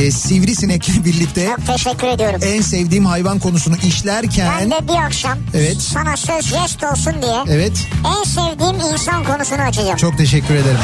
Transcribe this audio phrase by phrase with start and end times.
[0.00, 2.40] e, sivrisinekle birlikte Çok teşekkür ediyorum.
[2.44, 5.76] en sevdiğim hayvan konusunu işlerken Ben de bir akşam Evet.
[5.80, 7.72] sana söz jest olsun diye evet
[8.18, 9.96] en sevdiğim insan konusunu açacağım.
[9.96, 10.78] çok teşekkür ederim.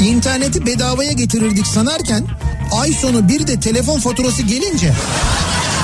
[0.00, 2.24] İnterneti bedavaya getirirdik sanarken
[2.80, 4.92] ay sonu bir de telefon faturası gelince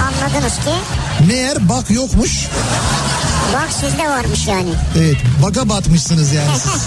[0.03, 0.71] Anladınız ki
[1.29, 2.47] meğer bak yokmuş.
[3.55, 4.69] bak sizde varmış yani.
[4.99, 6.73] Evet baga batmışsınız yani siz.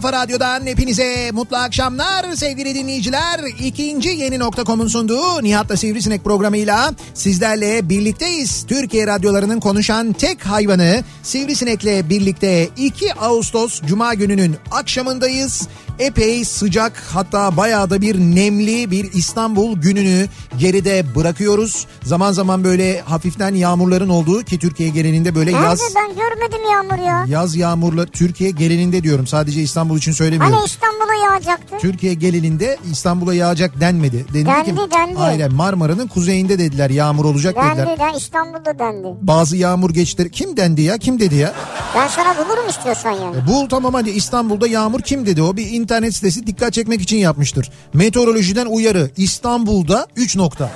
[0.00, 3.40] kafa radyodan hepinize mutlu akşamlar sevgili dinleyiciler.
[3.60, 8.66] İkinci yeni nokta.com'un sunduğu Nihat'la Sivrisinek programıyla sizlerle birlikteyiz.
[8.66, 15.68] Türkiye radyolarının konuşan tek hayvanı Sivrisinek'le birlikte 2 Ağustos Cuma gününün akşamındayız.
[15.98, 20.26] Epey sıcak hatta bayağı da bir nemli bir İstanbul gününü
[20.58, 21.86] geride bırakıyoruz.
[22.02, 27.04] Zaman zaman böyle hafiften yağmurların olduğu ki Türkiye genelinde böyle Nerede yaz ben görmedim yağmur
[27.06, 27.24] ya.
[27.28, 30.54] Yaz yağmurla Türkiye genelinde diyorum sadece İstanbul için söylemiyorum.
[30.56, 31.76] Hani İstanbul'a yağacaktı.
[31.80, 34.26] Türkiye genelinde İstanbul'a yağacak denmedi.
[34.34, 35.14] Denildi Dendi, ki, dendi.
[35.14, 37.86] Hayır Marmara'nın kuzeyinde dediler yağmur olacak dediler.
[37.86, 39.08] Dendi de İstanbul'da dendi.
[39.20, 40.30] Bazı yağmur geçti.
[40.32, 41.52] Kim dendi ya kim dedi ya?
[41.94, 43.36] Ben sana bulurum istiyorsan yani.
[43.36, 45.42] E, Bul tamam hadi İstanbul'da yağmur kim dedi?
[45.42, 47.70] O bir internet sitesi dikkat çekmek için yapmıştır.
[47.94, 50.70] Meteorolojiden uyarı İstanbul'da 3 nokta.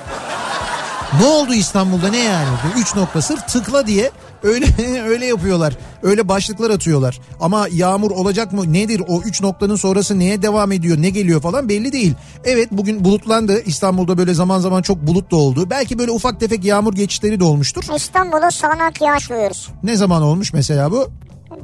[1.20, 2.48] Ne oldu İstanbul'da ne yani?
[2.78, 4.10] 3 nokta sırf tıkla diye
[4.42, 4.66] öyle
[5.08, 5.76] öyle yapıyorlar.
[6.02, 7.20] Öyle başlıklar atıyorlar.
[7.40, 8.72] Ama yağmur olacak mı?
[8.72, 10.96] Nedir o 3 noktanın sonrası neye devam ediyor?
[11.02, 12.14] Ne geliyor falan belli değil.
[12.44, 13.62] Evet bugün bulutlandı.
[13.62, 15.70] İstanbul'da böyle zaman zaman çok bulut da oldu.
[15.70, 17.84] Belki böyle ufak tefek yağmur geçişleri de olmuştur.
[17.96, 19.68] İstanbul'a sağanak yağış duyuyoruz.
[19.82, 21.08] Ne zaman olmuş mesela bu?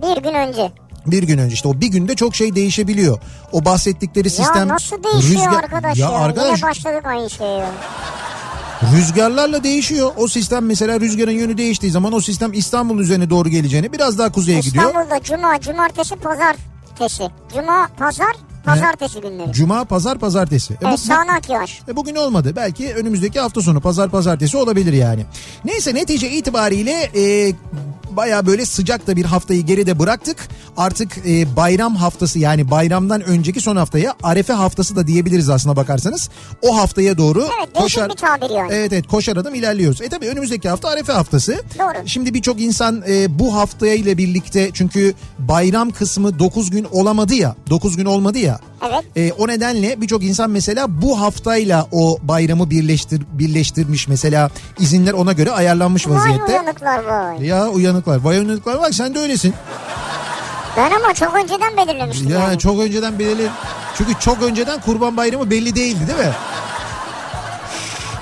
[0.03, 0.72] Bir gün önce.
[1.06, 3.19] Bir gün önce işte o bir günde çok şey değişebiliyor.
[3.53, 6.16] O bahsettikleri sistem ya nasıl değişiyor rüzgar- arkadaş ya ya?
[6.19, 7.64] arkadaş Yine başladık aynı şeye
[8.97, 10.10] rüzgarlarla değişiyor.
[10.16, 14.32] O sistem mesela rüzgarın yönü değiştiği zaman o sistem İstanbul üzerine doğru geleceğini biraz daha
[14.32, 14.84] kuzeye gidiyor.
[14.84, 17.25] İstanbul'da cuma, cumartesi, pazartesi.
[17.54, 19.53] Cuma, pazar, pazartesi günleri.
[19.53, 20.75] Cuma, pazar, pazartesi.
[20.75, 21.81] E, bu- Evet, sağanak yağış.
[21.88, 22.53] E bugün olmadı.
[22.56, 25.26] Belki önümüzdeki hafta sonu pazar pazartesi olabilir yani.
[25.64, 27.53] Neyse netice itibariyle e,
[28.16, 30.48] baya böyle sıcak da bir haftayı geride bıraktık.
[30.76, 36.30] Artık e, bayram haftası yani bayramdan önceki son haftaya Arefe haftası da diyebiliriz aslına bakarsanız.
[36.62, 37.69] O haftaya doğru Evet,
[38.16, 38.72] tabir yani.
[38.72, 40.02] Evet evet koşar adım ilerliyoruz.
[40.02, 41.62] E tabi önümüzdeki hafta Arefe haftası.
[41.78, 42.08] Doğru.
[42.08, 47.56] Şimdi birçok insan e, bu haftaya ile birlikte çünkü bayram kısmı 9 gün olamadı ya
[47.70, 48.60] 9 gün olmadı ya.
[48.88, 49.04] Evet.
[49.16, 55.32] E, o nedenle birçok insan mesela bu haftayla o bayramı birleştir birleştirmiş mesela izinler ona
[55.32, 56.52] göre ayarlanmış Vay vaziyette.
[56.52, 57.46] uyanıklar vay.
[57.46, 57.69] Ya
[58.08, 58.30] uyanıklar.
[58.30, 59.54] Vay uyanıklar bak sen de öylesin.
[60.76, 62.58] Ben ama çok önceden belirlemiştim Ya yani.
[62.58, 63.48] çok önceden belirli.
[63.98, 66.32] Çünkü çok önceden kurban bayramı belli değildi değil mi?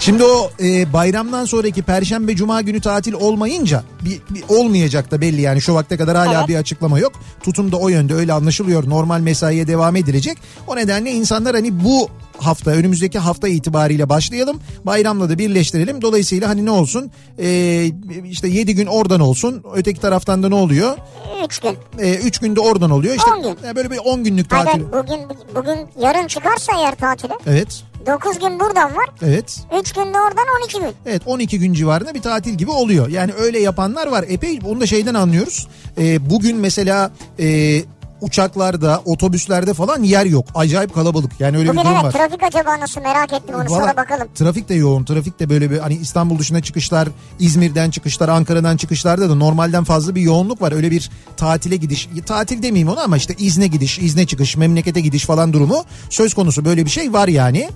[0.07, 5.41] Şimdi o e, bayramdan sonraki perşembe cuma günü tatil olmayınca bir, bir olmayacak da belli
[5.41, 6.49] yani şu vakte kadar hala Evet.
[6.49, 7.13] bir açıklama yok.
[7.43, 8.89] Tutum da o yönde öyle anlaşılıyor.
[8.91, 10.39] Normal mesaiye devam edilecek.
[10.67, 12.09] O nedenle insanlar hani bu
[12.39, 14.61] hafta önümüzdeki hafta itibariyle başlayalım.
[14.85, 16.03] Bayramla da birleştirelim.
[16.03, 17.91] Dolayısıyla hani ne olsun e,
[18.31, 19.63] işte 7 gün oradan olsun.
[19.75, 20.97] Öteki taraftan da ne oluyor?
[21.45, 21.77] Üç gün.
[21.99, 23.15] 3 günde oradan oluyor.
[23.15, 23.69] İşte 10 gün.
[23.69, 24.81] e, böyle bir 10 günlük Hayır tatil.
[24.81, 25.21] bugün,
[25.55, 27.83] bugün yarın çıkarsa eğer tatile Evet.
[28.07, 29.07] 9 gün buradan var.
[29.23, 29.61] Evet.
[29.81, 30.93] 3 günde oradan 12 gün.
[31.07, 33.09] Evet 12 gün civarında bir tatil gibi oluyor.
[33.09, 34.25] Yani öyle yapanlar var.
[34.29, 35.69] Epey onu da şeyden anlıyoruz.
[35.99, 37.83] Ee, bugün mesela e,
[38.21, 40.47] uçaklarda, otobüslerde falan yer yok.
[40.55, 41.41] Acayip kalabalık.
[41.41, 42.13] Yani öyle Bugün bir durum evet var.
[42.13, 44.29] trafik acaba nasıl merak ettim onu Valla sonra bakalım.
[44.35, 45.05] Trafik de yoğun.
[45.05, 47.09] Trafik de böyle bir hani İstanbul dışına çıkışlar,
[47.39, 50.73] İzmir'den çıkışlar, Ankara'dan çıkışlarda da normalden fazla bir yoğunluk var.
[50.73, 55.25] Öyle bir tatile gidiş, tatil demeyeyim ona ama işte izne gidiş, izne çıkış, memlekete gidiş
[55.25, 56.65] falan durumu söz konusu.
[56.65, 57.71] Böyle bir şey var yani.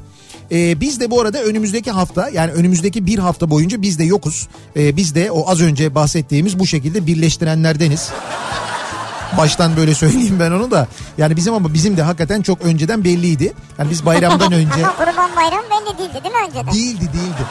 [0.52, 4.49] Ee, biz de bu arada önümüzdeki hafta yani önümüzdeki bir hafta boyunca biz de yokuz.
[4.76, 8.11] Ee, biz de o az önce bahsettiğimiz bu şekilde birleştirenlerdeniz.
[9.38, 10.88] Baştan böyle söyleyeyim ben onu da.
[11.19, 13.52] Yani bizim ama bizim de hakikaten çok önceden belliydi.
[13.79, 16.75] Yani biz bayramdan önce Ama kurban bayramı belli değildi değil mi önceden?
[16.75, 17.44] değildi değildi.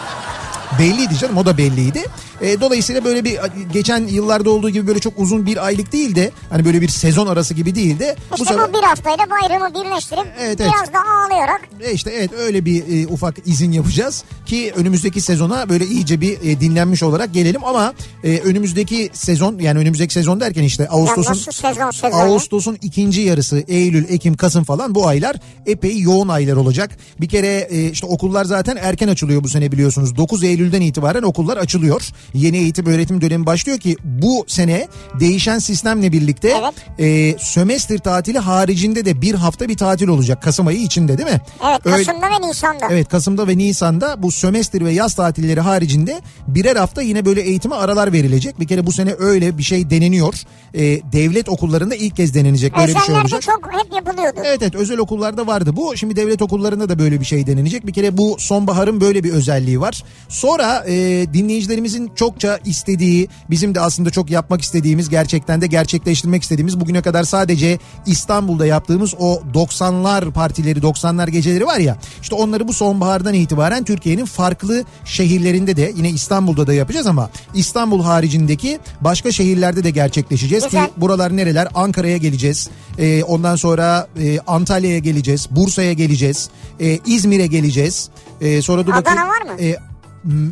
[0.80, 2.04] Belliydi canım o da belliydi.
[2.42, 3.40] E, dolayısıyla böyle bir
[3.74, 7.28] geçen yıllarda olduğu gibi böyle çok uzun bir aylık değil de hani böyle bir sezon
[7.28, 10.72] arası gibi değil de bu İşte sefer bu bir haftayla bayramı birleştirip Evet, evet.
[10.74, 15.70] biraz da ağlayarak e işte evet öyle bir e, ufak izin yapacağız ki önümüzdeki sezona
[15.70, 17.94] böyle iyice bir e, dinlenmiş olarak gelelim ama
[18.24, 22.20] e, önümüzdeki sezon yani önümüzdeki sezon derken işte Ağustos'un sezon sezon?
[22.20, 26.98] Ağustos'un ikinci yarısı Eylül, Ekim, Kasım falan bu aylar epey yoğun aylar olacak.
[27.22, 30.18] Bir kere e, işte okullar zaten erken açılıyor bu sene biliyorsunuz.
[30.18, 32.02] 9 Eylül'den itibaren okullar açılıyor.
[32.34, 34.88] Yeni eğitim öğretim dönemi başlıyor ki bu sene
[35.20, 37.00] değişen sistemle birlikte Evet.
[37.00, 40.44] e, sömestr tatili haricinde de bir hafta bir tatil olacak.
[40.44, 41.42] Kasım ayı içinde değil mi?
[41.70, 42.88] Evet Öyle- Kasım'da ve Nisan'da.
[42.92, 47.76] Evet Kasım'da ve Nisan'da bu sömestr ve yaz tatilleri haricinde birer hafta yine böyle eğitime
[47.76, 48.60] aralar verilecek.
[48.60, 50.34] Bir kere bu sene öyle bir şey deneniyor.
[50.74, 50.80] Ee,
[51.12, 53.42] devlet okullarında ilk kez denenecek böyle bir şey olacak.
[53.42, 54.40] çok hep yapılıyordu.
[54.46, 55.98] Evet evet özel okullarda vardı bu.
[55.98, 57.88] Şimdi devlet okullarında da böyle bir şey denenecek.
[57.88, 60.04] Bir kere bu sonbaharın böyle bir özelliği var.
[60.50, 60.94] Sonra e,
[61.34, 67.24] dinleyicilerimizin çokça istediği, bizim de aslında çok yapmak istediğimiz, gerçekten de gerçekleştirmek istediğimiz bugüne kadar
[67.24, 71.98] sadece İstanbul'da yaptığımız o 90'lar partileri, 90'lar geceleri var ya.
[72.22, 78.04] İşte onları bu sonbahardan itibaren Türkiye'nin farklı şehirlerinde de yine İstanbul'da da yapacağız ama İstanbul
[78.04, 80.86] haricindeki başka şehirlerde de gerçekleşeceğiz Güzel.
[80.86, 81.68] ki buralar nereler?
[81.76, 82.70] Ankara'ya geleceğiz.
[82.98, 85.48] Ee, ondan sonra e, Antalya'ya geleceğiz.
[85.52, 86.50] Bursa'ya geleceğiz.
[86.80, 88.10] e, İzmir'e geleceğiz.
[88.42, 89.30] E, sonra dur Adana bakayım.
[89.30, 89.62] var mı?
[89.62, 89.89] E,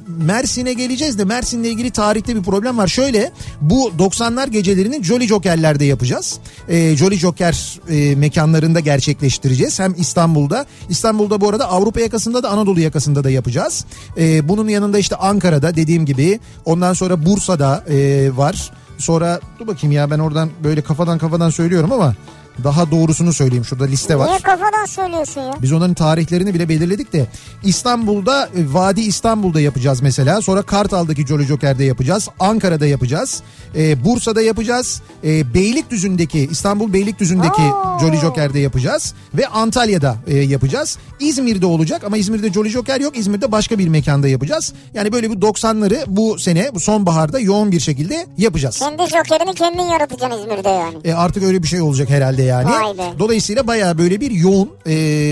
[0.08, 2.88] Mersin'e geleceğiz de Mersin'le ilgili tarihte bir problem var.
[2.88, 3.32] Şöyle
[3.62, 6.40] bu 90'lar gecelerini Jolly Joker'lerde yapacağız.
[6.70, 9.80] Ee, Jolly Joker e, mekanlarında gerçekleştireceğiz.
[9.80, 10.66] Hem İstanbul'da.
[10.90, 13.86] İstanbul'da bu arada Avrupa yakasında da Anadolu yakasında da yapacağız.
[14.18, 18.72] Ee, bunun yanında işte Ankara'da dediğim gibi ondan sonra Bursa'da e, var.
[18.98, 22.16] Sonra dur bakayım ya ben oradan böyle kafadan kafadan söylüyorum ama
[22.64, 23.66] daha doğrusunu söyleyeyim.
[23.66, 24.28] Şurada liste var.
[24.28, 25.54] Niye kafadan söylüyorsun ya?
[25.62, 27.28] Biz onların tarihlerini bile belirledik de
[27.64, 30.42] İstanbul'da e, Vadi İstanbul'da yapacağız mesela.
[30.42, 32.30] Sonra Kartal'daki Jolly Joker'de yapacağız.
[32.40, 33.42] Ankara'da yapacağız.
[33.76, 35.02] E, Bursa'da yapacağız.
[35.24, 38.00] E, Beylikdüzü'ndeki İstanbul Beylikdüzü'ndeki Oo.
[38.02, 39.14] Jolly Joker'de yapacağız.
[39.34, 40.98] Ve Antalya'da e, yapacağız.
[41.20, 43.18] İzmir'de olacak ama İzmir'de Jolly Joker yok.
[43.18, 44.74] İzmir'de başka bir mekanda yapacağız.
[44.94, 48.80] Yani böyle bu 90'ları bu sene bu sonbaharda yoğun bir şekilde yapacağız.
[48.80, 50.98] Kendi jokerini kendin yaratacaksın İzmir'de yani.
[51.04, 52.70] E artık öyle bir şey olacak herhalde yani.
[52.72, 53.20] Vay be.
[53.20, 54.92] Dolayısıyla bayağı böyle bir yoğun e,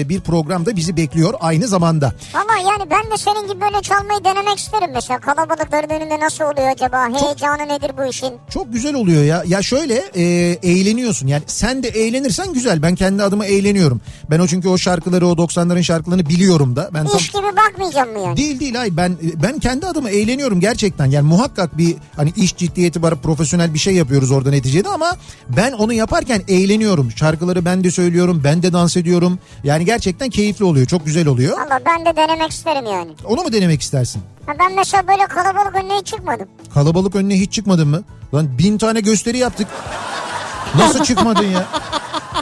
[0.09, 2.13] bir program da bizi bekliyor aynı zamanda.
[2.33, 5.19] Ama yani ben de senin gibi böyle çalmayı denemek isterim mesela.
[5.19, 7.07] Kalabalıkların önünde nasıl oluyor acaba?
[7.09, 8.33] Heyecanı nedir bu işin?
[8.49, 9.43] Çok güzel oluyor ya.
[9.47, 10.23] Ya şöyle e,
[10.63, 11.27] eğleniyorsun.
[11.27, 12.81] Yani sen de eğlenirsen güzel.
[12.81, 14.01] Ben kendi adıma eğleniyorum.
[14.29, 16.89] Ben o çünkü o şarkıları o 90'ların şarkılarını biliyorum da.
[16.93, 18.37] Ben tam İş gibi bakmayacağım mı yani?
[18.37, 21.05] Değil değil hayır ben ben kendi adıma eğleniyorum gerçekten.
[21.05, 25.17] Yani muhakkak bir hani iş ciddiyeti var profesyonel bir şey yapıyoruz orada neticede ama
[25.57, 27.04] ben onu yaparken eğleniyorum.
[27.15, 29.39] Şarkıları ben de söylüyorum ben de dans ediyorum.
[29.63, 31.57] Yani gerçekten keyifli oluyor çok güzel oluyor.
[31.57, 33.11] Valla ben de denemek isterim yani.
[33.25, 34.21] Onu mu denemek istersin?
[34.45, 36.47] Ha ben mesela böyle kalabalık önüne hiç çıkmadım.
[36.73, 38.03] Kalabalık önüne hiç çıkmadın mı?
[38.33, 39.67] Lan bin tane gösteri yaptık.
[40.75, 41.65] Nasıl çıkmadın ya?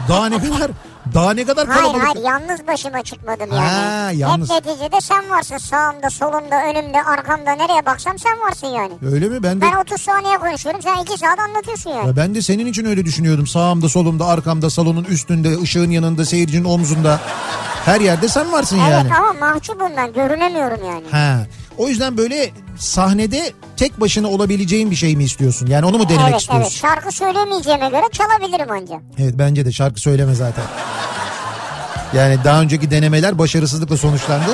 [0.10, 0.71] Daha ne kadar
[1.13, 2.07] daha ne kadar Hayır kalabalık.
[2.15, 3.59] hayır yalnız başıma çıkmadım yani.
[3.67, 4.50] Ha, yalnız.
[4.51, 8.91] Hep neticede sen varsın sağımda solumda önümde arkamda nereye baksam sen varsın yani.
[9.13, 9.43] Öyle mi?
[9.43, 12.07] Ben de Ben 30 saniye konuşuyorum sen 2 saat anlatıyorsun yani.
[12.07, 13.48] Ya ben de senin için öyle düşünüyordum.
[13.48, 17.19] Sağımda, solumda, arkamda, salonun üstünde, ışığın yanında, seyircinin omzunda.
[17.86, 19.15] Her yerde sen varsın Evet yani.
[19.15, 21.03] ama mahcubum ben görünemiyorum yani.
[21.12, 21.38] Ha.
[21.77, 25.68] O yüzden böyle sahnede tek başına olabileceğin bir şey mi istiyorsun?
[25.68, 26.63] Yani onu mu denemek evet istiyorsun?
[26.70, 28.96] evet şarkı söylemeyeceğime göre çalabilirim anca.
[29.20, 30.63] Evet bence de şarkı söyleme zaten.
[32.13, 34.51] Yani daha önceki denemeler başarısızlıkla sonuçlandı.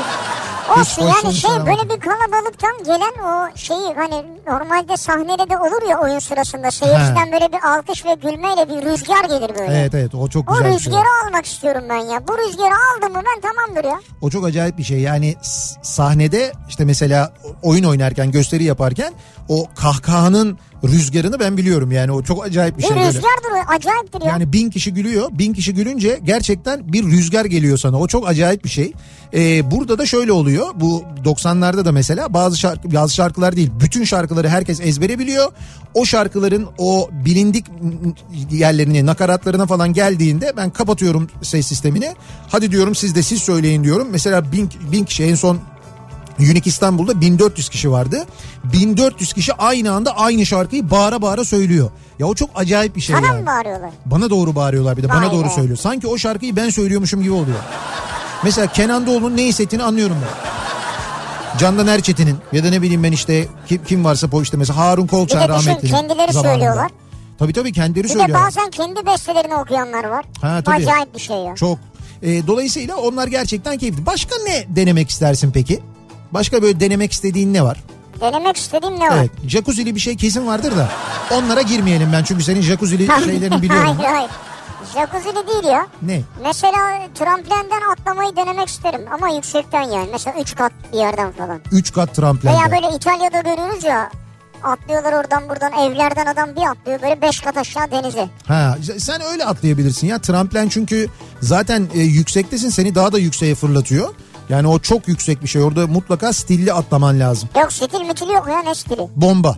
[0.71, 5.89] Hiç Olsun yani şey böyle bir kalabalıktan gelen o şeyi hani normalde sahnede de olur
[5.89, 9.79] ya oyun sırasında seyirciden böyle bir alkış ve gülmeyle bir rüzgar gelir böyle.
[9.79, 10.91] Evet evet o çok O güzel bir şey.
[10.91, 12.27] rüzgarı almak istiyorum ben ya.
[12.27, 13.99] Bu rüzgarı aldım mı ben tamamdır ya.
[14.21, 14.99] O çok acayip bir şey.
[14.99, 15.35] Yani
[15.81, 17.33] sahnede işte mesela
[17.63, 19.13] oyun oynarken, gösteri yaparken
[19.49, 21.91] o kahkahanın rüzgarını ben biliyorum.
[21.91, 22.95] Yani o çok acayip bir Bir şey.
[22.97, 23.07] böyle.
[23.07, 24.27] rüzgardır o acayiptir ya.
[24.31, 25.29] Yani bin kişi gülüyor.
[25.31, 27.99] Bin kişi gülünce gerçekten bir rüzgar geliyor sana.
[27.99, 28.93] O çok acayip bir şey.
[29.33, 30.67] Ee, burada da şöyle oluyor.
[30.75, 33.71] Bu 90'larda da mesela bazı şarkı, bazı şarkılar değil.
[33.81, 35.51] Bütün şarkıları herkes ezbere biliyor.
[35.93, 37.65] O şarkıların o bilindik
[38.51, 42.13] yerlerine, nakaratlarına falan geldiğinde ben kapatıyorum ses sistemini.
[42.47, 44.07] Hadi diyorum siz de siz söyleyin diyorum.
[44.11, 45.57] Mesela bin, bin kişi en son
[46.39, 48.25] Unique İstanbul'da 1400 kişi vardı.
[48.63, 51.91] 1400 kişi aynı anda aynı şarkıyı bağıra bağıra söylüyor.
[52.19, 53.39] Ya o çok acayip bir şey Sana yani.
[53.39, 53.89] mı bağırıyorlar?
[54.05, 55.49] Bana doğru bağırıyorlar bir de bana Vay doğru be.
[55.49, 55.77] söylüyor.
[55.77, 57.57] Sanki o şarkıyı ben söylüyormuşum gibi oluyor.
[58.43, 60.49] Mesela Kenan Doğulu'nun ne hissettiğini anlıyorum ben.
[61.59, 65.03] Candan Erçetin'in ya da ne bileyim ben işte kim, kim varsa po işte mesela Harun
[65.03, 65.89] Bir Kolçak de düşün rahmetli.
[65.91, 66.53] kendileri zamanında.
[66.53, 66.91] söylüyorlar.
[67.39, 68.39] Tabii tabii kendileri Bir de söylüyor.
[68.45, 70.25] bazen kendi bestelerini okuyanlar var.
[70.41, 70.75] Ha, tabii.
[70.75, 71.55] Acayip bir şey ya.
[71.55, 71.77] Çok.
[72.23, 74.05] Ee, dolayısıyla onlar gerçekten keyifli.
[74.05, 75.79] Başka ne denemek istersin peki?
[76.31, 77.83] Başka böyle denemek istediğin ne var?
[78.21, 79.17] Denemek istediğim ne var?
[79.17, 79.31] Evet.
[79.47, 80.89] Jacuzzi'li bir şey kesin vardır da.
[81.31, 83.97] Onlara girmeyelim ben çünkü senin jacuzzi'li şeylerini biliyorum.
[83.97, 84.29] hayır hayır.
[84.93, 85.87] Jacuzzi'li değil ya.
[86.01, 86.21] Ne?
[86.43, 90.09] Mesela tramplenden atlamayı denemek isterim ama yüksekten yani.
[90.11, 91.59] Mesela 3 kat bir yerden falan.
[91.71, 92.57] Üç kat tramplende.
[92.57, 94.11] Veya böyle İtalya'da görüyoruz ya.
[94.63, 98.29] Atlıyorlar oradan buradan evlerden adam bir atlıyor böyle 5 kat aşağı denize.
[98.47, 100.19] Ha, sen öyle atlayabilirsin ya.
[100.19, 101.07] Tramplen çünkü
[101.41, 104.13] zaten e, yüksektesin seni daha da yükseğe fırlatıyor.
[104.49, 105.61] Yani o çok yüksek bir şey.
[105.63, 107.49] Orada mutlaka stilli atlaman lazım.
[107.61, 109.07] Yok stil mitil yok ya ne stili.
[109.15, 109.55] Bomba.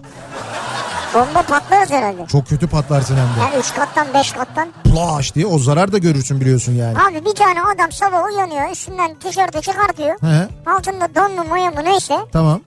[1.14, 2.26] Bomba patlarız herhalde.
[2.28, 3.40] Çok kötü patlarsın hem de.
[3.40, 4.68] Yani 3 kattan 5 kattan.
[4.84, 6.98] Plaş diye o zarar da görürsün biliyorsun yani.
[7.00, 10.22] Abi bir tane adam sabah uyanıyor üstünden tişörtü çıkartıyor.
[10.22, 12.18] He, Altında don mu maya mı neyse.
[12.34, 12.62] tamam.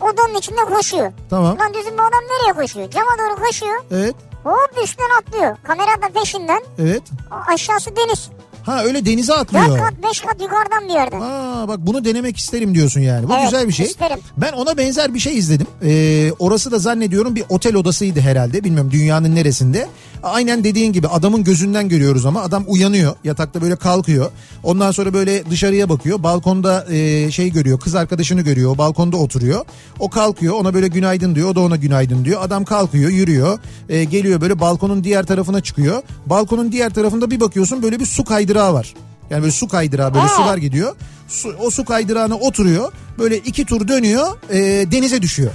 [0.00, 1.12] O donun içinde koşuyor.
[1.30, 1.58] Tamam.
[1.58, 2.90] Lan diyorsun bu adam nereye koşuyor?
[2.90, 3.80] Cama doğru koşuyor.
[3.90, 4.14] Evet.
[4.44, 5.56] Hop üstünden atlıyor.
[5.62, 6.62] Kamera da peşinden.
[6.78, 7.02] Evet.
[7.48, 8.28] Aşağısı deniz.
[8.66, 9.78] Ha öyle denize 4 atlıyor.
[9.78, 11.20] kat 5 kat yukarıdan bir yerden.
[11.20, 13.28] Aa bak bunu denemek isterim diyorsun yani.
[13.28, 13.86] Bu Evet, güzel bir şey.
[13.86, 14.18] isterim.
[14.36, 15.66] Ben ona benzer bir şey izledim.
[15.84, 18.64] Ee, orası da zannediyorum bir otel odasıydı herhalde.
[18.64, 19.88] Bilmiyorum dünyanın neresinde.
[20.22, 23.14] Aynen dediğin gibi adamın gözünden görüyoruz ama adam uyanıyor.
[23.24, 24.30] Yatakta böyle kalkıyor.
[24.62, 26.22] Ondan sonra böyle dışarıya bakıyor.
[26.22, 27.80] Balkonda e, şey görüyor.
[27.80, 28.78] Kız arkadaşını görüyor.
[28.78, 29.64] Balkonda oturuyor.
[29.98, 30.54] O kalkıyor.
[30.54, 31.48] Ona böyle günaydın diyor.
[31.48, 32.42] O da ona günaydın diyor.
[32.42, 33.58] Adam kalkıyor, yürüyor.
[33.88, 36.02] E, geliyor böyle balkonun diğer tarafına çıkıyor.
[36.26, 38.94] Balkonun diğer tarafında bir bakıyorsun böyle bir su kaydırağı var.
[39.30, 40.28] Yani böyle su kaydırağı böyle Aa.
[40.28, 40.94] sular gidiyor.
[41.28, 42.92] Su, o su kaydırağına oturuyor.
[43.18, 44.26] Böyle iki tur dönüyor.
[44.50, 44.56] e,
[44.92, 45.50] denize düşüyor.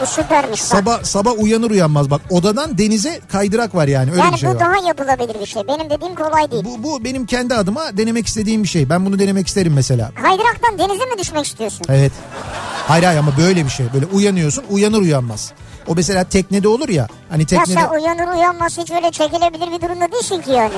[0.00, 0.68] Bu süpermiş bak.
[0.68, 4.54] Sabah sabah uyanır uyanmaz bak odadan denize kaydırak var yani öyle yani bir şey bu
[4.54, 4.60] var.
[4.60, 5.62] daha yapılabilir bir şey.
[5.68, 6.64] Benim dediğim kolay değil.
[6.64, 8.88] Bu, bu benim kendi adıma denemek istediğim bir şey.
[8.90, 10.10] Ben bunu denemek isterim mesela.
[10.22, 11.82] Kaydıraktan denize mi düşmek istiyorsun?
[11.88, 12.12] Evet.
[12.88, 13.86] Hayır hayır ama böyle bir şey.
[13.94, 15.52] Böyle uyanıyorsun uyanır uyanmaz.
[15.86, 17.06] O mesela teknede olur ya.
[17.30, 17.80] Hani Ya teknede...
[17.80, 20.74] sen uyanır uyanmaz hiç öyle çekilebilir bir durumda değilsin ki yani.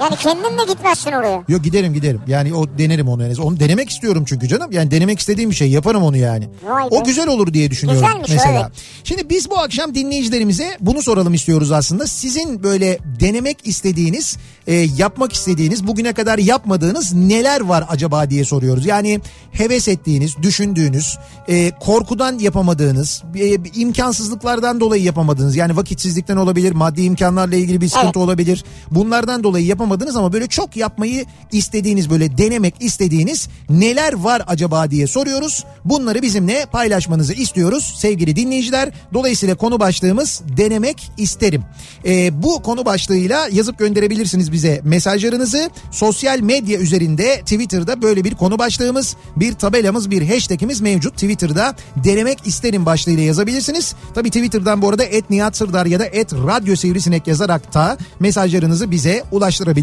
[0.00, 1.44] Yani kendin de gitmezsin oraya.
[1.48, 2.20] Yok giderim giderim.
[2.26, 3.22] Yani o denerim onu.
[3.22, 3.40] Yani.
[3.40, 4.72] Onu denemek istiyorum çünkü canım.
[4.72, 6.48] Yani denemek istediğim bir şey yaparım onu yani.
[6.64, 6.88] Vay be.
[6.90, 8.60] O güzel olur diye düşünüyorum Güzelmiş mesela.
[8.60, 8.72] evet.
[9.04, 12.06] Şimdi biz bu akşam dinleyicilerimize bunu soralım istiyoruz aslında.
[12.06, 14.36] Sizin böyle denemek istediğiniz,
[14.66, 18.86] e, yapmak istediğiniz, bugüne kadar yapmadığınız neler var acaba diye soruyoruz.
[18.86, 19.20] Yani
[19.52, 25.56] heves ettiğiniz, düşündüğünüz, e, korkudan yapamadığınız, e, imkansızlıklardan dolayı yapamadığınız.
[25.56, 28.16] Yani vakitsizlikten olabilir, maddi imkanlarla ilgili bir sıkıntı Evet.
[28.16, 28.64] olabilir.
[28.90, 35.06] Bunlardan dolayı yapamadınız ama böyle çok yapmayı istediğiniz böyle denemek istediğiniz neler var acaba diye
[35.06, 35.64] soruyoruz.
[35.84, 38.90] Bunları bizimle paylaşmanızı istiyoruz sevgili dinleyiciler.
[39.14, 41.62] Dolayısıyla konu başlığımız denemek isterim.
[42.06, 45.70] Ee, bu konu başlığıyla yazıp gönderebilirsiniz bize mesajlarınızı.
[45.90, 51.14] Sosyal medya üzerinde Twitter'da böyle bir konu başlığımız, bir tabelamız, bir hashtagimiz mevcut.
[51.14, 53.94] Twitter'da denemek isterim başlığıyla yazabilirsiniz.
[54.14, 58.90] Tabii Twitter'dan bu arada et Nihat Sırdar ya da et Radyo Sivrisinek yazarak da mesajlarınızı
[58.90, 59.73] bize ulaştırabilirsiniz.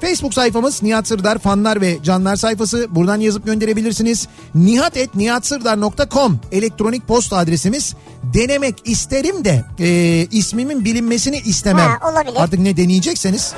[0.00, 2.86] Facebook sayfamız Nihat Sırdar fanlar ve canlar sayfası.
[2.90, 4.28] Buradan yazıp gönderebilirsiniz.
[4.54, 7.94] nihatetnihatsırdar.com elektronik posta adresimiz.
[8.22, 11.88] Denemek isterim de e, ismimin bilinmesini istemem.
[11.88, 12.42] Ha, olabilir.
[12.42, 13.54] Artık ne deneyecekseniz.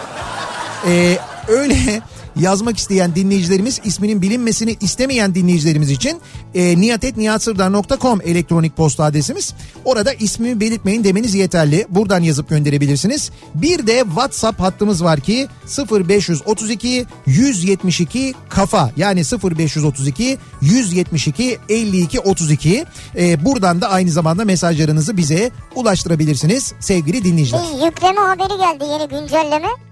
[0.87, 2.03] E, öyle
[2.37, 6.21] yazmak isteyen dinleyicilerimiz isminin bilinmesini istemeyen dinleyicilerimiz için
[6.55, 9.55] e, nihatetnihatsırdar.com elektronik posta adresimiz.
[9.85, 11.87] Orada ismimi belirtmeyin demeniz yeterli.
[11.89, 13.31] Buradan yazıp gönderebilirsiniz.
[13.55, 15.49] Bir de WhatsApp hattımız var ki
[15.91, 22.85] 0532 172 kafa yani 0532 172 52 32.
[23.17, 27.61] E, buradan da aynı zamanda mesajlarınızı bize ulaştırabilirsiniz sevgili dinleyiciler.
[27.75, 29.90] Bir yükleme haberi geldi yeni güncelleme.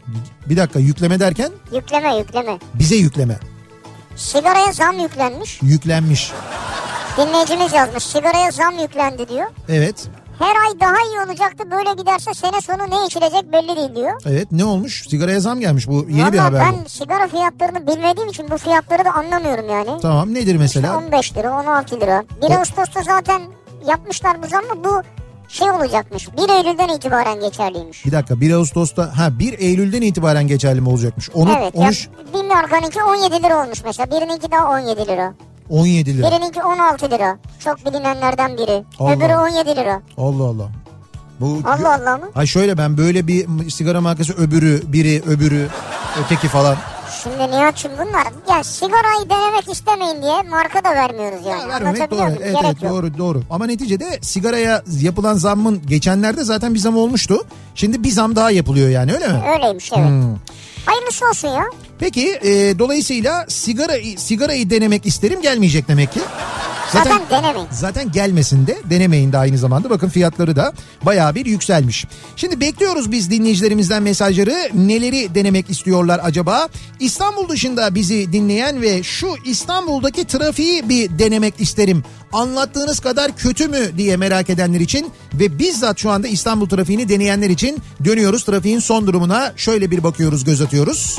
[0.49, 2.59] Bir dakika yükleme derken Yükleme yükleme.
[2.75, 3.37] bize yükleme.
[4.17, 5.62] Sigaraya zam yüklenmiş.
[5.62, 6.33] Yüklenmiş.
[7.17, 9.47] Dinleyicimiz yazmış sigaraya zam yüklendi diyor.
[9.69, 10.09] Evet.
[10.38, 14.12] Her ay daha iyi olacaktı böyle giderse sene sonu ne içilecek belli değil diyor.
[14.27, 15.07] Evet ne olmuş?
[15.11, 15.88] Sigaraya zam gelmiş.
[15.88, 16.88] Bu yeni bir Vallahi haber ben bu.
[16.88, 20.00] sigara fiyatlarını bilmediğim için bu fiyatları da anlamıyorum yani.
[20.03, 20.97] Tamam nedir mesela?
[20.99, 22.25] 15 lira 16 lira.
[22.43, 23.43] 1 O- Ağustos'ta zaten
[23.88, 25.03] yapmışlar bu zammı bu
[25.49, 26.28] şey olacakmış.
[26.33, 28.07] 1 Eylül'den itibaren geçerliymiş.
[28.07, 31.31] Bir dakika 1 Ağustos'ta ha 1 Eylül'den itibaren geçerli mi olacakmış?
[31.35, 31.90] Onu, evet onu ya
[32.35, 34.11] bir markanınki 17 lira olmuş mesela.
[34.11, 35.35] Birininki daha 17 lira.
[35.71, 36.31] 17 lira.
[36.31, 37.38] Birininki 16 lira.
[37.59, 38.85] Çok bilinenlerden biri.
[38.99, 39.12] Allah.
[39.12, 40.02] Öbürü 17 lira.
[40.19, 40.69] Allah Allah.
[41.40, 42.31] Bu Allah Allah mı?
[42.35, 45.69] Ay şöyle ben böyle bir sigara markası öbürü, biri, öbürü,
[46.25, 46.76] öteki falan.
[47.22, 51.62] Şimdi Nihat'cığım bunlar ya sigarayı denemek istemeyin diye marka da vermiyoruz yani.
[51.62, 52.20] Ya vermemek doğru.
[52.20, 52.92] Evet, Gerek evet yok.
[52.92, 53.42] doğru doğru.
[53.50, 57.46] Ama neticede sigaraya yapılan zammın geçenlerde zaten bir zam olmuştu.
[57.75, 59.42] Şimdi bir zam daha yapılıyor yani öyle mi?
[59.54, 60.08] Öyleymiş evet.
[60.08, 60.37] Hmm.
[60.87, 61.64] Hayırlısı olsun ya.
[61.99, 66.21] Peki e, dolayısıyla sigara sigarayı denemek isterim gelmeyecek demek ki.
[66.93, 67.69] Zaten denemeyin.
[67.71, 69.90] Zaten gelmesin de denemeyin de aynı zamanda.
[69.90, 72.07] Bakın fiyatları da bayağı bir yükselmiş.
[72.37, 74.71] Şimdi bekliyoruz biz dinleyicilerimizden mesajları.
[74.75, 76.69] Neleri denemek istiyorlar acaba?
[77.00, 82.05] İstanbul dışında bizi dinleyen ve şu İstanbul'daki trafiği bir denemek isterim.
[82.33, 87.50] Anlattığınız kadar kötü mü diye merak edenler için ve bizzat şu anda İstanbul trafiğini deneyenler
[87.50, 88.45] için dönüyoruz.
[88.45, 91.19] Trafiğin son durumuna şöyle bir bakıyoruz, göz atıyoruz.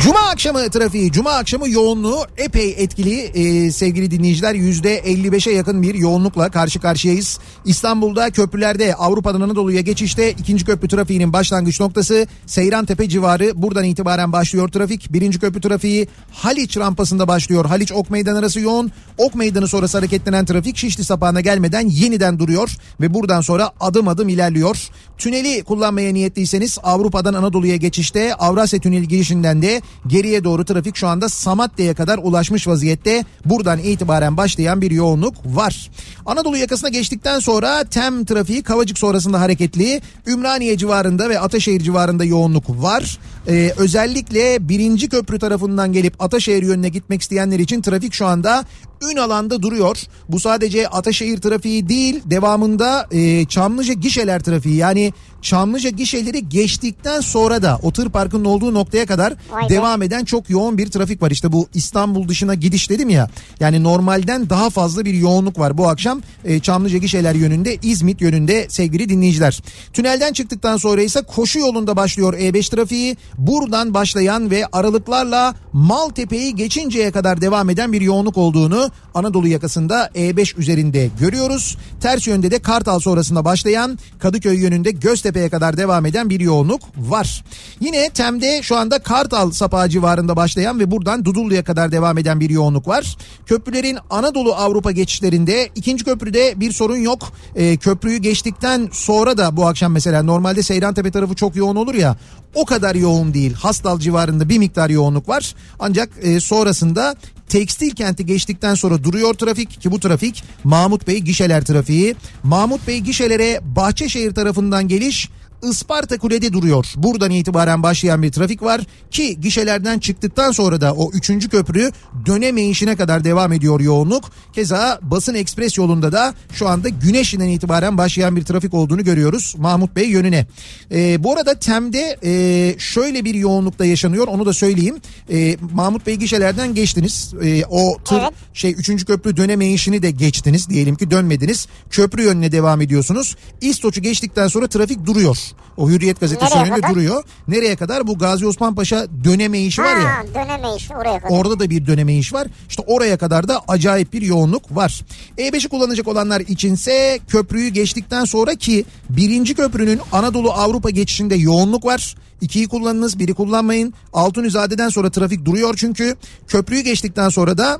[0.00, 4.54] Cuma akşamı trafiği, cuma akşamı yoğunluğu epey etkili ee, sevgili dinleyiciler.
[4.54, 7.38] %55'e yakın bir yoğunlukla karşı karşıyayız.
[7.64, 13.62] İstanbul'da köprülerde Avrupa'dan Anadolu'ya geçişte ikinci köprü trafiğinin başlangıç noktası Seyrantepe civarı.
[13.62, 15.12] Buradan itibaren başlıyor trafik.
[15.12, 17.64] Birinci köprü trafiği Haliç rampasında başlıyor.
[17.64, 18.92] Haliç Ok Meydan arası yoğun.
[19.18, 24.28] Ok Meydanı sonrası hareketlenen trafik Şişli sapağına gelmeden yeniden duruyor ve buradan sonra adım adım
[24.28, 24.88] ilerliyor.
[25.18, 31.28] Tüneli kullanmaya niyetliyseniz Avrupa'dan Anadolu'ya geçişte Avrasya Tüneli girişinden de geriye doğru trafik şu anda
[31.28, 33.24] Samatya'ya kadar ulaşmış vaziyette.
[33.44, 35.90] Buradan itibaren başlayan bir yoğunluk var.
[36.26, 40.00] Anadolu yakasına geçtikten sonra Tem trafiği Kavacık sonrasında hareketli.
[40.26, 43.18] Ümraniye civarında ve Ataşehir civarında yoğunluk var.
[43.48, 48.64] Ee, özellikle birinci köprü tarafından gelip Ataşehir yönüne gitmek isteyenler için trafik şu anda
[49.12, 49.98] ün alanda duruyor.
[50.28, 57.62] Bu sadece Ataşehir trafiği değil devamında e, Çamlıca gişeler trafiği yani Çamlıca gişeleri geçtikten sonra
[57.62, 59.68] da o tır parkının olduğu noktaya kadar Vay be.
[59.68, 61.30] devam eden çok yoğun bir trafik var.
[61.30, 63.28] İşte bu İstanbul dışına gidiş dedim ya
[63.60, 68.66] yani normalden daha fazla bir yoğunluk var bu akşam e, Çamlıca gişeler yönünde İzmit yönünde
[68.68, 69.60] sevgili dinleyiciler.
[69.92, 73.16] Tünelden çıktıktan sonra ise koşu yolunda başlıyor E5 trafiği.
[73.38, 80.58] Buradan başlayan ve aralıklarla Maltepe'yi geçinceye kadar devam eden bir yoğunluk olduğunu Anadolu yakasında E5
[80.58, 81.76] üzerinde görüyoruz.
[82.00, 84.90] Ters yönde de Kartal sonrasında başlayan Kadıköy yönünde
[85.30, 87.44] Göztepe'ye kadar devam eden bir yoğunluk var.
[87.80, 92.50] Yine Tem'de şu anda Kartal sapağı civarında başlayan ve buradan Dudullu'ya kadar devam eden bir
[92.50, 93.16] yoğunluk var.
[93.46, 97.32] Köprülerin Anadolu Avrupa geçişlerinde ikinci köprüde bir sorun yok.
[97.56, 102.16] Ee, köprüyü geçtikten sonra da bu akşam mesela normalde Seyrantepe tarafı çok yoğun olur ya
[102.54, 103.52] o kadar yoğun değil.
[103.54, 105.54] Hastal civarında bir miktar yoğunluk var.
[105.78, 107.16] Ancak e, sonrasında
[107.50, 112.16] Tekstil kenti geçtikten sonra duruyor trafik ki bu trafik Mahmut Bey gişeler trafiği.
[112.42, 115.28] Mahmut Bey gişelere Bahçeşehir tarafından geliş
[115.62, 116.86] Isparta Kule'de duruyor.
[116.96, 121.90] Buradan itibaren başlayan bir trafik var ki gişelerden çıktıktan sonra da o üçüncü köprü
[122.26, 124.30] dönemeyişine kadar devam ediyor yoğunluk.
[124.52, 129.96] Keza basın ekspres yolunda da şu anda güneşinden itibaren başlayan bir trafik olduğunu görüyoruz Mahmut
[129.96, 130.46] Bey yönüne.
[130.92, 134.96] Ee, bu arada Tem'de e, şöyle bir yoğunlukta yaşanıyor onu da söyleyeyim.
[135.30, 137.34] Ee, Mahmut Bey gişelerden geçtiniz.
[137.44, 138.32] Ee, o tır Evet.
[138.54, 141.66] şey üçüncü köprü dönemeyişini de geçtiniz diyelim ki dönmediniz.
[141.90, 143.36] Köprü yönüne devam ediyorsunuz.
[143.60, 145.49] İstoç'u geçtikten sonra trafik duruyor.
[145.76, 146.90] O Hürriyet gazetesi Nereye önünde kadar?
[146.94, 147.24] duruyor.
[147.48, 148.06] Nereye kadar?
[148.06, 150.04] Bu Gazi Osman Paşa dönemeyişi var ya.
[150.04, 151.30] Ha dönemeyiş oraya kadar.
[151.36, 152.46] Orada da bir dönemeyiş var.
[152.68, 155.04] İşte oraya kadar da acayip bir yoğunluk var.
[155.38, 162.16] E5'i kullanacak olanlar içinse köprüyü geçtikten sonra ki birinci köprünün Anadolu Avrupa geçişinde yoğunluk var.
[162.40, 163.94] İkiyi kullanınız biri kullanmayın.
[164.12, 166.16] Altunizade'den sonra trafik duruyor çünkü.
[166.48, 167.78] Köprüyü geçtikten sonra da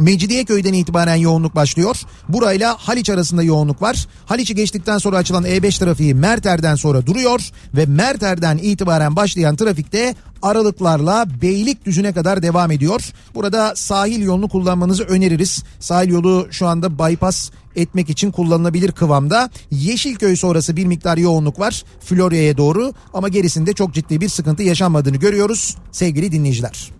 [0.00, 2.00] Mecidiyeköy'den itibaren yoğunluk başlıyor.
[2.28, 4.06] Burayla Haliç arasında yoğunluk var.
[4.26, 11.26] Haliç'i geçtikten sonra açılan E5 trafiği Merter'den sonra duruyor ve Merter'den itibaren başlayan trafikte aralıklarla
[11.42, 13.12] Beylikdüzü'ne kadar devam ediyor.
[13.34, 15.64] Burada sahil yolunu kullanmanızı öneririz.
[15.80, 19.50] Sahil yolu şu anda bypass etmek için kullanılabilir kıvamda.
[19.70, 25.16] Yeşilköy sonrası bir miktar yoğunluk var Florya'ya doğru ama gerisinde çok ciddi bir sıkıntı yaşanmadığını
[25.16, 26.99] görüyoruz sevgili dinleyiciler.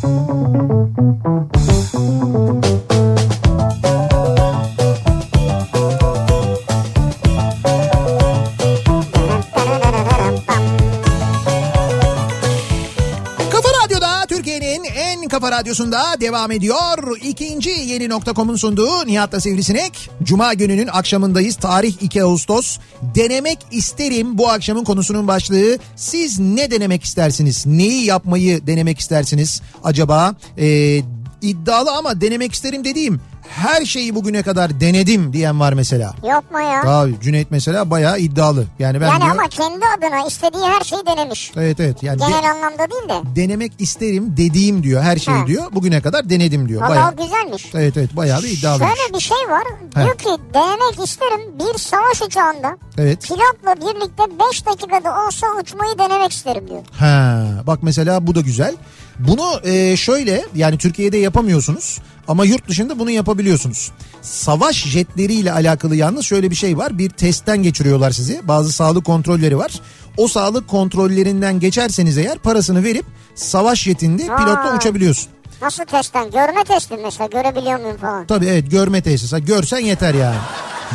[15.71, 17.17] Radyosunda devam ediyor.
[17.23, 20.09] İkinci yeni nokta.com'un sunduğu Nihat'la Sivrisinek.
[20.23, 21.55] Cuma gününün akşamındayız.
[21.55, 22.77] Tarih 2 Ağustos.
[23.15, 25.77] Denemek isterim bu akşamın konusunun başlığı.
[25.95, 27.65] Siz ne denemek istersiniz?
[27.65, 30.35] Neyi yapmayı denemek istersiniz acaba?
[30.57, 31.01] Ee,
[31.41, 36.13] iddialı ama denemek isterim dediğim her şeyi bugüne kadar denedim diyen var mesela.
[36.23, 36.83] Yapma ya.
[36.85, 38.65] Abi Cüneyt mesela bayağı iddialı.
[38.79, 41.51] Yani ben yani diyor, ama kendi adına istediği her şeyi denemiş.
[41.55, 43.35] Evet evet yani de- Genel anlamda değil de.
[43.41, 45.47] denemek isterim dediğim diyor her şeyi Ha.
[45.47, 45.63] diyor.
[45.71, 46.89] Bugüne kadar denedim diyor.
[46.89, 47.65] Bayağı, güzelmiş.
[47.75, 48.97] evet evet bayağı bir iddialıymış.
[48.99, 49.63] Şöyle bir şey var.
[49.95, 50.03] He.
[50.03, 53.21] Diyor ki denemek isterim bir savaş uçağında Evet.
[53.27, 56.81] pilotla birlikte 5 dakikada olsa uçmayı denemek isterim diyor.
[56.99, 58.75] Ha, bak mesela bu da güzel.
[59.27, 63.91] Bunu e, şöyle yani Türkiye'de yapamıyorsunuz ama yurt dışında bunu yapabiliyorsunuz.
[64.21, 66.97] Savaş jetleriyle alakalı yalnız şöyle bir şey var.
[66.97, 68.41] Bir testten geçiriyorlar sizi.
[68.43, 69.71] Bazı sağlık kontrolleri var.
[70.17, 73.05] O sağlık kontrollerinden geçerseniz eğer parasını verip
[73.35, 75.27] savaş jetinde pilotla uçabiliyorsun.
[75.61, 76.31] Nasıl testten?
[76.31, 78.27] Görme testi mesela görebiliyor muyum falan.
[78.27, 79.35] Tabii evet görme tesisi.
[79.35, 80.37] Ha, Görsen yeter yani.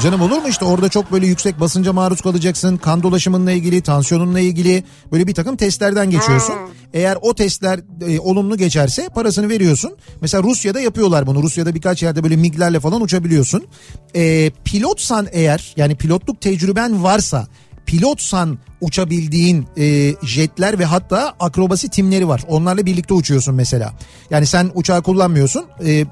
[0.02, 2.76] Canım olur mu işte orada çok böyle yüksek basınca maruz kalacaksın.
[2.76, 6.52] Kan dolaşımınla ilgili, tansiyonunla ilgili böyle bir takım testlerden geçiyorsun.
[6.52, 6.58] Ha.
[6.94, 9.96] Eğer o testler e, olumlu geçerse parasını veriyorsun.
[10.20, 11.42] Mesela Rusya'da yapıyorlar bunu.
[11.42, 13.66] Rusya'da birkaç yerde böyle miglerle falan uçabiliyorsun.
[14.14, 17.46] E, pilotsan eğer yani pilotluk tecrüben varsa
[17.86, 22.42] pilotsan uçabildiğin e, jetler ve hatta akrobasi timleri var.
[22.48, 23.92] Onlarla birlikte uçuyorsun mesela.
[24.30, 25.64] Yani sen uçağı kullanmıyorsun.
[25.86, 26.04] E,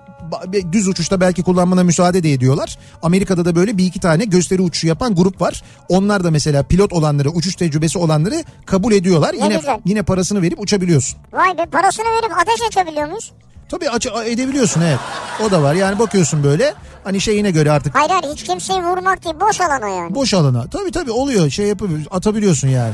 [0.72, 2.78] düz uçuşta belki kullanmana müsaade de ediyorlar.
[3.02, 5.62] Amerika'da da böyle bir iki tane gösteri uçuşu yapan grup var.
[5.88, 9.34] Onlar da mesela pilot olanları, uçuş tecrübesi olanları kabul ediyorlar.
[9.38, 9.78] Ne yine güzel.
[9.84, 11.18] yine parasını verip uçabiliyorsun.
[11.32, 13.32] Vay be parasını verip ateş açabiliyor muyuz?
[13.68, 14.98] Tabii aç edebiliyorsun evet.
[15.46, 15.74] O da var.
[15.74, 16.74] Yani bakıyorsun böyle
[17.04, 20.14] hani şeyine göre artık Hayır hayır hiç kimseyi vurmak değil boş alana yani.
[20.14, 20.64] boş alana.
[20.70, 21.50] Tabii tabii oluyor.
[21.50, 22.08] Şey yapabiliyorsun.
[22.10, 22.92] Atabiliyorsun yani.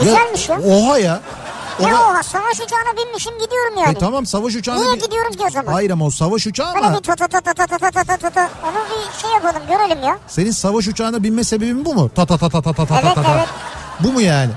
[0.00, 0.60] Güzelmiş ya.
[0.60, 1.20] Oha ya.
[1.80, 3.96] Ne oha savaş uçağına binmişim gidiyorum yani.
[3.96, 5.72] E tamam savaş uçağına Niye gidiyorum ki o zaman?
[5.72, 8.04] Hayır ama o savaş uçağı Böyle ama bir ta ta ta ta ta ta ta
[8.04, 8.48] ta ta ta.
[8.64, 10.18] Onu bir şey yapalım görelim ya.
[10.28, 12.10] senin savaş uçağına binme sebebin bu mu?
[12.14, 13.34] Ta ta ta ta ta ta ta Evet, ta ta.
[13.34, 13.48] evet.
[14.00, 14.50] Bu mu yani?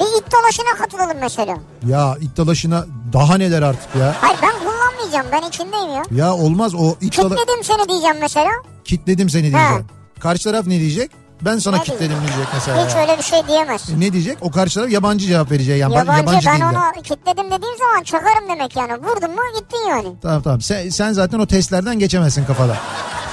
[0.00, 1.56] Bir it dolaşına katılalım mesela.
[1.86, 4.14] Ya iddialaşına daha neler artık ya.
[4.20, 6.02] Hayır ben kullanmayacağım ben içindeyim ya.
[6.10, 7.36] Ya olmaz o iddiala...
[7.36, 8.50] Kitledim seni diyeceğim mesela.
[8.84, 9.86] Kitledim seni diyeceğim.
[10.20, 11.10] Karşı taraf ne diyecek?
[11.42, 12.28] Ben sana Ne kitledim diyecek?
[12.28, 12.86] diyecek mesela.
[12.86, 13.00] Hiç ya.
[13.00, 13.88] öyle bir şey diyemez.
[13.98, 14.38] Ne diyecek?
[14.40, 15.78] O karşı taraf yabancı cevap verecek.
[15.78, 16.64] Yani Yabancı, yabancı ben dilde.
[16.66, 18.92] onu kitledim dediğim zaman çakarım demek yani.
[18.92, 20.08] Vurdun mu gittin yani.
[20.22, 20.60] Tamam tamam.
[20.60, 22.76] Sen, sen zaten o testlerden geçemezsin kafada.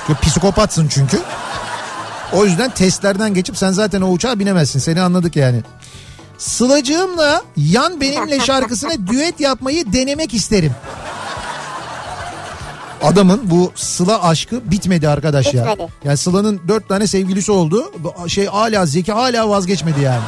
[0.08, 1.20] Çünkü psikopatsın çünkü.
[2.34, 4.80] O yüzden testlerden geçip sen zaten o uçağa binemezsin.
[4.80, 5.62] Seni anladık yani.
[6.40, 10.72] Sılacığımla Yan Benimle şarkısına düet yapmayı denemek isterim.
[13.04, 15.64] Adamın bu Sıla aşkı bitmedi arkadaş ya.
[15.72, 15.92] Bitmedi.
[16.04, 17.92] Yani Sıla'nın dört tane sevgilisi oldu.
[18.28, 20.24] Şey hala Zeki hala vazgeçmedi yani.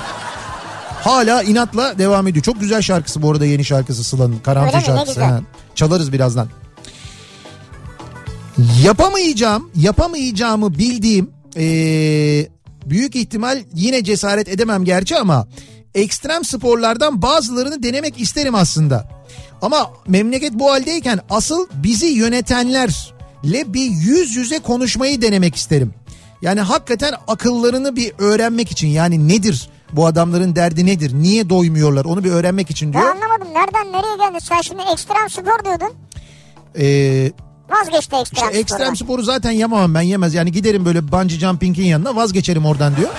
[1.04, 2.44] Hala inatla devam ediyor.
[2.44, 4.40] Çok güzel şarkısı bu arada yeni şarkısı Sıla'nın.
[4.40, 5.24] Karanfil Öyle şarkısı.
[5.24, 5.42] Ha.
[5.76, 6.48] Çalarız birazdan.
[8.84, 12.48] Yapamayacağım, yapamayacağımı bildiğim ee,
[12.86, 15.48] büyük ihtimal yine cesaret edemem gerçi ama
[15.96, 19.08] ekstrem sporlardan bazılarını denemek isterim aslında.
[19.62, 25.94] Ama memleket bu haldeyken asıl bizi yönetenlerle bir yüz yüze konuşmayı denemek isterim.
[26.42, 31.12] Yani hakikaten akıllarını bir öğrenmek için yani nedir bu adamların derdi nedir?
[31.14, 32.06] Niye doymuyorlar?
[32.06, 33.04] Onu bir öğrenmek için diyor.
[33.04, 34.42] anlamadım nereden nereye geldi?
[34.46, 35.94] Sen şimdi ekstrem spor diyordun.
[36.80, 37.32] Ee,
[37.70, 38.94] Vazgeçti ekstrem İşte ekstrem spordan.
[38.94, 40.34] sporu zaten yapamam ben yemez.
[40.34, 43.10] Yani giderim böyle bungee jumping'in yanına vazgeçerim oradan diyor.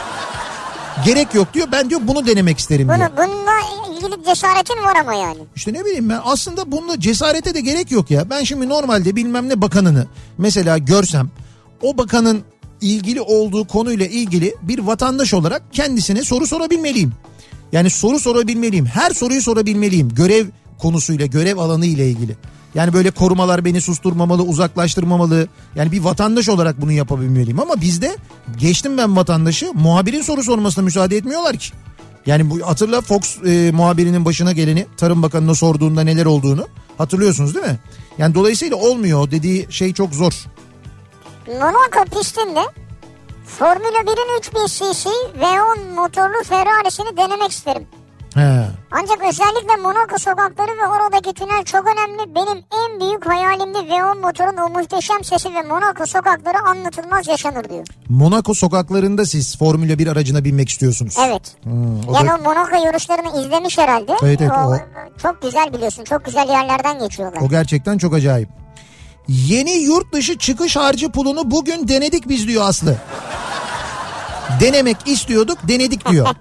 [1.04, 1.68] Gerek yok diyor.
[1.72, 2.98] Ben diyor bunu denemek isterim diyor.
[2.98, 3.52] Bunu, bununla
[3.96, 5.38] ilgili cesaretin var ama yani.
[5.56, 8.30] İşte ne bileyim ben aslında bunda cesarete de gerek yok ya.
[8.30, 10.06] Ben şimdi normalde bilmem ne bakanını
[10.38, 11.30] mesela görsem
[11.82, 12.42] o bakanın
[12.80, 17.12] ilgili olduğu konuyla ilgili bir vatandaş olarak kendisine soru sorabilmeliyim.
[17.72, 18.86] Yani soru sorabilmeliyim.
[18.86, 20.08] Her soruyu sorabilmeliyim.
[20.08, 20.46] Görev
[20.78, 22.36] konusuyla, görev alanı ile ilgili.
[22.74, 25.48] Yani böyle korumalar beni susturmamalı, uzaklaştırmamalı.
[25.74, 27.60] Yani bir vatandaş olarak bunu yapabilmeliyim.
[27.60, 28.16] Ama bizde
[28.58, 31.72] geçtim ben vatandaşı muhabirin soru sormasına müsaade etmiyorlar ki.
[32.26, 36.66] Yani bu hatırla Fox e, muhabirinin başına geleni Tarım Bakanı'na sorduğunda neler olduğunu
[36.98, 37.78] hatırlıyorsunuz değil mi?
[38.18, 40.32] Yani dolayısıyla olmuyor dediği şey çok zor.
[41.46, 42.60] Monaco pistinde
[43.46, 47.86] Formula 1'in 3000 cc V10 motorlu Ferrari'sini denemek isterim.
[48.34, 48.66] He.
[48.90, 52.34] Ancak özellikle Monaco sokakları ve oradaki tünel çok önemli.
[52.34, 57.86] Benim en büyük hayalimde V10 motorun o muhteşem sesi ve Monaco sokakları anlatılmaz yaşanır diyor.
[58.08, 61.16] Monaco sokaklarında siz Formula 1 aracına binmek istiyorsunuz.
[61.26, 61.42] Evet.
[61.62, 64.16] Hmm, o yani da- o Monaco yarışlarını izlemiş herhalde.
[64.22, 64.78] Evet, evet, o-
[65.22, 66.04] Çok güzel biliyorsun.
[66.04, 67.40] Çok güzel yerlerden geçiyorlar.
[67.42, 68.48] O gerçekten çok acayip.
[69.28, 72.96] Yeni yurt dışı çıkış harcı pulunu bugün denedik biz diyor Aslı.
[74.60, 76.26] Denemek istiyorduk denedik diyor.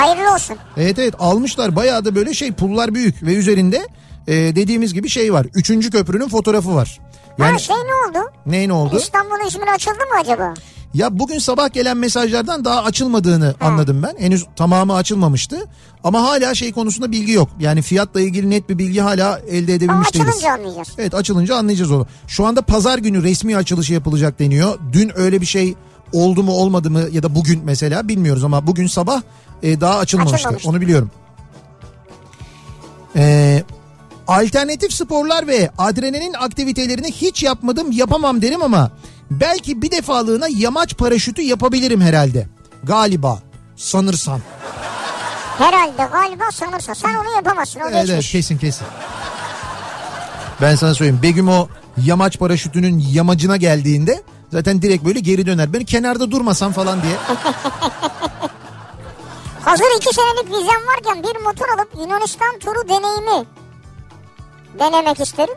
[0.00, 0.56] Hayırlı olsun.
[0.76, 3.86] evet evet almışlar bayağı da böyle şey pullar büyük ve üzerinde
[4.28, 5.46] e, dediğimiz gibi şey var.
[5.54, 7.00] Üçüncü köprünün fotoğrafı var.
[7.38, 8.30] Yani Ha şey ne oldu?
[8.46, 8.96] ne ne oldu?
[8.98, 10.54] İstanbul İzmir açıldı mı acaba?
[10.94, 14.14] Ya bugün sabah gelen mesajlardan daha açılmadığını anladım ben.
[14.24, 15.56] Henüz tamamı açılmamıştı.
[16.04, 17.48] Ama hala şey konusunda bilgi yok.
[17.60, 20.28] Yani fiyatla ilgili net bir bilgi hala elde edebilmiş değiliz.
[20.28, 20.88] açılınca anlayacağız.
[20.98, 22.06] Evet açılınca anlayacağız onu.
[22.28, 24.78] Şu anda pazar günü resmi açılışı yapılacak deniyor.
[24.92, 25.74] Dün öyle bir şey
[26.12, 29.22] oldu mu olmadı mı ya da bugün mesela bilmiyoruz ama bugün sabah
[29.62, 30.36] e, daha açılmamıştı.
[30.36, 30.68] Açılmamıştı.
[30.70, 31.10] Onu biliyorum.
[33.16, 33.62] Ee,
[34.28, 38.90] alternatif sporlar ve adrenalin aktivitelerini hiç yapmadım yapamam derim ama
[39.30, 42.46] belki bir defalığına yamaç paraşütü yapabilirim herhalde.
[42.84, 43.38] Galiba
[43.76, 44.40] sanırsam.
[45.58, 46.94] Herhalde galiba sanırsa.
[46.94, 48.32] Sen onu yapamazsın o Evet, evet geçmiş.
[48.32, 48.86] kesin kesin.
[50.60, 51.68] Ben sana söyleyeyim Begüm o
[52.04, 55.72] yamaç paraşütünün yamacına geldiğinde zaten direkt böyle geri döner.
[55.72, 57.14] Beni kenarda durmasam falan diye.
[59.64, 63.46] Hazır iki senelik vizem varken bir motor alıp Yunanistan turu deneyimi
[64.78, 65.54] denemek isterim.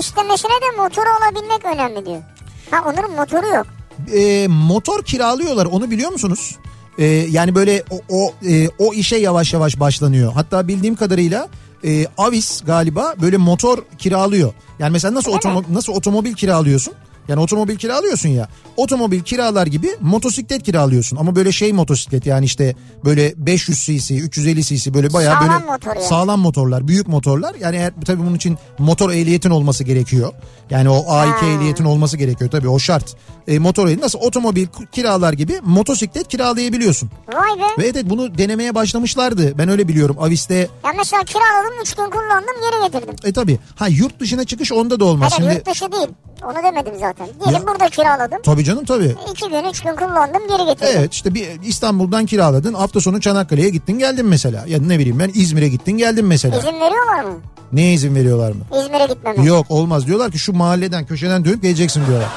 [0.00, 2.22] İstemesine de motoru alabilmek önemli diyor.
[2.70, 3.66] Ha Onur'un motoru yok.
[4.14, 6.56] e, motor kiralıyorlar onu biliyor musunuz?
[6.98, 10.32] E, yani böyle o o, e, o işe yavaş yavaş başlanıyor.
[10.32, 11.48] Hatta bildiğim kadarıyla
[11.84, 14.52] e, Avis galiba böyle motor kiralıyor.
[14.78, 16.94] Yani mesela nasıl otomo- nasıl otomobil kiralıyorsun?
[17.28, 18.48] Yani otomobil kiralıyorsun ya.
[18.76, 21.16] Otomobil kiralar gibi motosiklet kiralıyorsun.
[21.16, 25.72] Ama böyle şey motosiklet yani işte böyle 500 cc, 350 cc böyle bayağı Sağlam böyle
[25.72, 26.06] motor yani.
[26.06, 27.54] sağlam motorlar, büyük motorlar.
[27.60, 30.32] Yani eğer, tabii bunun için motor ehliyetin olması gerekiyor.
[30.70, 31.46] Yani o A2 Ha.
[31.46, 33.16] ehliyetin olması gerekiyor tabii o şart.
[33.48, 37.10] E, motor ehliyeti nasıl otomobil kiralar gibi motosiklet kiralayabiliyorsun.
[37.32, 37.82] Vay be.
[37.82, 39.58] Ve evet bunu denemeye başlamışlardı.
[39.58, 40.16] Ben öyle biliyorum.
[40.20, 43.14] Avis'te Ya mesela kiraladım 3 gün kullandım geri getirdim.
[43.24, 45.32] e tabii ha yurt dışına çıkış onda da olmaz.
[45.32, 46.08] Hayır Şimdi yurt dışı değil.
[46.44, 47.26] Onu demedim zaten.
[47.40, 48.38] Diyelim Ya- burada kiraladım.
[48.44, 49.14] tabii canım tabii.
[49.32, 50.94] 2 gün 3 gün kullandım geri getirdim.
[50.96, 52.74] Evet işte bir İstanbul'dan kiraladın.
[52.74, 54.64] Hafta sonu Çanakkale'ye gittin geldin mesela.
[54.66, 56.58] Ya ne bileyim ben İzmir'e gittin geldin mesela.
[56.58, 57.34] İzin veriyorlar mı?
[57.72, 58.60] Neye izin veriyorlar mı?
[58.84, 59.44] İzmir'e gitmeme.
[59.44, 62.28] Yok olmaz diyorlar ki şu mahalleden köşeden dönüp geleceksin diyorlar.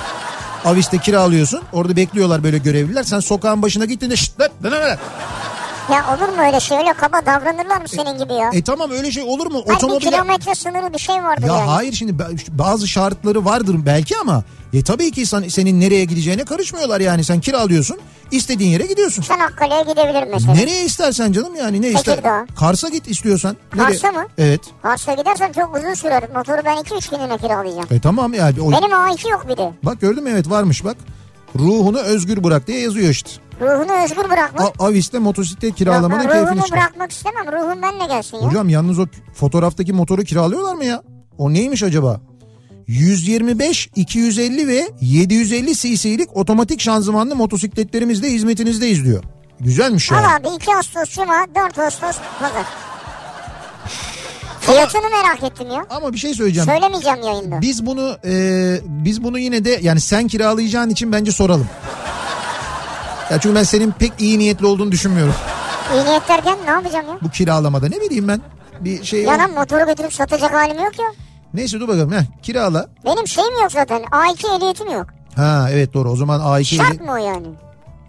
[0.65, 3.03] Avis'te kiralıyorsun orada bekliyorlar böyle görevliler.
[3.03, 4.49] Sen sokağın başına gittiğinde şşt lan.
[5.91, 8.49] Ya olur mu öyle şey öyle kaba davranırlar mı senin gibi ya?
[8.53, 9.63] E tamam öyle şey olur mu?
[9.67, 11.69] Hayır bir kilometre sınırı bir şey vardır Ya yani.
[11.69, 16.45] hayır şimdi ba- bazı şartları vardır belki ama e tabii ki sen, senin nereye gideceğine
[16.45, 17.23] karışmıyorlar yani.
[17.23, 17.97] Sen kiralıyorsun
[18.31, 19.21] istediğin yere gidiyorsun.
[19.21, 20.53] Çanakkale'ye gidebilirim mesela.
[20.53, 22.15] Nereye istersen canım yani ne ister?
[22.15, 22.45] Tekirdağ.
[22.59, 23.57] Kars'a git istiyorsan.
[23.69, 24.27] Kars'a Nereye- mı?
[24.37, 24.61] Evet.
[24.81, 26.23] Kars'a gidersem çok uzun sürer.
[26.35, 27.87] Motoru ben 2-3 gününe kiralayacağım.
[27.91, 28.61] E tamam yani.
[28.61, 28.71] O...
[28.71, 29.71] Benim A2 yok bir de.
[29.83, 30.97] Bak gördün mü evet varmış bak.
[31.59, 33.29] Ruhunu özgür bırak diye yazıyor işte.
[33.61, 34.65] Ruhunu özgür bırakma.
[34.79, 36.79] A- Avis'te motosiklet Yok, kiralamanın ben keyfini ruhumu çıkar.
[36.79, 37.45] bırakmak istemem.
[37.53, 38.43] Ruhum benimle gelsin ya.
[38.43, 41.03] Hocam yalnız o fotoğraftaki motoru kiralıyorlar mı ya?
[41.37, 42.21] O neymiş acaba?
[42.87, 49.23] 125, 250 ve 750 cc'lik otomatik şanzımanlı motosikletlerimiz de hizmetinizdeyiz diyor.
[49.59, 50.17] Güzelmiş ya.
[50.17, 52.65] Al abi 2 Ağustos Cuma 4 Ağustos Pazar.
[54.61, 55.85] Fiyatını merak ettim ya.
[55.89, 56.69] Ama bir şey söyleyeceğim.
[56.69, 57.61] Söylemeyeceğim yayında.
[57.61, 58.33] Biz bunu e,
[58.85, 61.67] biz bunu yine de yani sen kiralayacağın için bence soralım.
[63.31, 65.33] Ya çünkü ben senin pek iyi niyetli olduğunu düşünmüyorum.
[65.93, 67.17] İyi niyet derken ne yapacağım ya?
[67.21, 68.41] Bu kiralamada ne bileyim ben.
[68.79, 71.05] Bir şey Ya lan motoru götürüp satacak halim yok ya.
[71.53, 72.11] Neyse dur bakalım.
[72.11, 72.87] Heh, kirala.
[73.05, 74.01] Benim şeyim yok zaten.
[74.03, 75.05] A2 ehliyetim yok.
[75.35, 77.47] Ha evet doğru o zaman A2 Şart mı o yani?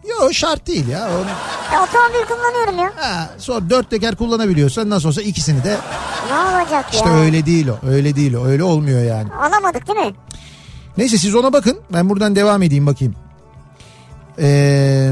[0.09, 1.09] Yok şart değil ya.
[1.09, 1.26] Onu...
[1.74, 2.92] Ya otomobil kullanıyorum ya.
[2.96, 5.76] Ha, sonra dört teker kullanabiliyorsan nasıl olsa ikisini de
[6.30, 7.14] Ne olacak işte ya?
[7.14, 7.87] öyle değil o.
[7.88, 8.44] Öyle değil o.
[8.46, 9.28] Öyle olmuyor yani.
[9.35, 10.14] Alamadık değil mi?
[10.96, 11.78] Neyse siz ona bakın.
[11.92, 13.14] Ben buradan devam edeyim bakayım.
[14.42, 15.11] Ee,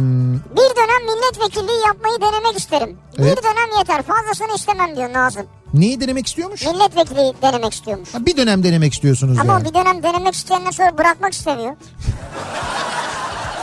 [0.57, 2.97] Bir dönem milletvekilliği yapmayı denemek isterim.
[3.19, 3.39] Evet.
[3.39, 4.03] Bir dönem yeter.
[4.03, 5.47] Fazlasını istemem diyor Nazım.
[5.75, 6.67] neyi denemek istiyormuş?
[6.67, 8.15] Milletvekili denemek istiyormuş.
[8.15, 9.65] Ha, bir dönem denemek istiyorsunuz Ama yani.
[9.69, 11.77] bir dönem denemek isteyenler sonra bırakmak istemiyor.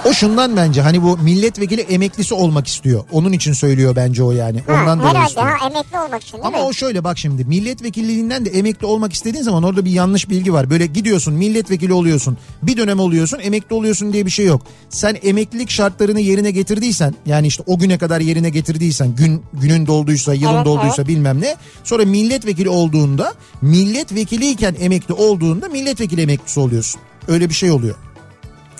[0.05, 3.03] O şundan bence hani bu milletvekili emeklisi olmak istiyor.
[3.11, 4.59] Onun için söylüyor bence o yani.
[4.67, 5.47] Ha, Ondan dolayı istiyor.
[5.47, 6.63] ha emekli olmak için Ama mi?
[6.63, 10.69] o şöyle bak şimdi milletvekilliğinden de emekli olmak istediğin zaman orada bir yanlış bilgi var.
[10.69, 14.61] Böyle gidiyorsun milletvekili oluyorsun bir dönem oluyorsun emekli oluyorsun diye bir şey yok.
[14.89, 20.33] Sen emeklilik şartlarını yerine getirdiysen yani işte o güne kadar yerine getirdiysen gün günün dolduysa
[20.33, 21.55] yılın Evet, dolduysa bilmem ne.
[21.83, 27.01] Sonra milletvekili olduğunda milletvekiliyken emekli olduğunda milletvekili emeklisi oluyorsun.
[27.27, 27.95] Öyle bir şey oluyor.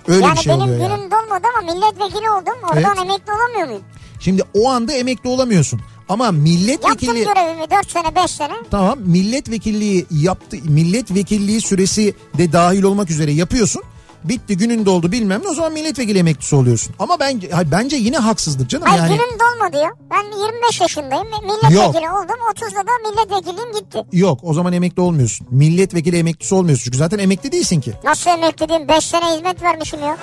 [0.08, 1.12] Öyle yani bir şey benim oluyor günüm yani.
[1.12, 2.54] dolmadı ama milletvekili oldum.
[2.64, 3.06] Oradan Evet.
[3.06, 3.82] emekli olamıyor muyum?
[4.20, 5.82] Şimdi o anda emekli olamıyorsun.
[6.10, 8.54] Ama Yaptım milletvekili görevimi 4 sene 5 sene.
[8.72, 13.84] Tamam milletvekilliği yaptı milletvekilliği süresi de dahil olmak üzere yapıyorsun.
[14.30, 16.96] Bitti günün doldu bilmem ne o zaman milletvekili emeklisi oluyorsun.
[17.00, 19.10] Ama bence hayır, bence yine haksızlık canım Hayır yani.
[19.10, 19.92] günüm dolmadı ya.
[20.12, 21.28] Ben 25 yaşındayım.
[21.44, 22.36] Milletvekili oldum.
[22.56, 24.04] 30'da da milletvekilliğim gitti.
[24.14, 25.48] Yok o zaman emekli olmuyorsun.
[25.52, 26.84] Milletvekili emeklisi olmuyorsun.
[26.84, 27.94] Çünkü zaten emekli değilsin ki.
[28.04, 30.18] Nasıl emekliliğim 5 sene hizmet vermişim ya.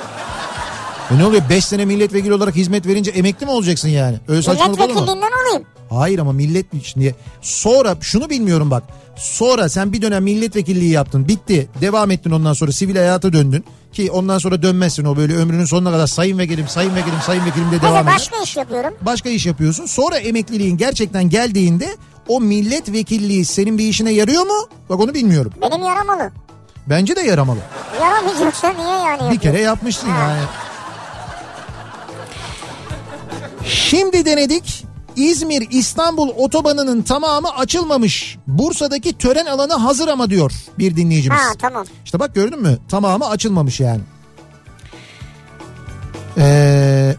[1.11, 4.17] E ne oluyor 5 sene milletvekili olarak hizmet verince emekli mi olacaksın yani?
[4.29, 4.85] Öyle saçmalık olur mu?
[4.85, 5.67] Milletvekilliğinden olayım.
[5.91, 8.83] Hayır ama millet şimdi sonra şunu bilmiyorum bak.
[9.17, 13.65] Sonra sen bir dönem milletvekilliği yaptın bitti devam ettin ondan sonra sivil hayata döndün.
[13.93, 17.71] Ki ondan sonra dönmezsin o böyle ömrünün sonuna kadar sayın vekilim sayın vekilim sayın vekilim
[17.73, 18.15] de devam eder.
[18.15, 18.95] başka iş yapıyorum.
[19.01, 21.89] Başka iş yapıyorsun sonra emekliliğin gerçekten geldiğinde
[22.29, 24.69] o milletvekilliği senin bir işine yarıyor mu?
[24.89, 25.53] Bak onu bilmiyorum.
[25.63, 26.31] Benim yaramalı.
[26.87, 27.59] Bence de yaramalı.
[28.01, 29.39] Yaramayacaksa niye yani Bir yapıyorum?
[29.39, 30.41] kere yapmışsın yani.
[33.67, 34.85] Şimdi denedik.
[35.17, 38.39] İzmir İstanbul otobanının tamamı açılmamış.
[38.47, 41.41] Bursa'daki tören alanı hazır ama diyor bir dinleyicimiz.
[41.41, 41.85] Ha tamam.
[42.05, 42.79] İşte bak gördün mü?
[42.89, 44.01] Tamamı açılmamış yani.
[46.39, 47.17] Ee,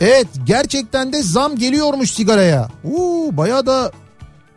[0.00, 2.68] evet gerçekten de zam geliyormuş sigaraya.
[2.84, 3.92] Uuu bayağı da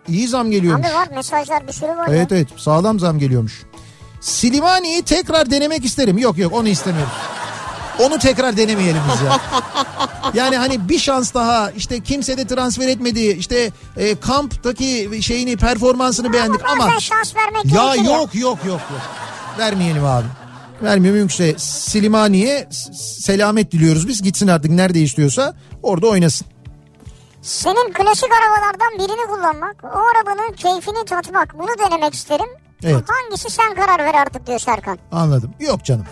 [0.08, 0.88] iyi zam geliyormuş.
[0.88, 2.38] Abi var mesajlar bir sürü var Evet ya.
[2.38, 3.62] evet sağlam zam geliyormuş.
[4.22, 6.18] Silimani'yi tekrar denemek isterim.
[6.18, 7.12] Yok yok onu istemiyorum.
[8.06, 9.40] Onu tekrar denemeyelim biz ya.
[10.34, 13.20] Yani hani bir şans daha işte kimse de transfer etmedi.
[13.20, 18.04] İşte e, kamptaki şeyini performansını beğendik ama şans vermek ya ya.
[18.04, 18.82] yok yok yok yok.
[19.60, 20.26] Vermeyelim abi.
[20.84, 22.68] Vermiyor mümkünse Silimani'ye
[23.20, 24.22] selamet diliyoruz biz.
[24.22, 26.48] Gitsin artık nerede istiyorsa orada oynasın.
[27.42, 32.46] Senin klasik arabalardan birini kullanmak, o arabanın keyfini tatmak, bunu denemek isterim.
[32.84, 33.04] Evet.
[33.08, 34.98] Hangisi sen karar ver artık diyor Serkan.
[35.12, 35.54] Anladım.
[35.60, 36.06] Yok canım.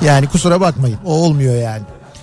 [0.00, 0.98] Yani kusura bakmayın.
[1.04, 1.82] O olmuyor yani.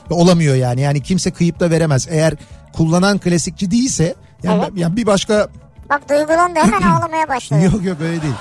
[0.10, 0.82] Olamıyor yani.
[0.82, 2.08] Yani kimse kıyıp da veremez.
[2.10, 2.34] Eğer
[2.74, 4.72] kullanan klasikçi değilse yani, Evet.
[4.76, 5.48] yani bir başka
[5.90, 7.62] Bak duygulandı hemen ağlamaya başladı.
[7.64, 8.34] yok yok öyle değil.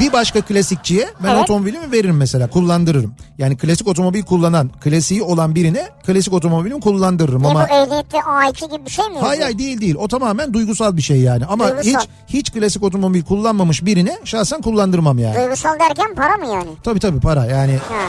[0.00, 1.42] Bir başka klasikçiye ben Evet.
[1.42, 3.14] otomobilimi veririm mesela kullandırırım.
[3.38, 8.70] Yani klasik otomobil kullanan, klasiği olan birine klasik otomobilimi kullandırırım Niye ama bu ehliyette A2
[8.76, 9.18] gibi bir şey mi?
[9.20, 9.94] Hayır hayır değil değil.
[9.98, 11.46] O tamamen duygusal bir şey yani.
[11.46, 11.90] Ama Duygusal.
[12.00, 15.36] hiç hiç klasik otomobil kullanmamış birine şahsen kullandırmam yani.
[15.36, 16.70] Duygusal derken para mı yani?
[16.84, 17.76] Tabii tabii para yani.
[17.88, 18.02] Ha,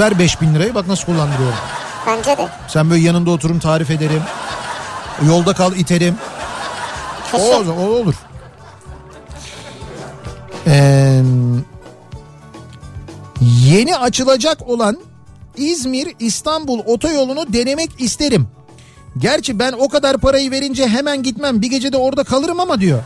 [0.00, 1.58] Ver 5000 lirayı bak nasıl kullandırıyorum.
[2.06, 2.48] bence de.
[2.68, 4.22] Sen böyle yanında oturum tarif ederim.
[5.28, 6.14] Yolda kal iterim.
[7.32, 7.70] O, Kesin.
[7.70, 8.14] o olur.
[10.66, 11.22] Ee,
[13.64, 14.98] yeni açılacak olan
[15.56, 18.48] İzmir İstanbul otoyolunu denemek isterim.
[19.18, 23.02] Gerçi ben o kadar parayı verince hemen gitmem bir gece de orada kalırım ama diyor.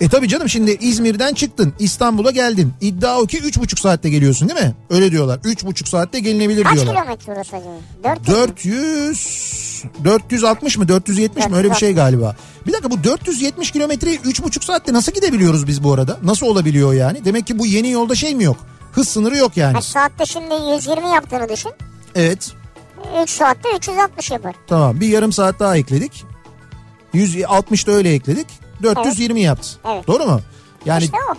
[0.00, 2.72] E tabii canım şimdi İzmir'den çıktın İstanbul'a geldin.
[2.80, 4.74] İddia o ki 3,5 saatte geliyorsun değil mi?
[4.90, 5.38] Öyle diyorlar.
[5.38, 6.94] 3,5 saatte gelinebilir Kaç diyorlar.
[7.02, 8.26] kilometre orası acaba?
[8.26, 9.69] 400 mü?
[10.04, 12.36] 400 460 mı 470 mi öyle bir şey galiba.
[12.66, 16.18] Bir dakika bu 470 kilometreyi 3,5 saatte nasıl gidebiliyoruz biz bu arada?
[16.22, 17.24] Nasıl olabiliyor yani?
[17.24, 18.56] Demek ki bu yeni yolda şey mi yok?
[18.92, 19.74] Hız sınırı yok yani.
[19.74, 21.72] Ha, saatte şimdi 120 yaptığını düşün.
[22.14, 22.52] Evet
[23.22, 24.54] 3 saatte 360 yapar.
[24.66, 26.24] tamam bir yarım saat daha ekledik.
[27.12, 28.46] 160 da öyle ekledik.
[28.82, 29.68] 420 yaptı.
[29.94, 30.06] Evet.
[30.06, 30.40] Doğru mu?
[30.84, 31.34] Yani İşte o.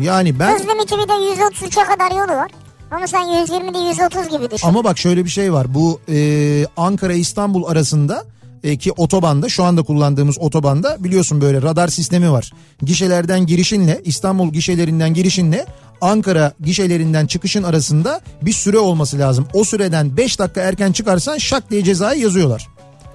[0.00, 2.50] yani ben Hız limiti bir de 133'e kadar yolu var.
[2.96, 4.68] Ama sen 120'de 130 gibi düşün.
[4.68, 5.74] Ama bak şöyle bir şey var.
[5.74, 8.24] Bu e, Ankara İstanbul arasında
[8.64, 12.52] e, ki otobanda şu anda kullandığımız otobanda biliyorsun böyle radar sistemi var.
[12.82, 15.66] Gişelerden girişinle İstanbul gişelerinden girişinle
[16.00, 19.46] Ankara gişelerinden çıkışın arasında bir süre olması lazım.
[19.52, 22.68] O süreden 5 dakika erken çıkarsan şak diye cezayı yazıyorlar.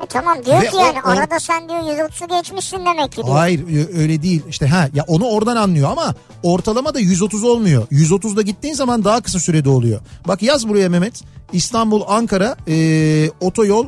[0.03, 3.23] E tamam diyor Ve ki o- yani o- arada sen diyor 130'u geçmişsin demek ki
[3.23, 3.35] diyor.
[3.35, 3.65] Hayır
[3.97, 7.83] öyle değil işte ha ya onu oradan anlıyor ama ortalama da 130 olmuyor.
[7.91, 10.01] 130'da gittiğin zaman daha kısa sürede oluyor.
[10.27, 11.21] Bak yaz buraya Mehmet
[11.53, 13.85] İstanbul Ankara e, otoyol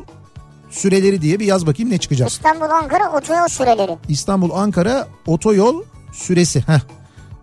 [0.70, 2.28] süreleri diye bir yaz bakayım ne çıkacak.
[2.30, 3.96] İstanbul Ankara otoyol süreleri.
[4.08, 6.60] İstanbul Ankara otoyol süresi.
[6.60, 6.80] Heh.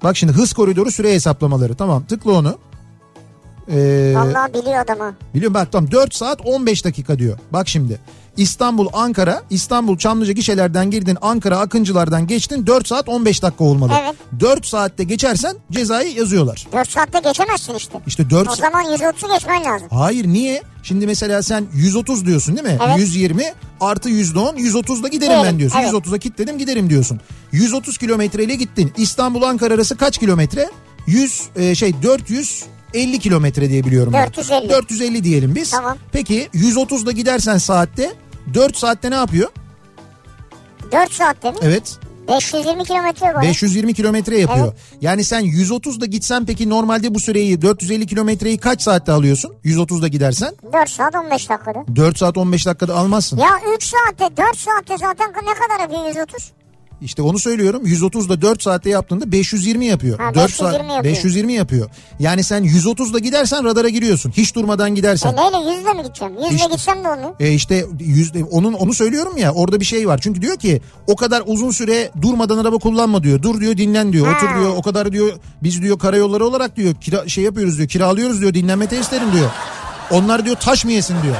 [0.03, 2.57] Bak şimdi hız koridoru süre hesaplamaları tamam tıkla onu.
[3.71, 5.15] Ee, Vallahi biliyor adamı.
[5.33, 7.37] Biliyorum bak tamam 4 saat 15 dakika diyor.
[7.53, 7.99] Bak şimdi
[8.39, 13.93] İstanbul Ankara İstanbul Çamlıca gişelerden girdin Ankara Akıncılardan geçtin 4 saat 15 dakika olmalı.
[14.01, 14.15] Evet.
[14.39, 16.67] 4 saatte geçersen cezayı yazıyorlar.
[16.73, 17.99] 4 saatte geçemezsin işte.
[18.07, 19.87] İşte 4 O zaman 130'u geçmen lazım.
[19.91, 20.63] Hayır niye?
[20.83, 22.77] Şimdi mesela sen 130 diyorsun değil mi?
[22.87, 22.99] Evet.
[22.99, 25.79] 120 artı %10 130'da giderim Evet, ben diyorsun.
[25.79, 25.91] evet.
[25.91, 27.19] 130'a kilitledim giderim diyorsun.
[27.51, 28.93] 130 kilometreyle gittin.
[28.97, 30.69] İstanbul Ankara arası kaç kilometre?
[31.07, 34.27] 100 e, şey 450 kilometre diye biliyorum ben.
[34.27, 34.69] 450.
[34.69, 35.71] 450 diyelim biz.
[35.71, 35.97] Tamam.
[36.11, 38.13] Peki 130'da gidersen saatte
[38.53, 39.49] 4 saatte ne yapıyor?
[40.91, 41.57] 4 saatte mi?
[41.61, 41.99] Evet.
[42.27, 43.41] 520 kilometre var.
[43.43, 44.73] 520 kilometre yapıyor.
[45.01, 49.53] Yani sen 130'da gitsen peki normalde bu süreyi 450 kilometreyi kaç saatte alıyorsun?
[49.65, 51.83] 130'da gidersen 4 saat 15 dakikada.
[51.95, 53.37] 4 saat 15 dakikada almazsın.
[53.37, 56.51] Ya 3 saatte 4 saatte zaten ne kadar yapıyor 130?
[57.01, 57.81] İşte onu söylüyorum.
[57.85, 60.19] 130 da 4 saatte yaptığında 520 yapıyor.
[60.19, 61.03] Ha, 4 520 saat yapıyor.
[61.03, 61.89] 520 yapıyor.
[62.19, 64.31] Yani sen 130'da gidersen radara giriyorsun.
[64.37, 65.33] Hiç durmadan gidersen.
[65.33, 66.33] E neyle yüzle mi gideceğim?
[66.43, 67.35] Yüzle İşte- gitsem de onu.
[67.39, 70.19] E işte yüzde, onun onu söylüyorum ya orada bir şey var.
[70.23, 73.41] Çünkü diyor ki o kadar uzun süre durmadan araba kullanma diyor.
[73.41, 74.27] Dur diyor dinlen diyor.
[74.27, 74.37] Ha.
[74.37, 74.73] Otur diyor.
[74.75, 75.31] O kadar diyor
[75.63, 77.89] biz diyor karayolları olarak diyor kira, şey yapıyoruz diyor.
[77.89, 78.53] Kiralıyoruz diyor.
[78.53, 79.49] Dinlenme tesislerim diyor.
[80.11, 81.35] Onlar diyor taş mı yesin diyor.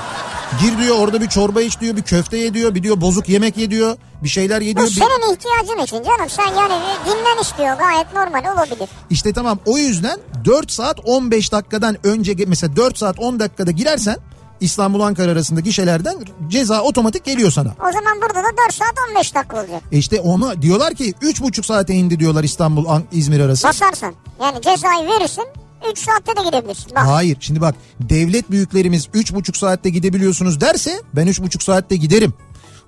[0.61, 1.95] Gir diyor orada bir çorba iç diyor.
[1.95, 2.75] Bir köfte ye diyor.
[2.75, 3.97] Bir diyor bozuk yemek ye diyor.
[4.23, 4.87] Bir şeyler ye Bu diyor.
[4.89, 6.29] Bir- senin ihtiyacın için canım.
[6.29, 6.73] Sen yani
[7.05, 8.89] dinlen istiyor gayet normal olabilir.
[9.09, 14.17] İşte tamam o yüzden 4 saat 15 dakikadan önce mesela 4 saat 10 dakikada girersen
[14.59, 16.15] İstanbul Ankara arasındaki gişelerden
[16.47, 17.69] ceza otomatik geliyor sana.
[17.89, 19.81] O zaman burada da 4 saat 15 dakika olacak.
[19.91, 23.67] E işte onu diyorlar ki 3,5 saate indi diyorlar İstanbul An- İzmir arası.
[23.67, 24.13] Basarsan.
[24.41, 25.43] Yani cezayı verirsin
[25.91, 26.95] 3 saatte de gidebilirsin.
[26.95, 27.07] Bak.
[27.07, 32.33] Hayır şimdi bak devlet büyüklerimiz 3,5 saatte gidebiliyorsunuz derse ben 3,5 saatte giderim.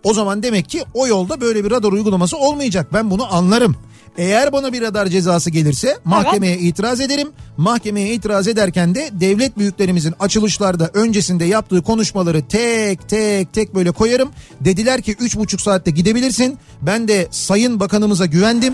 [0.04, 2.94] O zaman demek ki o yolda böyle bir radar uygulaması olmayacak.
[2.94, 3.76] Ben bunu anlarım.
[4.18, 7.32] Eğer bana bir radar cezası gelirse mahkemeye itiraz ederim.
[7.58, 14.30] Mahkemeye itiraz ederken de devlet büyüklerimizin açılışlarda öncesinde yaptığı konuşmaları tek tek tek böyle koyarım.
[14.62, 16.58] Dediler ki 3,5 saatte gidebilirsin.
[16.82, 18.74] Ben de sayın bakanımıza güvendim.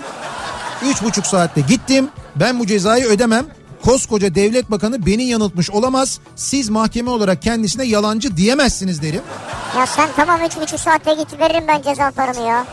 [0.86, 2.08] Üç buçuk saatte gittim.
[2.36, 3.46] Ben bu cezayı ödemem.
[3.86, 6.20] Koskoca devlet bakanı beni yanıltmış olamaz.
[6.36, 9.22] Siz mahkeme olarak kendisine yalancı diyemezsiniz derim.
[9.78, 12.66] Ya sen tamam 3,5 saatte git veririm ben ceza paranı ya.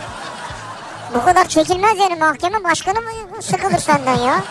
[1.15, 3.11] Bu kadar çekilmez yani mahkeme başkanı mı
[3.43, 4.45] sıkılır senden ya?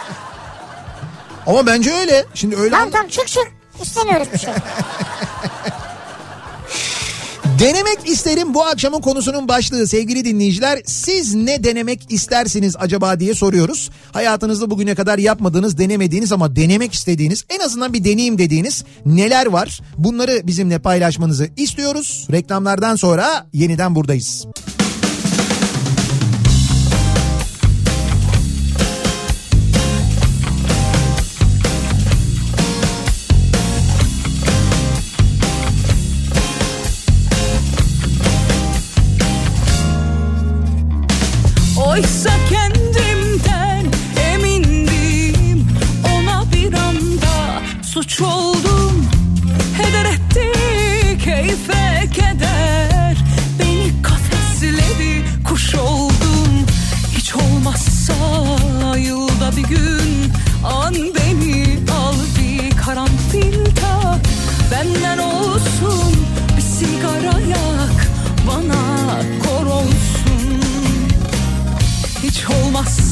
[1.47, 2.25] Ama bence öyle.
[2.33, 3.51] Şimdi öyle Tamam tamam çık çık.
[3.81, 4.53] İstemiyoruz bir şey.
[7.63, 10.81] Denemek isterim bu akşamın konusunun başlığı sevgili dinleyiciler.
[10.85, 13.89] Siz ne denemek istersiniz acaba diye soruyoruz.
[14.11, 19.79] Hayatınızda bugüne kadar yapmadığınız, denemediğiniz ama denemek istediğiniz, en azından bir deneyim dediğiniz neler var?
[19.97, 22.27] Bunları bizimle paylaşmanızı istiyoruz.
[22.31, 24.45] Reklamlardan sonra yeniden buradayız.
[41.93, 43.85] Oysa kendimden
[44.33, 45.67] emindim.
[46.13, 49.07] Ona bir anda suç oldum.
[49.77, 50.51] Heder etti
[51.23, 53.17] keyfe keder.
[53.59, 56.65] Beni kafesledi kuş oldum.
[57.17, 58.13] Hiç olmazsa
[58.97, 60.33] yılda bir gün
[60.65, 60.93] An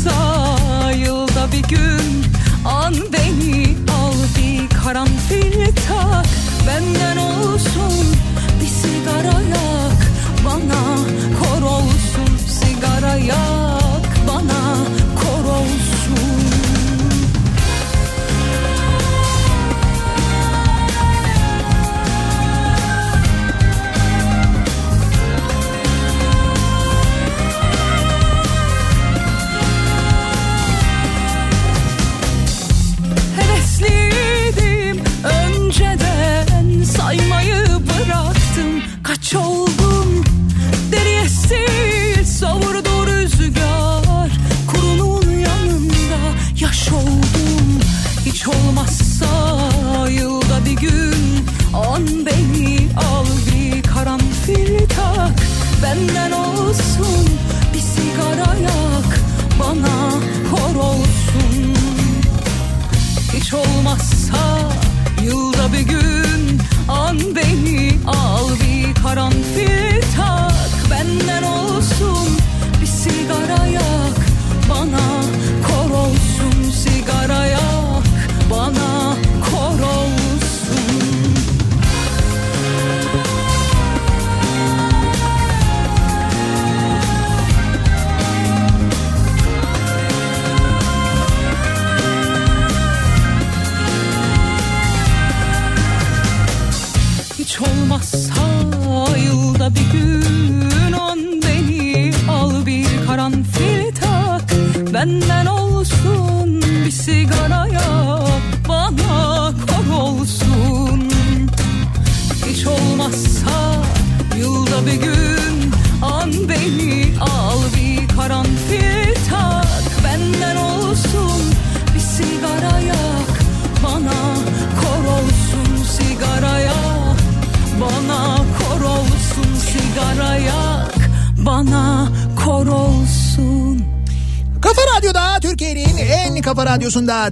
[0.01, 2.25] olmazsa yılda bir gün
[2.65, 3.10] an
[39.31, 40.23] Kaç oldum
[41.23, 41.65] esti
[42.25, 44.31] savurdu rüzgar.
[44.67, 46.19] Kurunun yanında
[46.59, 47.79] yaş oldum
[48.25, 49.27] Hiç olmazsa
[50.09, 51.45] yılda bir gün.
[51.73, 55.39] An beni al bir karanfil tak
[55.83, 57.27] Benden olsun
[57.73, 59.19] bir sigara yak
[59.59, 60.11] bana
[60.51, 61.75] kor olsun.
[63.33, 64.71] Hiç olmazsa
[65.23, 68.70] yılda bir gün an beni al bir
[69.01, 69.90] karanfil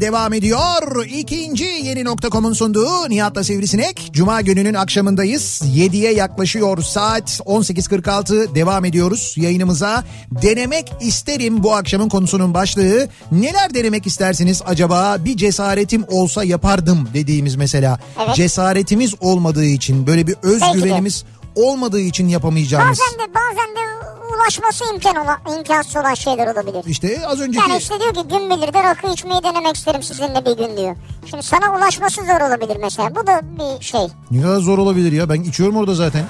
[0.02, 1.06] devam ediyor.
[1.06, 4.10] İkinci yeni nokta.com'un sunduğu Nihat'la Sivrisinek.
[4.14, 5.62] Cuma gününün akşamındayız.
[5.76, 10.04] 7'ye yaklaşıyor saat 18.46 devam ediyoruz yayınımıza.
[10.32, 13.08] Denemek isterim bu akşamın konusunun başlığı.
[13.32, 15.18] Neler denemek istersiniz acaba?
[15.26, 18.00] Bir cesaretim olsa yapardım dediğimiz mesela.
[18.26, 18.36] Evet.
[18.36, 21.24] Cesaretimiz olmadığı için böyle bir özgüvenimiz
[21.56, 23.00] olmadığı için yapamayacağımız.
[23.00, 23.90] Bazen de bazen de
[24.36, 26.84] ulaşması imkan olan, imkansız olan şeyler olabilir.
[26.88, 27.70] İşte az önceki...
[27.70, 30.96] Yani işte diyor ki gün bilir de rakı içmeyi denemek isterim sizinle bir gün diyor.
[31.30, 33.16] Şimdi sana ulaşması zor olabilir mesela.
[33.16, 34.08] Bu da bir şey.
[34.32, 36.24] Ne kadar zor olabilir ya ben içiyorum orada zaten.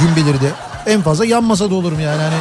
[0.00, 0.50] Gün belirde.
[0.86, 2.36] En fazla yan masada olurum yani hani.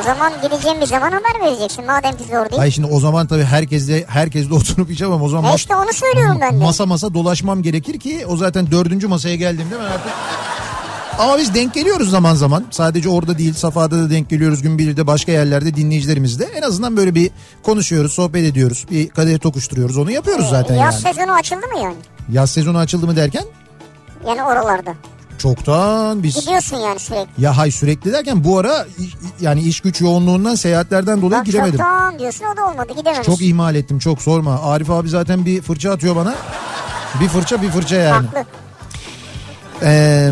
[0.00, 1.84] O zaman gideceğim bir zaman haber vereceksin.
[1.86, 2.62] Madem ki zor değil.
[2.62, 5.22] Ay şimdi o zaman tabii herkesle herkesle oturup içemem.
[5.22, 6.64] O zaman E işte onu söylüyorum ben de.
[6.64, 10.12] masa masa dolaşmam gerekir ki o zaten dördüncü masaya geldim değil mi artık?
[11.18, 12.64] Ama biz denk geliyoruz zaman zaman.
[12.70, 14.62] Sadece orada değil Safa'da da denk geliyoruz.
[14.62, 16.44] Gün birde başka yerlerde dinleyicilerimizle.
[16.44, 17.30] En azından böyle bir
[17.62, 18.86] konuşuyoruz, sohbet ediyoruz.
[18.90, 19.96] Bir kadeh tokuşturuyoruz.
[19.98, 21.14] Onu yapıyoruz zaten Yaz yani.
[21.14, 21.96] sezonu açıldı mı yani?
[22.32, 23.44] Yaz sezonu açıldı mı derken?
[24.26, 24.94] Yani oralarda.
[25.38, 26.40] Çoktan biz...
[26.40, 27.42] Gidiyorsun yani sürekli.
[27.42, 28.86] Ya hay sürekli derken bu ara
[29.40, 31.72] yani iş güç yoğunluğundan seyahatlerden dolayı Bak gidemedim.
[31.78, 33.26] çoktan diyorsun o da olmadı gidememiş.
[33.26, 34.62] Çok ihmal ettim çok sorma.
[34.62, 36.34] Arif abi zaten bir fırça atıyor bana.
[37.20, 38.26] Bir fırça bir fırça yani.
[38.26, 38.44] Haklı.
[39.82, 40.30] Ee,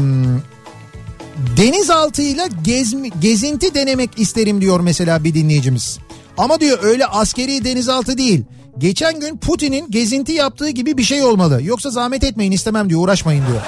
[1.56, 5.98] denizaltıyla gezmi, gezinti denemek isterim diyor mesela bir dinleyicimiz.
[6.38, 8.44] Ama diyor öyle askeri denizaltı değil.
[8.78, 11.60] Geçen gün Putin'in gezinti yaptığı gibi bir şey olmalı.
[11.62, 13.62] Yoksa zahmet etmeyin istemem diyor uğraşmayın diyor.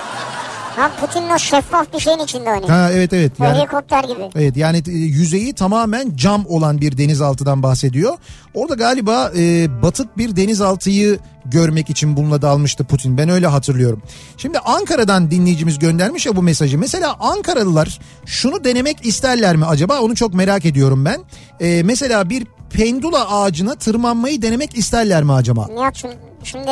[0.76, 2.66] Ha Putin'in o şeffaf bir şeyin içinde hani.
[2.66, 3.32] Ha evet evet.
[3.38, 4.30] Yani, Helikopter gibi.
[4.36, 8.14] Evet yani e, yüzeyi tamamen cam olan bir denizaltıdan bahsediyor.
[8.54, 13.18] Orada galiba e, batık bir denizaltıyı görmek için bununla dalmıştı Putin.
[13.18, 14.02] Ben öyle hatırlıyorum.
[14.36, 16.78] Şimdi Ankara'dan dinleyicimiz göndermiş ya bu mesajı.
[16.78, 20.00] Mesela Ankaralılar şunu denemek isterler mi acaba?
[20.00, 21.20] Onu çok merak ediyorum ben.
[21.60, 25.66] E, mesela bir pendula ağacına tırmanmayı denemek isterler mi acaba?
[25.66, 26.10] Nihat'cığım
[26.44, 26.70] şimdi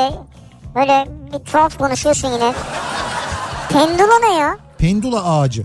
[0.75, 2.53] böyle bir tuhaf konuşuyorsun yine.
[3.73, 4.59] Pendula ne ya?
[4.79, 5.65] Pendula ağacı.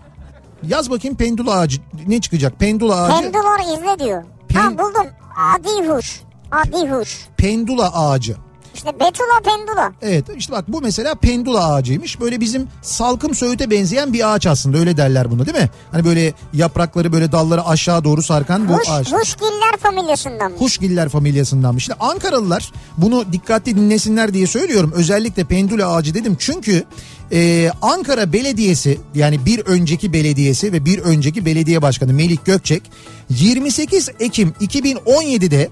[0.63, 2.59] Yaz bakayım pendula ağacı ne çıkacak?
[2.59, 3.21] Pendula ağacı.
[3.31, 4.23] Pendular izle diyor.
[4.49, 5.07] Pen- Ha buldum.
[5.53, 6.21] Adi huş.
[6.51, 7.27] Adi huş.
[7.37, 8.35] pendula ağacı.
[8.77, 9.93] İşte Betula pendula.
[10.01, 12.19] Evet işte bak bu mesela pendula ağacıymış.
[12.19, 15.69] Böyle bizim salkım söğüte benzeyen bir ağaç aslında öyle derler bunu değil mi?
[15.91, 19.11] Hani böyle yaprakları böyle dalları aşağı doğru sarkan bu Huş, ağaç.
[19.11, 20.51] huşgiller familyasından.
[20.57, 21.83] Huşgiller familyasındanmış.
[21.85, 24.91] Şimdi Ankaralılar bunu dikkatli dinlesinler diye söylüyorum.
[24.95, 26.83] Özellikle pendula ağacı dedim çünkü
[27.31, 32.83] e, Ankara Belediyesi yani bir önceki belediyesi ve bir önceki belediye başkanı Melik Gökçek
[33.29, 35.69] 28 Ekim 2017'de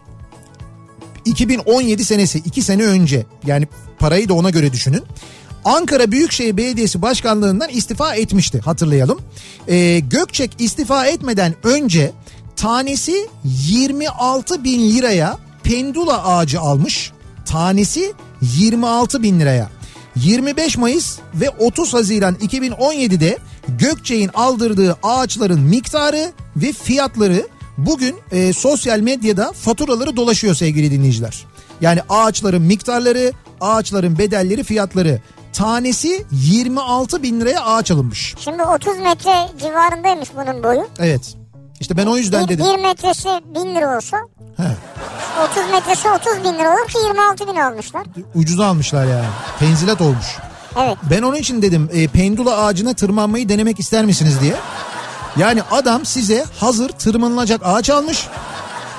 [1.26, 3.68] 2017 senesi 2 sene önce yani
[4.00, 5.04] parayı da ona göre düşünün.
[5.66, 9.20] Ankara Büyükşehir Belediyesi Başkanlığından istifa etmişti hatırlayalım.
[9.68, 12.12] Ee, Gökçek istifa etmeden önce
[12.56, 17.12] tanesi 26 bin liraya pendula ağacı almış.
[17.46, 19.70] Tanesi 26 bin liraya.
[20.16, 27.48] 25 Mayıs ve 30 Haziran 2017'de Gökçek'in aldırdığı ağaçların miktarı ve fiyatları
[27.78, 31.46] bugün e, sosyal medyada faturaları dolaşıyor sevgili dinleyiciler.
[31.82, 35.22] Yani ağaçların miktarları, ağaçların bedelleri, fiyatları.
[35.54, 38.36] Tanesi 26 bin liraya ağaç alınmış.
[38.40, 40.88] Şimdi 30 metre civarındaymış bunun boyu.
[41.00, 41.34] Evet.
[41.80, 42.66] İşte ben o yüzden Bir, dedim.
[42.66, 44.18] bir metresi 1000 lira olsa
[44.58, 44.64] He,
[45.62, 48.04] 30 metresi 30 bin lira olur ki 26 bin almışlar.
[48.36, 49.26] ucuza almışlar yani.
[49.60, 50.26] Tenzilat olmuş.
[50.80, 50.98] Evet.
[51.12, 54.56] Ben onun için dedim e, pendula ağacına tırmanmayı denemek ister misiniz diye.
[55.38, 58.28] Yani adam size hazır tırmanılacak ağaç almış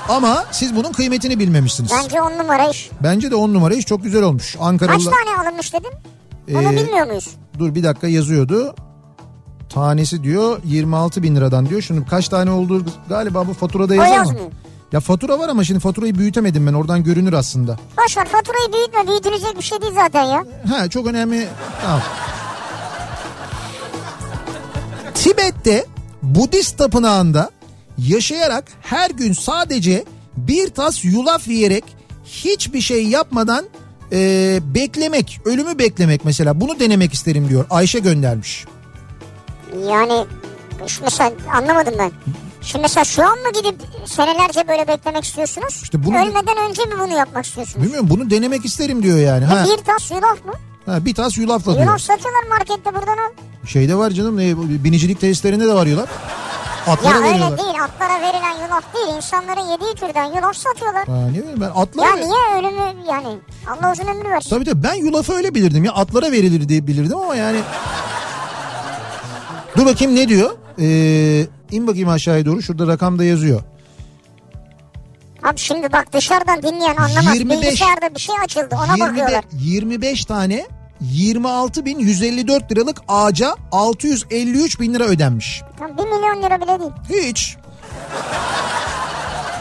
[0.09, 1.91] ama siz bunun kıymetini bilmemişsiniz.
[2.03, 2.89] Bence 10 numara iş.
[3.03, 4.51] Bence de on numara iş çok güzel olmuş.
[4.53, 5.91] Kaç Ankaralı tane alınmış dedin?
[6.55, 7.29] Onu Ee, bilmiyor muyuz?
[7.59, 8.75] dur bir dakika yazıyordu.
[9.69, 11.81] Tanesi diyor 26 bin liradan diyor.
[11.81, 14.15] Şimdi kaç tane olduğu galiba bu faturada yazar mı?
[14.15, 14.45] yazmıyor.
[14.91, 17.77] Ya fatura var ama şimdi faturayı büyütemedim ben oradan görünür aslında.
[18.05, 20.43] Boş ver faturayı büyütme büyütülecek bir şey değil zaten ya.
[20.69, 21.47] Ha çok önemli.
[21.81, 22.01] Tamam.
[25.13, 25.85] Tibet'te
[26.23, 27.49] Budist tapınağında
[27.97, 30.05] yaşayarak her gün sadece
[30.37, 31.83] bir tas yulaf yiyerek
[32.25, 33.65] hiçbir şey yapmadan
[34.11, 37.65] e, beklemek, ölümü beklemek mesela bunu denemek isterim diyor.
[37.69, 38.65] Ayşe göndermiş.
[39.89, 40.25] Yani
[40.87, 42.11] şu mesela anlamadım ben.
[42.61, 45.79] Şimdi mesela şu an mı gidip senelerce böyle beklemek istiyorsunuz?
[45.83, 47.83] İşte bunu- Ölmeden önce mi bunu yapmak istiyorsunuz?
[47.85, 49.45] Bilmiyorum bunu denemek isterim diyor yani.
[49.45, 50.53] Ha, Bir tas yulaf mı?
[50.87, 51.85] Ha, bir tas yulafla diyor.
[51.85, 53.31] Yulaf satıyorlar markette buradan al.
[53.67, 56.09] Şeyde var canım ne, binicilik tesislerinde de var yulaf.
[56.87, 57.57] Ya Atlara öyle veriyorlar.
[57.57, 59.15] değil atlara verilen yulaf değil.
[59.15, 61.05] İnsanların yediği türden yulaf satıyorlar.
[61.07, 63.27] Ha, ne bileyim ben atlara Ya niye ölümü yani
[63.67, 64.49] Allah uzun ömür versin.
[64.49, 67.59] Tabii tabii ben yulafı öyle bilirdim ya atlara verilir diye bilirdim ama yani.
[69.77, 70.51] Dur bakayım ne diyor?
[70.79, 73.61] Ee, in bakayım aşağıya doğru şurada rakam da yazıyor.
[75.43, 77.35] Abi şimdi bak dışarıdan dinleyen anlamaz.
[77.35, 79.43] 25 Bilgisayarda bir şey açıldı ona 25, bakıyorlar.
[79.53, 80.65] 25 tane
[81.03, 85.61] 26.154 liralık ağaca 653 bin lira ödenmiş.
[85.79, 86.91] Tam 1 milyon lira bile değil.
[87.29, 87.57] Hiç.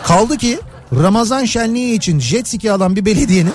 [0.04, 0.58] Kaldı ki
[1.02, 3.52] Ramazan şenliği için jet ski alan bir belediyenin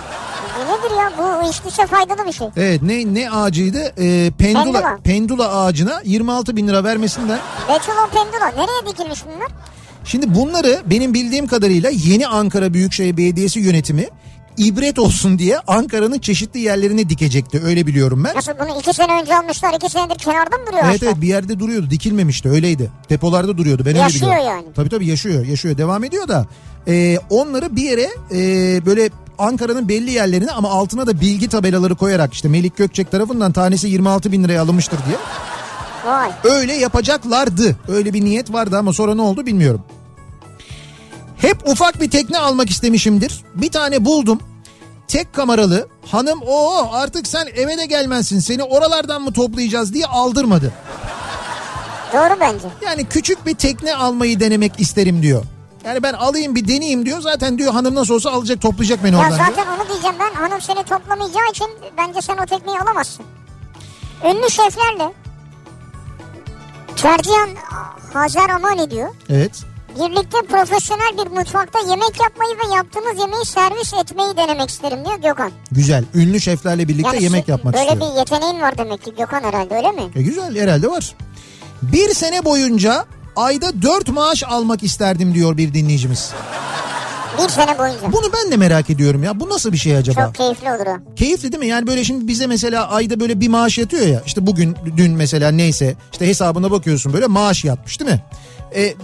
[0.69, 1.11] nedir ya?
[1.17, 2.47] Bu iş dışa faydalı bir şey.
[2.57, 4.97] evet ne ne ağacıydı Ee, pendula, Pendula.
[5.03, 8.47] pendula ağacına 26 bin lira vermesinden Betulon Pendula.
[8.63, 9.47] Nereye dikilmiş bunlar?
[10.05, 14.07] Şimdi bunları benim bildiğim kadarıyla yeni Ankara Büyükşehir Belediyesi yönetimi
[14.57, 18.35] ibret olsun diye Ankara'nın çeşitli yerlerine dikecekti öyle biliyorum ben.
[18.35, 19.73] Nasıl bunu iki sene önce almışlar.
[19.73, 21.07] iki senedir kenarda mı duruyor Evet ağaçlar?
[21.07, 22.91] evet bir yerde duruyordu dikilmemişti öyleydi.
[23.09, 24.47] Depolarda duruyordu ben öyle Yaşıyor biliyorum.
[24.47, 24.73] yani.
[24.75, 26.45] Tabii tabii yaşıyor yaşıyor devam ediyor da
[26.87, 28.39] e, onları bir yere e,
[28.85, 33.87] böyle Ankara'nın belli yerlerine ama altına da bilgi tabelaları koyarak işte Melik Gökçek tarafından tanesi
[33.87, 35.17] 26 bin liraya alınmıştır diye
[36.05, 36.29] Vay.
[36.43, 37.75] öyle yapacaklardı.
[37.87, 39.81] Öyle bir niyet vardı ama sonra ne oldu bilmiyorum.
[41.41, 43.43] Hep ufak bir tekne almak istemişimdir.
[43.55, 44.39] Bir tane buldum.
[45.07, 50.73] Tek kameralı hanım o artık sen eve de gelmezsin seni oralardan mı toplayacağız diye aldırmadı.
[52.13, 52.67] Doğru bence.
[52.85, 55.43] Yani küçük bir tekne almayı denemek isterim diyor.
[55.85, 57.21] Yani ben alayım bir deneyeyim diyor.
[57.21, 59.47] Zaten diyor hanım nasıl olsa alacak toplayacak beni Ya oradan diyor.
[59.47, 60.33] zaten onu diyeceğim ben.
[60.41, 61.67] Hanım seni toplamayacağı için
[61.97, 63.25] bence sen o tekneyi alamazsın.
[64.25, 65.13] Ünlü şeflerle
[66.95, 67.49] Tercihan
[68.13, 69.09] Hazer Amani diyor.
[69.29, 69.63] Evet.
[69.95, 75.51] Birlikte profesyonel bir mutfakta yemek yapmayı ve yaptığımız yemeği servis etmeyi denemek isterim diyor Gökhan.
[75.71, 76.03] Güzel.
[76.15, 78.11] Ünlü şeflerle birlikte Yani yemek yapmak Böyle istiyor.
[78.13, 80.01] bir yeteneğin var demek ki Gökhan herhalde öyle mi?
[80.15, 81.15] E güzel herhalde var.
[81.81, 86.31] Bir sene boyunca ayda dört maaş almak isterdim diyor bir dinleyicimiz.
[87.43, 88.11] Bir sene boyunca.
[88.13, 89.39] Bunu ben de merak ediyorum ya.
[89.39, 90.25] Bu nasıl bir şey acaba?
[90.25, 91.15] Çok keyifli olur o.
[91.15, 91.67] Keyifli değil mi?
[91.67, 94.21] Yani böyle şimdi bize mesela ayda böyle bir maaş yatıyor ya.
[94.25, 98.21] İşte bugün dün mesela neyse işte hesabına bakıyorsun böyle maaş yatmış değil mi?
[98.76, 98.95] E,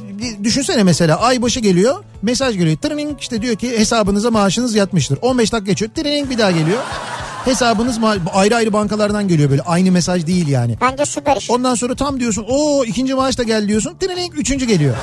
[0.44, 2.78] düşünsene mesela ay başı geliyor mesaj geliyor.
[2.78, 5.20] Tırning işte diyor ki hesabınıza maaşınız yatmıştır.
[5.22, 5.92] 15 dakika geçiyor.
[5.96, 6.80] Tırning bir daha geliyor.
[7.46, 10.78] Hesabınız ma- ayrı ayrı bankalardan geliyor böyle aynı mesaj değil yani.
[10.82, 11.50] Bence süper iş.
[11.52, 13.96] Ondan sonra tam diyorsun o ikinci maaş da geldi diyorsun.
[14.00, 14.96] Tırning üçüncü geliyor.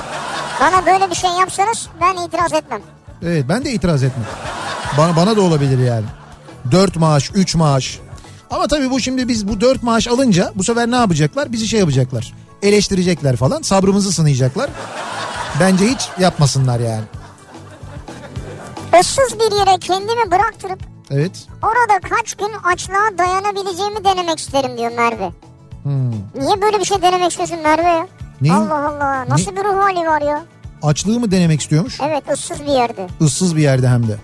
[0.60, 2.80] Bana böyle bir şey yapsanız ben itiraz etmem.
[3.22, 4.26] Evet ben de itiraz etmem.
[4.98, 6.04] Bana, bana da olabilir yani.
[6.72, 7.98] 4 maaş, 3 maaş.
[8.50, 11.52] Ama tabii bu şimdi biz bu 4 maaş alınca bu sefer ne yapacaklar?
[11.52, 12.32] Bizi şey yapacaklar.
[12.68, 13.62] Eleştirecekler falan.
[13.62, 14.70] Sabrımızı sınayacaklar.
[15.60, 17.04] Bence hiç yapmasınlar yani.
[19.00, 20.78] Issız bir yere kendimi bıraktırıp
[21.10, 21.46] Evet.
[21.62, 25.30] orada kaç gün açlığa dayanabileceğimi denemek isterim diyor Merve.
[25.82, 26.10] Hmm.
[26.10, 28.06] Niye böyle bir şey denemek istiyorsun Merve ya?
[28.40, 28.54] Neyin?
[28.54, 30.44] Allah Allah nasıl bir ruh hali var ya?
[30.82, 32.00] Açlığı mı denemek istiyormuş?
[32.00, 33.06] Evet ıssız bir yerde.
[33.20, 34.16] Issız bir yerde hem de.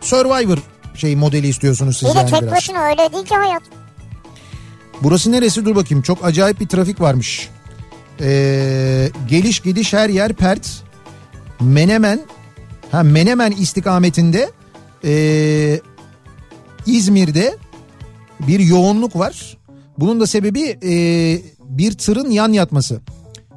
[0.00, 0.58] Survivor
[0.94, 2.52] şey modeli istiyorsunuz siz Bir yani tek biraz.
[2.54, 3.62] başına öyle değil ki hayat.
[5.02, 7.48] Burası neresi dur bakayım çok acayip bir trafik varmış.
[8.20, 10.82] Ee, geliş gidiş her yer pert.
[11.60, 12.20] Menemen
[12.90, 14.50] ha Menemen istikametinde
[15.04, 15.80] ee,
[16.86, 17.56] İzmir'de
[18.40, 19.56] bir yoğunluk var.
[19.98, 23.00] Bunun da sebebi ee, bir tırın yan yatması.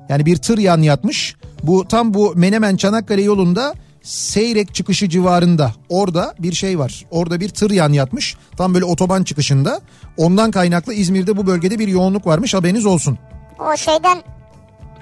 [0.10, 1.36] Yani bir tır yan yatmış.
[1.64, 3.74] Bu tam bu Menemen Çanakkale yolunda
[4.08, 7.06] Seyrek çıkışı civarında orada bir şey var.
[7.12, 8.38] Orada bir tır yan yatmış.
[8.58, 9.82] Tam böyle otoban çıkışında.
[10.18, 13.18] Ondan kaynaklı İzmir'de bu bölgede bir yoğunluk varmış haberiniz olsun.
[13.60, 14.18] O şeyden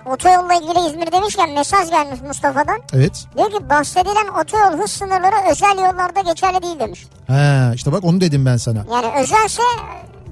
[0.05, 2.79] otoyolla ilgili İzmir demişken mesaj gelmiş Mustafa'dan.
[2.93, 3.25] Evet.
[3.37, 7.07] Diyor ki bahsedilen otoyol hız sınırları özel yollarda geçerli değil demiş.
[7.27, 8.85] Ha işte bak onu dedim ben sana.
[8.91, 9.61] Yani özelse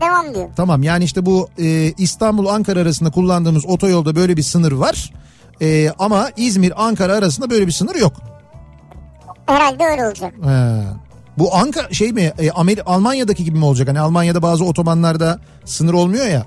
[0.02, 0.50] devam diyor.
[0.56, 5.14] Tamam yani işte bu e, İstanbul Ankara arasında kullandığımız otoyolda böyle bir sınır var.
[5.62, 8.14] E, ama İzmir Ankara arasında böyle bir sınır yok.
[9.46, 10.34] Herhalde öyle olacak.
[10.44, 10.84] Ha.
[11.38, 13.88] Bu Ankara şey mi e, Amer Almanya'daki gibi mi olacak?
[13.88, 16.46] Hani Almanya'da bazı otobanlarda sınır olmuyor ya.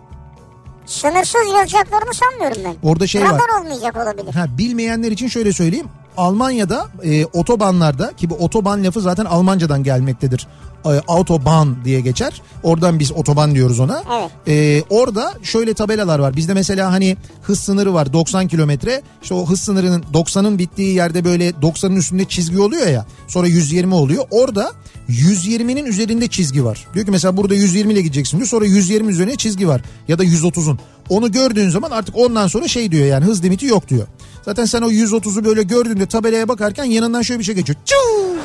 [0.87, 2.89] Sınırsız yazacaklarını sanmıyorum ben.
[2.89, 3.28] Orada şey var.
[3.28, 4.34] Radar olmayacak olabilir.
[4.34, 5.87] Ha, bilmeyenler için şöyle söyleyeyim.
[6.17, 10.47] Almanya'da e, otobanlarda ki bu otoban lafı zaten Almancadan gelmektedir.
[10.85, 12.43] E, autobahn diye geçer.
[12.62, 14.03] Oradan biz otoban diyoruz ona.
[14.19, 14.31] Evet.
[14.49, 16.37] E, orada şöyle tabelalar var.
[16.37, 19.03] Bizde mesela hani hız sınırı var 90 kilometre.
[19.23, 23.07] İşte o hız sınırının 90'ın bittiği yerde böyle 90'ın üstünde çizgi oluyor ya.
[23.29, 24.25] Sonra 120 oluyor.
[24.31, 24.73] Orada
[25.09, 26.87] 120'nin üzerinde çizgi var.
[26.95, 28.49] Diyor ki mesela burada 120 ile gideceksin diyor.
[28.49, 29.83] Sonra 120 üzerine çizgi var.
[30.09, 30.79] Ya da 130'un.
[31.09, 34.07] Onu gördüğün zaman artık ondan sonra şey diyor yani hız limiti yok diyor.
[34.45, 37.79] Zaten sen o 130'u böyle gördüğünde tabelaya bakarken yanından şöyle bir şey geçiyor.
[37.85, 38.37] Çuu!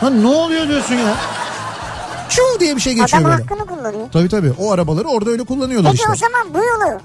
[0.00, 1.14] Ha ne oluyor diyorsun ya?
[2.28, 3.42] Çuu diye bir şey geçiyor Adam böyle.
[3.42, 4.06] hakkını kullanıyor.
[4.12, 6.12] Tabii tabii o arabaları orada öyle kullanıyorlar Peki işte.
[6.12, 7.00] o zaman bu yolu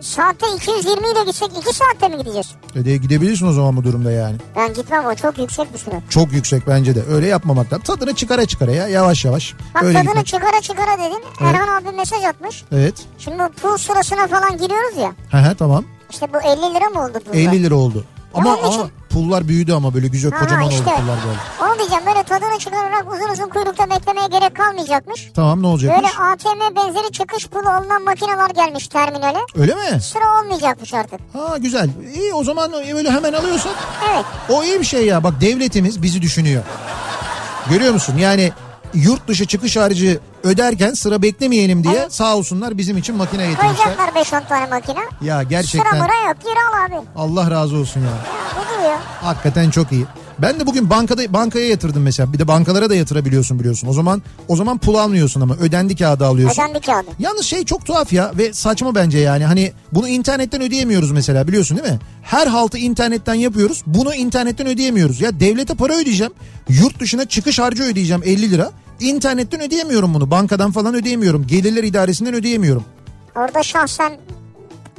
[0.00, 2.54] saatte 220 ile gitsek 2 saatte mi gideceğiz?
[2.76, 4.36] E de gidebilirsin o zaman bu durumda yani.
[4.56, 6.02] Ben gitmem o çok yüksek bir süre.
[6.10, 7.02] Çok yüksek bence de.
[7.10, 7.84] Öyle yapmamak lazım.
[7.84, 9.54] Tadını çıkara çıkara ya yavaş yavaş.
[9.74, 10.26] Bak öyle tadını gitmek.
[10.26, 11.22] çıkara çıkara dedin.
[11.40, 12.64] Erhan abi mesaj atmış.
[12.72, 12.94] Evet.
[13.18, 15.12] Şimdi bu pool sırasına falan giriyoruz ya.
[15.30, 15.84] He he tamam.
[16.10, 17.36] İşte bu 50 lira mı oldu poolda?
[17.38, 18.04] 50 lira oldu.
[18.34, 20.82] Ama, onun için- ama pullar büyüdü ama böyle güzel Ha, kocaman işte.
[20.82, 21.38] oldu pullar böyle.
[21.72, 25.30] Onu diyeceğim böyle tadını çıkararak uzun uzun kuyrukta beklemeye gerek kalmayacakmış.
[25.34, 26.02] Tamam ne olacakmış?
[26.18, 29.38] Böyle ATM benzeri çıkış pulu alınan makineler gelmiş terminale.
[29.56, 30.00] Öyle mi?
[30.00, 31.20] Sıra olmayacakmış artık.
[31.32, 31.90] Ha güzel.
[32.14, 33.72] İyi o zaman böyle hemen alıyorsak
[34.12, 34.24] Evet.
[34.48, 35.24] o iyi bir şey ya.
[35.24, 36.62] Bak devletimiz bizi düşünüyor.
[37.70, 38.14] Görüyor musun?
[38.18, 38.52] Yani
[38.94, 42.14] yurt dışı çıkış harcı öderken sıra beklemeyelim diye Evet.
[42.14, 43.96] sağ olsunlar bizim için makine getirmişler.
[43.96, 45.00] Koyacaklar 5-10 tane makine.
[45.22, 46.36] Ya Sıra gerçekten mıra yok.
[46.44, 47.06] Gir al abi.
[47.16, 48.06] Allah razı olsun ya.
[48.06, 48.12] Ya.
[49.00, 50.04] Hakikaten çok iyi.
[50.38, 52.32] Ben de bugün bankada bankaya yatırdım mesela.
[52.32, 53.88] Bir de bankalara da yatırabiliyorsun biliyorsun.
[53.88, 56.62] O zaman o zaman pul almıyorsun ama ödendi kağıdı alıyorsun.
[56.62, 57.06] Ödendi kağıdı.
[57.18, 59.44] Yalnız şey çok tuhaf ya ve saçma bence yani.
[59.44, 61.98] Hani bunu internetten ödeyemiyoruz mesela biliyorsun değil mi?
[62.22, 63.82] Her haltı internetten yapıyoruz.
[63.86, 65.20] Bunu internetten ödeyemiyoruz.
[65.20, 66.32] Ya devlete para ödeyeceğim.
[66.68, 68.70] Yurt dışına çıkış harcı ödeyeceğim 50 lira.
[69.00, 70.30] İnternetten ödeyemiyorum bunu.
[70.30, 71.46] Bankadan falan ödeyemiyorum.
[71.46, 72.84] Gelirler idaresinden ödeyemiyorum.
[73.36, 74.12] Orada şahsen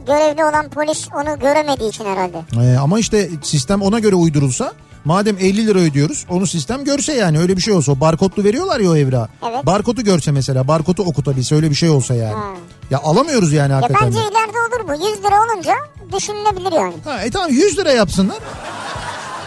[0.05, 2.37] görevli olan polis onu göremediği için herhalde.
[2.61, 4.73] Ee, ama işte sistem ona göre uydurulsa
[5.05, 8.91] madem 50 lira ödüyoruz onu sistem görse yani öyle bir şey olsa barkodlu veriyorlar ya
[8.91, 9.27] o evrağı.
[9.49, 9.65] Evet.
[9.65, 12.33] Barkodu görse mesela barkodu okutabilse öyle bir şey olsa yani.
[12.33, 12.43] Ha.
[12.91, 14.07] Ya alamıyoruz yani Ya hakikaten.
[14.07, 14.23] bence de.
[14.23, 14.93] ileride olur bu.
[14.93, 15.73] 100 lira olunca
[16.17, 16.93] düşünülebilir yani.
[17.03, 18.37] Ha, e tamam 100 lira yapsınlar.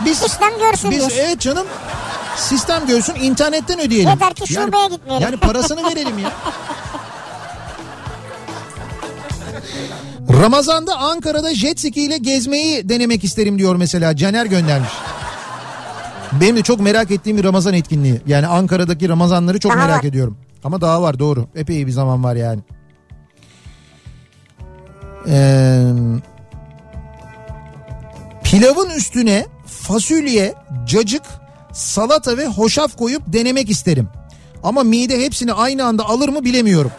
[0.04, 1.18] Biz, Sistem görsün biz diyorsun.
[1.20, 1.66] evet canım
[2.36, 4.10] sistem görsün internetten ödeyelim.
[4.10, 5.24] Yeter ki şubeye yani, gitmeyelim.
[5.24, 6.32] Yani parasını verelim ya.
[10.32, 14.90] Ramazan'da Ankara'da jet ski ile gezmeyi denemek isterim diyor mesela Caner göndermiş.
[16.40, 18.20] Benim de çok merak ettiğim bir Ramazan etkinliği.
[18.26, 20.08] Yani Ankara'daki Ramazanları çok Daha merak var.
[20.08, 20.38] ediyorum.
[20.64, 21.46] Ama daha var doğru.
[21.54, 22.60] Epey bir zaman var yani.
[25.28, 25.82] Ee,
[28.44, 30.54] pilavın üstüne fasulye,
[30.86, 31.22] cacık,
[31.72, 34.08] salata ve hoşaf koyup denemek isterim.
[34.62, 36.90] Ama mide hepsini aynı anda alır mı bilemiyorum.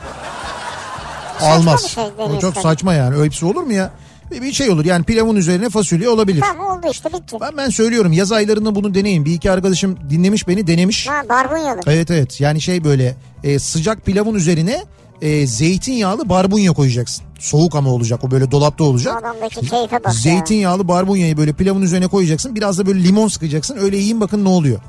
[1.41, 1.87] Almaz.
[1.87, 2.03] şey
[2.37, 3.15] o çok saçma yani.
[3.15, 3.91] Öyle hepsi olur mu ya?
[4.31, 6.41] Bir şey olur yani pilavın üzerine fasulye olabilir.
[6.41, 7.37] Tamam oldu işte bitti.
[7.41, 9.25] Ben ben söylüyorum yaz aylarında bunu deneyin.
[9.25, 11.07] Bir iki arkadaşım dinlemiş beni denemiş.
[11.07, 11.79] Ha barbunyalı.
[11.87, 14.83] Evet evet yani şey böyle e, sıcak pilavın üzerine
[15.21, 17.25] e, zeytinyağlı barbunya koyacaksın.
[17.39, 19.17] Soğuk ama olacak o böyle dolapta olacak.
[19.23, 20.11] Adamdaki keyfe bak ya.
[20.11, 22.55] Zeytinyağlı barbunyayı böyle pilavın üzerine koyacaksın.
[22.55, 23.77] Biraz da böyle limon sıkacaksın.
[23.77, 24.79] Öyle yiyin bakın ne oluyor.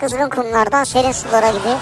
[0.00, 1.76] Kızgın kumlardan serin sulara gibi.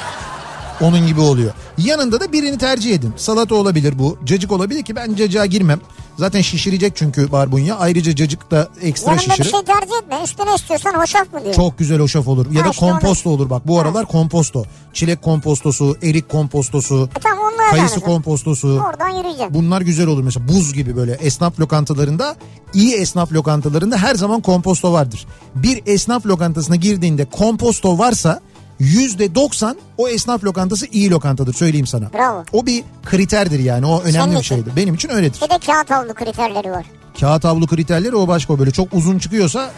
[0.80, 1.52] Onun gibi oluyor.
[1.78, 3.12] Yanında da birini tercih edin.
[3.16, 4.18] Salata olabilir bu.
[4.24, 5.80] Cacık olabilir ki ben cacığa girmem.
[6.18, 7.76] Zaten şişirecek çünkü barbunya.
[7.76, 9.50] Ayrıca cacık da ekstra Yanında bir şişirir.
[9.50, 10.20] şey tercih etme.
[10.24, 11.54] Üstüne istiyorsan hoşaf mı diyor.
[11.54, 12.46] Çok güzel hoşaf olur.
[12.52, 13.68] Ya Ha da işte onu- komposto olur bak.
[13.68, 14.64] Bu aralar komposto.
[14.92, 18.82] Çilek kompostosu, erik kompostosu, E tamam kayısı devam kompostosu.
[18.90, 19.54] Oradan yürüyeceğim.
[19.54, 22.36] Bunlar güzel olur mesela buz gibi böyle esnaf lokantalarında
[22.74, 25.26] iyi esnaf lokantalarında her zaman komposto vardır.
[25.54, 28.40] Bir esnaf lokantasına girdiğinde komposto varsa
[28.78, 32.12] yüzde 90 o esnaf lokantası iyi lokantadır söyleyeyim sana.
[32.14, 32.44] Bravo.
[32.52, 34.54] O bir kriterdir yani o önemli Senin bir için.
[34.56, 34.76] şeydir.
[34.76, 35.40] Benim için öyledir.
[35.44, 36.84] Bir de kağıt havlu kriterleri var.
[37.20, 39.70] Kağıt havlu kriterleri o başka böyle çok uzun çıkıyorsa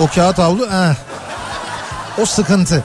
[0.00, 0.94] o kağıt havlu eh,
[2.22, 2.84] o sıkıntı.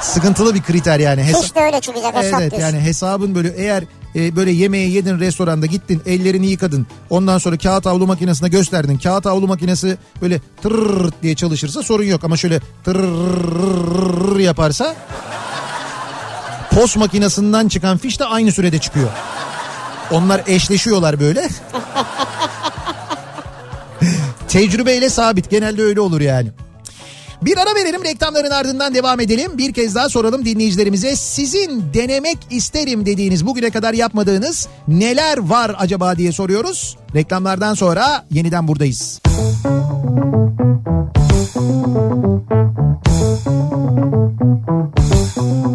[0.00, 1.20] Sıkıntılı bir kriter yani.
[1.22, 2.58] Hesa- Hiç de öyle çıkacak hesap Evet diyorsun.
[2.76, 3.84] yani hesabın böyle eğer
[4.16, 9.26] e, böyle yemeği yedin restoranda gittin ellerini yıkadın ondan sonra kağıt havlu makinesine gösterdin kağıt
[9.26, 14.96] havlu makinesi böyle tırrrr diye çalışırsa sorun yok ama şöyle tırrrr yaparsa
[16.70, 19.10] pos makinesinden çıkan fiş de aynı sürede çıkıyor.
[20.10, 21.48] Onlar eşleşiyorlar böyle.
[24.48, 26.48] Tecrübeyle sabit genelde öyle olur yani.
[27.42, 29.58] Bir ara verelim reklamların ardından devam edelim.
[29.58, 31.16] Bir kez daha soralım dinleyicilerimize.
[31.16, 36.96] Sizin denemek isterim dediğiniz bugüne kadar yapmadığınız neler var acaba diye soruyoruz.
[37.14, 39.20] Reklamlardan sonra yeniden buradayız.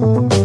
[0.02, 0.41] Kafa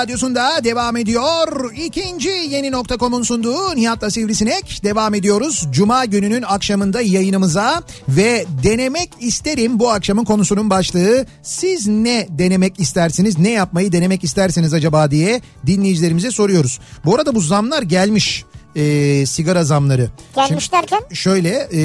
[0.00, 1.72] radyosunda devam ediyor.
[1.74, 5.66] İkinci yeni nokta.com'un sunduğu Nihat'la Sivrisinek devam ediyoruz.
[5.70, 11.26] Cuma gününün akşamında yayınımıza ve denemek isterim bu akşamın konusunun başlığı.
[11.42, 16.80] Siz ne denemek istersiniz ne yapmayı denemek istersiniz acaba diye dinleyicilerimize soruyoruz.
[17.04, 18.44] Bu arada bu zamlar gelmiş
[18.76, 20.10] e, sigara zamları.
[20.34, 21.80] Gelmiş Şimdi derken şöyle e,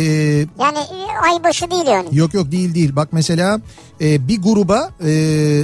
[0.60, 2.08] yani e, ay başı değil yani.
[2.12, 3.62] yok yok değil değil bak mesela
[4.02, 5.12] e, bir gruba e,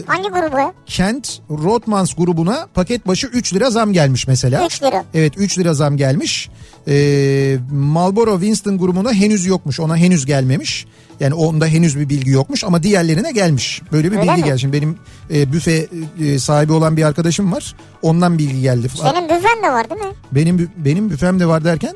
[0.08, 0.74] Hangi grubu?
[0.86, 4.66] Kent Rotmans grubuna paket başı 3 lira zam gelmiş mesela.
[4.66, 5.04] 3 lira.
[5.14, 6.50] Evet 3 lira zam gelmiş.
[6.88, 10.86] Ee, Marlboro Winston grubuna henüz yokmuş ona henüz gelmemiş.
[11.22, 13.82] Yani onda henüz bir bilgi yokmuş ama diğerlerine gelmiş.
[13.92, 14.48] Böyle bir Öyle bilgi mi?
[14.48, 14.60] geldi.
[14.60, 14.98] Şimdi benim
[15.34, 15.88] e, büfe
[16.22, 17.76] e, sahibi olan bir arkadaşım var.
[18.02, 18.88] Ondan bilgi geldi.
[19.02, 20.12] Senin büfen de var değil mi?
[20.32, 21.94] Benim benim büfem de var derken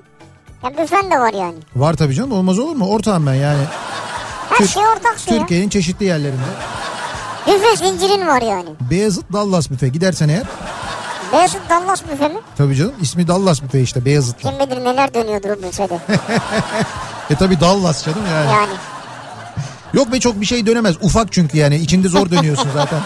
[0.63, 1.55] Ya büfen de var yani.
[1.75, 2.87] var tabii canım olmaz olur mu?
[2.87, 3.63] Ortağım ben yani.
[4.49, 5.37] Her Türk- şey ortak ya.
[5.39, 6.41] Türkiye'nin çeşitli yerlerinde.
[7.47, 8.69] Büfe zincirin var yani.
[8.91, 10.43] Beyazıt Dallas büfe gidersen eğer.
[11.33, 12.39] Beyazıt Dallas büfe mi?
[12.57, 14.49] Tabii canım ismi Dallas büfe işte Beyazıt'ta.
[14.49, 15.99] Kim bilir neler dönüyordur o büfede.
[17.29, 18.51] E tabii Dallas canım yani.
[18.51, 18.71] yani.
[19.95, 20.95] Yok be çok bir şey dönemez.
[21.01, 22.99] Ufak çünkü yani içinde zor dönüyorsun zaten.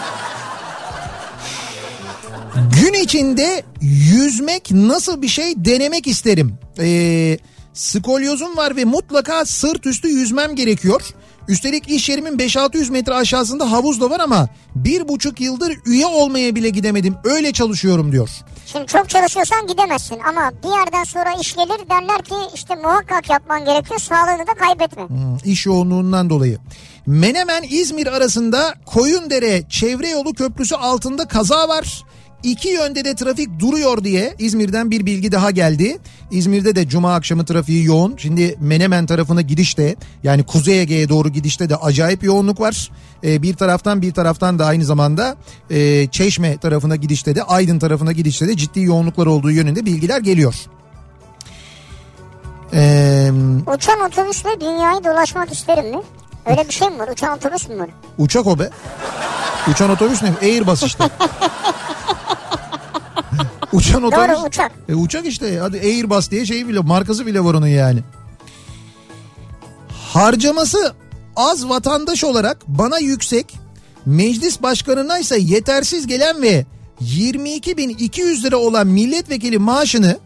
[2.80, 6.58] Gün içinde yüzmek nasıl bir şey denemek isterim.
[6.78, 7.38] Ee,
[7.74, 11.02] skolyozum var ve mutlaka sırt üstü yüzmem gerekiyor.
[11.50, 16.54] Üstelik iş yerimin 5-600 metre aşağısında havuz da var ama bir buçuk yıldır üye olmaya
[16.54, 17.16] bile gidemedim.
[17.24, 18.28] Öyle çalışıyorum diyor.
[18.66, 23.64] Şimdi çok çalışıyorsan gidemezsin ama bir yerden sonra iş gelir derler ki işte muhakkak yapman
[23.64, 25.08] gerekiyor sağlığını da kaybetme.
[25.08, 26.58] Hmm, iş yoğunluğundan dolayı.
[27.06, 32.04] Menemen İzmir arasında Koyundere çevre yolu köprüsü altında kaza var.
[32.42, 35.98] İki yönde de trafik duruyor diye İzmir'den bir bilgi daha geldi.
[36.30, 38.14] İzmir'de de cuma akşamı trafiği yoğun.
[38.16, 42.90] Şimdi Menemen tarafına gidişte yani Kuzey Ege'ye doğru gidişte de acayip yoğunluk var.
[43.24, 45.36] Ee, bir taraftan bir taraftan da aynı zamanda
[45.70, 50.54] e, Çeşme tarafına gidişte de Aydın tarafına gidişte de ciddi yoğunluklar olduğu yönünde bilgiler geliyor.
[52.72, 53.32] Eee...
[53.74, 56.02] Uçan otobüsle dünyayı dolaşmak isterim mi?
[56.46, 57.08] Öyle bir şey mi var?
[57.08, 57.88] Uçan otobüs mü var?
[58.18, 58.70] Uçak o be.
[59.70, 60.32] Uçan otobüs ne?
[60.42, 61.04] Airbus işte.
[63.72, 64.28] Uçan otobüs.
[64.28, 64.72] Doğru uçak.
[64.88, 65.58] E, uçak işte.
[65.58, 68.00] Hadi Airbus diye şey bile markası bile var onun yani.
[70.12, 70.94] Harcaması
[71.36, 73.58] az vatandaş olarak bana yüksek,
[74.06, 76.66] meclis başkanına ise yetersiz gelen ve
[77.04, 80.18] 22.200 lira olan milletvekili maaşını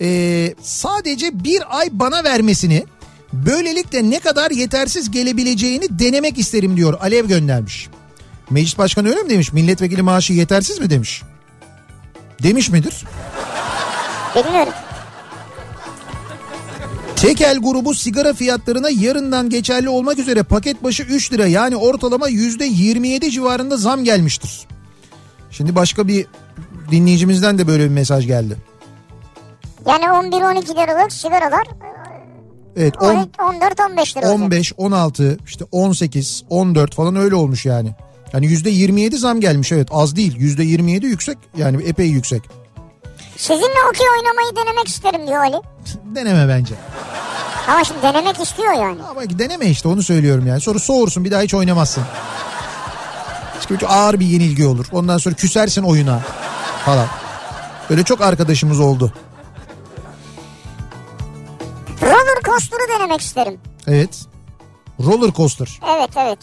[0.00, 2.84] e, sadece bir ay bana vermesini
[3.32, 7.88] böylelikle ne kadar yetersiz gelebileceğini denemek isterim diyor Alev göndermiş.
[8.50, 9.52] Meclis başkanı öyle mi demiş?
[9.52, 11.22] Milletvekili maaşı yetersiz mi demiş?
[12.42, 13.04] Demiş midir?
[14.36, 14.72] Bilmiyorum.
[17.16, 23.30] Tekel grubu sigara fiyatlarına yarından geçerli olmak üzere paket başı 3 lira yani ortalama %27
[23.30, 24.66] civarında zam gelmiştir.
[25.50, 26.26] Şimdi başka bir
[26.90, 28.56] dinleyicimizden de böyle bir mesaj geldi.
[29.86, 31.66] Yani 11-12 liralık sigaralar
[32.76, 34.44] Evet 10, 14-15 lira olacak.
[34.44, 37.94] 15, 16, işte 18, 14 falan öyle olmuş yani.
[38.32, 42.42] Yani %27 zam gelmiş evet az değil %27 yüksek yani epey yüksek.
[43.36, 45.56] Sizinle okey oynamayı denemek isterim diyor Ali.
[46.14, 46.74] Deneme bence.
[47.68, 49.02] Ama şimdi denemek istiyor yani.
[49.10, 50.60] Ama deneme işte onu söylüyorum yani.
[50.60, 52.04] Sonra soğursun bir daha hiç oynamazsın.
[53.68, 54.86] Çünkü ağır bir yenilgi olur.
[54.92, 56.20] Ondan sonra küsersin oyuna
[56.84, 57.06] falan.
[57.90, 59.12] Böyle çok arkadaşımız oldu.
[62.02, 63.60] Roller coaster'ı denemek isterim.
[63.86, 64.24] Evet.
[65.00, 65.80] Roller coaster.
[65.96, 66.38] Evet evet.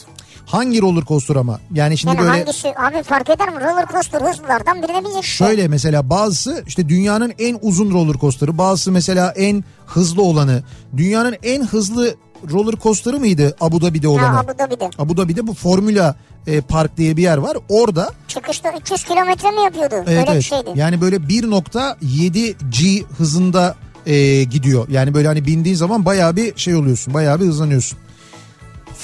[0.52, 1.60] Hangi roller coaster ama?
[1.74, 3.56] Yani şimdi Yani böyle hangisi abi fark eder mi?
[3.56, 5.24] Roller coaster hızlılardan birine binecek.
[5.24, 10.64] şöyle mesela bazısı işte dünyanın en uzun roller coaster'ı, bazısı mesela en hızlı olanı.
[10.97, 12.16] Dünyanın en hızlı
[12.52, 14.26] roller coaster'ı mıydı Abu Dhabi'de olanı?
[14.26, 14.89] Ha, Abu Dhabi'de.
[15.00, 16.16] Abu Dhabi'de bu Formula
[16.47, 17.58] e, Park diye bir yer var.
[17.70, 19.95] Orada Çıkışta 300 kilometre mi yapıyordu?
[19.95, 20.43] Evet, Öyle bir evet.
[20.43, 20.70] şeydi.
[20.76, 23.76] Yani böyle 1.7 G hızında
[24.06, 24.88] e, gidiyor.
[24.89, 27.14] Yani böyle hani bindiğin zaman bayağı bir şey oluyorsun.
[27.14, 28.00] Bayağı bir hızlanıyorsun.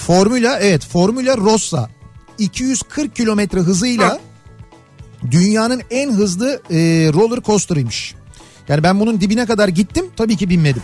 [0.08, 1.90] Formula evet Formula Rossa
[2.38, 4.20] 240 kilometre hızıyla
[5.32, 6.76] dünyanın en hızlı e,
[7.14, 8.16] roller coaster'ıymış.
[8.68, 10.84] Yani ben bunun dibine kadar gittim tabii ki binmedim.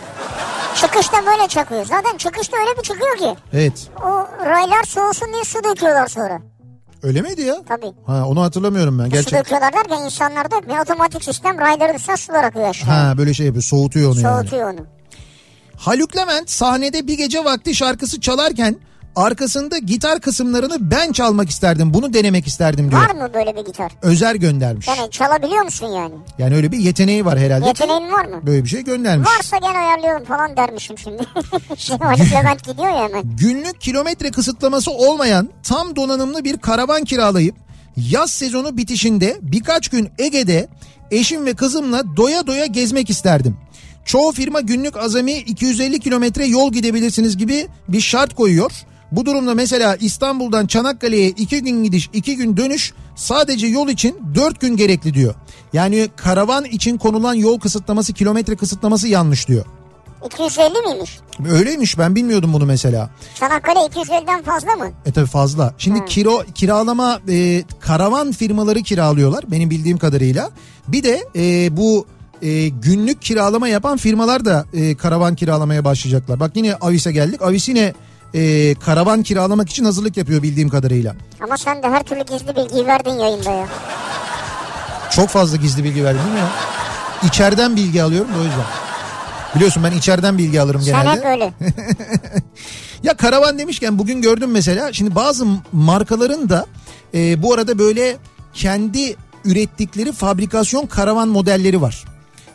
[0.80, 1.84] Çıkışta böyle çakıyor.
[1.84, 3.40] Zaten çıkışta öyle bir çıkıyor ki.
[3.52, 4.08] Evet O
[4.46, 6.40] raylar soğusun diye su döküyorlar sonra.
[7.02, 7.56] öyle miydi ya?
[7.68, 7.92] Tabii.
[8.06, 9.40] Ha, onu hatırlamıyorum ben Su gerçekten.
[9.40, 10.80] döküyorlar derken insanlar dökmüyor.
[10.82, 12.90] Otomatik sistem rayların üstüne sular akıyor aşağı.
[12.90, 14.40] Ha böyle şey yapıyor soğutuyor onu yani.
[14.40, 14.80] Soğutuyor onu.
[15.76, 18.76] Haluk Levent sahnede bir gece vakti şarkısı çalarken
[19.16, 21.94] arkasında gitar kısımlarını ben çalmak isterdim.
[21.94, 23.02] Bunu denemek isterdim diyor.
[23.02, 23.92] Var mı böyle bir gitar?
[24.02, 24.88] Özer göndermiş.
[24.88, 26.14] Yani çalabiliyor musun yani?
[26.38, 27.66] Yani öyle bir yeteneği var herhalde.
[27.66, 28.40] Yeteneğin var mı?
[28.46, 29.28] Böyle bir şey göndermiş.
[29.28, 31.22] Varsa gel ayarlayalım falan dermişim şimdi.
[31.76, 32.00] şimdi
[32.34, 33.36] Levent gidiyor ya hemen.
[33.36, 37.54] Günlük kilometre kısıtlaması olmayan tam donanımlı bir karavan kiralayıp
[37.96, 40.68] yaz sezonu bitişinde birkaç gün Ege'de
[41.10, 43.56] eşim ve kızımla doya doya gezmek isterdim.
[44.04, 48.72] Çoğu firma günlük azami 250 kilometre yol gidebilirsiniz gibi bir şart koyuyor.
[49.12, 54.60] Bu durumda mesela İstanbul'dan Çanakkale'ye 2 gün gidiş 2 gün dönüş sadece yol için 4
[54.60, 55.34] gün gerekli diyor.
[55.72, 59.64] Yani karavan için konulan yol kısıtlaması kilometre kısıtlaması yanlış diyor.
[60.26, 61.18] 250 miymiş?
[61.50, 63.10] Öyleymiş ben bilmiyordum bunu mesela.
[63.34, 64.90] Çanakkale 250'den fazla mı?
[65.06, 65.74] E tabi fazla.
[65.78, 70.50] Şimdi kiro kiralama e, karavan firmaları kiralıyorlar benim bildiğim kadarıyla.
[70.88, 72.06] Bir de e, bu
[72.42, 76.40] e, günlük kiralama yapan firmalar da e, karavan kiralamaya başlayacaklar.
[76.40, 77.42] Bak yine Avis'e geldik.
[77.42, 77.94] Avis yine
[78.34, 81.14] e, karavan kiralamak için hazırlık yapıyor bildiğim kadarıyla.
[81.40, 83.66] Ama sen de her türlü gizli bilgiyi verdin yayında ya.
[85.10, 86.48] Çok fazla gizli bilgi verdim değil mi ya?
[87.28, 88.64] İçeriden bilgi alıyorum da o yüzden.
[89.54, 91.18] Biliyorsun ben içeriden bilgi alırım Sen genelde.
[91.20, 91.52] hep öyle.
[93.02, 96.66] Ya karavan demişken bugün gördüm mesela şimdi bazı markaların da
[97.14, 98.16] e, bu arada böyle
[98.54, 102.04] kendi ürettikleri fabrikasyon karavan modelleri var.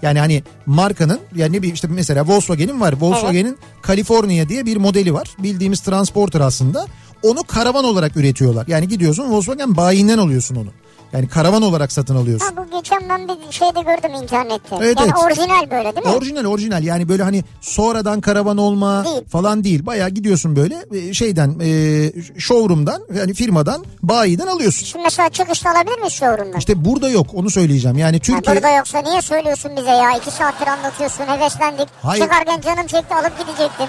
[0.02, 2.94] Yani hani markanın yani bir işte mesela Volkswagen'in var.
[3.00, 5.36] Volkswagen'in California diye bir modeli var.
[5.40, 6.86] Bildiğimiz transporter aslında.
[7.24, 8.68] Onu karavan olarak üretiyorlar.
[8.68, 10.70] Yani gidiyorsun Volkswagen bayinden alıyorsun onu.
[11.14, 12.46] Yani karavan olarak satın alıyorsun.
[12.48, 14.76] Ha bu geçen ben bir şeyde gördüm internette.
[14.82, 15.24] Evet, yani evet.
[15.26, 16.14] orijinal böyle değil mi?
[16.14, 19.26] Orijinal orijinal yani böyle hani sonradan karavan olma Değil.
[19.30, 19.86] falan değil.
[19.86, 24.86] Bayağı gidiyorsun böyle e, şeyden e, showroom'dan yani firmadan bayiden alıyorsun.
[24.86, 26.60] Şimdi mesela çıkışta alabilir miyiz showroom'dan?
[26.60, 27.98] İşte burada yok onu söyleyeceğim.
[27.98, 30.18] Yani Türkiye burada yoksa niye söylüyorsun bize ya?
[30.18, 31.88] İki saattir anlatıyorsun heveslendik.
[32.02, 32.24] Hayır.
[32.24, 33.88] Çıkarken canım çekti alıp gidecektim.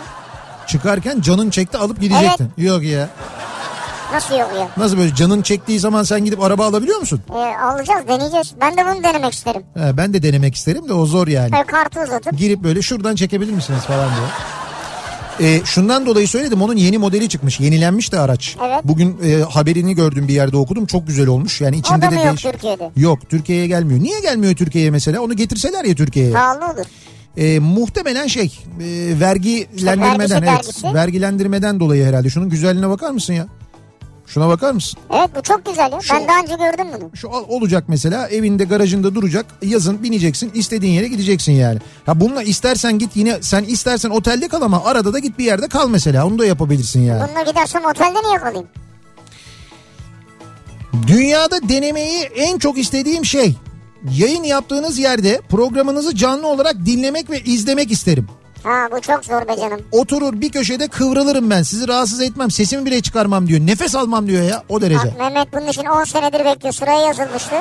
[0.66, 2.50] çıkarken canın çekti alıp gidecektin.
[2.58, 3.08] Yok ya.
[4.12, 4.68] Nasıl yok ya?
[4.76, 7.20] Nasıl böyle canın çektiği zaman sen gidip araba alabiliyor musun?
[7.30, 8.52] Ee, alacağız deneyeceğiz.
[8.60, 9.62] Ben de bunu denemek isterim.
[9.74, 11.52] He, ben de denemek isterim de o zor yani.
[11.52, 12.38] Böyle kartı uzatıp.
[12.38, 14.26] Girip böyle şuradan çekebilir misiniz falan diye.
[15.40, 18.56] Ee, şundan dolayı söyledim onun yeni modeli çıkmış yenilenmiş de araç.
[18.66, 18.80] Evet.
[18.84, 21.60] Bugün e, haberini gördüm bir yerde okudum çok güzel olmuş.
[21.60, 22.90] Yani içinde O da de mı yok değiş- Türkiye'de?
[22.96, 24.00] Yok Türkiye'ye gelmiyor.
[24.00, 25.20] Niye gelmiyor Türkiye'ye mesela?
[25.20, 26.32] Onu getirseler ya Türkiye'ye.
[26.32, 26.84] Pahalı olur.
[27.36, 30.94] Ee, muhtemelen şey e, vergilendirmeden vergisi, evet vergisi.
[30.94, 32.30] vergilendirmeden dolayı herhalde.
[32.30, 33.46] Şunun güzelliğine bakar mısın ya?
[34.28, 35.00] Şuna bakar mısın?
[35.14, 36.00] Evet bu çok güzel ya.
[36.00, 37.10] Şu- Ben daha önce gördüm bunu.
[37.16, 41.78] Şu olacak mesela evinde garajında duracak yazın bineceksin istediğin yere gideceksin yani.
[42.06, 45.68] Ha bununla istersen git yine sen istersen otelde kal ama arada da git bir yerde
[45.68, 47.22] kal mesela onu da yapabilirsin yani.
[47.28, 48.66] Bununla gidersem otelde niye kalayım?
[51.06, 53.54] Dünyada denemeyi en çok istediğim şey
[54.18, 58.28] yayın yaptığınız yerde programınızı canlı olarak dinlemek ve izlemek isterim.
[58.62, 59.80] Ha bu çok zor be canım.
[59.92, 64.42] Oturur bir köşede kıvrılırım ben sizi rahatsız etmem sesimi bile çıkarmam diyor nefes almam diyor
[64.42, 64.98] ya o derece.
[65.08, 66.74] Bak Mehmet bunun için 10 senedir bekliyor.
[66.74, 67.54] Sıraya yazılmıştı.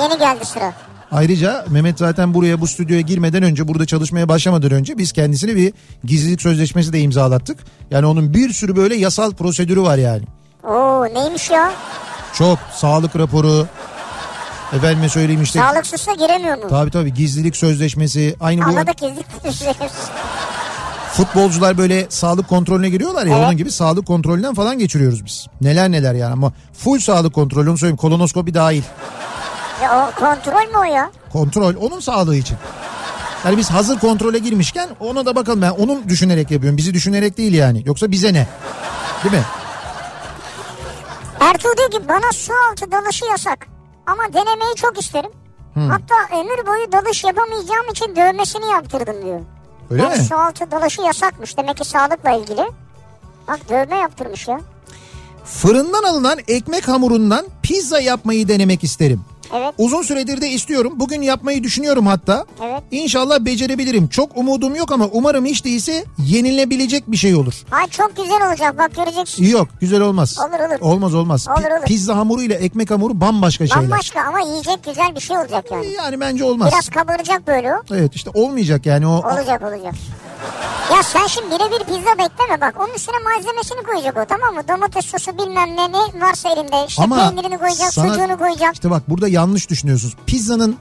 [0.00, 0.72] Yeni geldi sıra.
[1.12, 5.72] Ayrıca Mehmet zaten buraya bu stüdyoya girmeden önce burada çalışmaya başlamadan önce biz kendisine bir
[6.04, 7.58] gizlilik sözleşmesi de imzalattık.
[7.90, 10.22] Yani onun bir sürü böyle yasal prosedürü var yani.
[10.64, 11.72] Oo neymiş ya?
[12.34, 13.66] Çok sağlık raporu
[14.72, 15.58] efendime söyleyeyim işte.
[15.58, 16.64] Sağlıksızsa giremiyor mu?
[16.70, 19.26] Tabii tabii gizlilik sözleşmesi aynı bu Anladık izlik.
[21.12, 23.46] futbolcular böyle sağlık kontrolüne giriyorlar ya Evet.
[23.46, 25.46] onun gibi sağlık kontrolünden falan geçiriyoruz biz.
[25.60, 28.82] Neler neler yani ama full sağlık kontrolü onu söyleyeyim kolonoskopi dahil.
[29.82, 31.10] ya o kontrol mü o ya?
[31.32, 32.56] Kontrol onun sağlığı için.
[33.44, 36.76] Yani biz hazır kontrole girmişken ona da bakalım ben onu düşünerek yapıyorum.
[36.76, 37.82] Bizi düşünerek değil yani.
[37.86, 38.46] Yoksa bize ne?
[39.24, 39.42] Değil mi?
[41.40, 43.66] Ertuğ diyor ki bana su altı dalışı yasak.
[44.08, 45.30] Ama denemeyi çok isterim.
[45.74, 49.40] Hatta ömür boyu dalış yapamayacağım için dövmesini yaptırdım diyor.
[49.90, 50.24] Öyle Yani mi?
[50.24, 51.56] su altı dalışı yasakmış.
[51.58, 52.66] Demek ki sağlıkla ilgili.
[53.48, 54.60] Bak dövme yaptırmış ya.
[55.44, 59.20] Fırından alınan ekmek hamurundan pizza yapmayı denemek isterim.
[59.54, 59.74] Evet.
[59.78, 60.92] Uzun süredir de istiyorum.
[60.96, 62.46] Bugün yapmayı düşünüyorum hatta.
[62.62, 62.82] Evet.
[62.90, 64.08] İnşallah becerebilirim.
[64.08, 67.54] Çok umudum yok ama umarım hiç değilse yenilebilecek bir şey olur.
[67.72, 69.44] Ay çok güzel olacak bak göreceksin.
[69.44, 70.38] Yok güzel olmaz.
[70.38, 70.80] Olur, olur.
[70.80, 71.46] Olmaz olmaz.
[71.48, 71.84] Olur, olur.
[71.86, 73.90] Pizza hamuru ile ekmek hamuru bambaşka şeyler.
[73.90, 75.86] Bambaşka ama yiyecek güzel bir şey olacak yani.
[75.92, 76.72] Yani bence olmaz.
[76.72, 77.94] Biraz kabaracak böyle o.
[77.94, 79.10] Evet işte olmayacak yani o.
[79.32, 79.94] Olacak olacak.
[80.92, 82.74] Ya sen şimdi birebir pizza bekleme bak.
[82.80, 84.60] Onun üstüne malzemesini koyacak o tamam mı?
[84.68, 86.86] Domates sosu bilmem ne ne varsa elinde.
[86.88, 88.74] İşte Ama peynirini koyacak, sana- sucuğunu koyacak.
[88.74, 90.14] İşte bak burada yanlış düşünüyorsunuz.
[90.26, 90.76] Pizzanın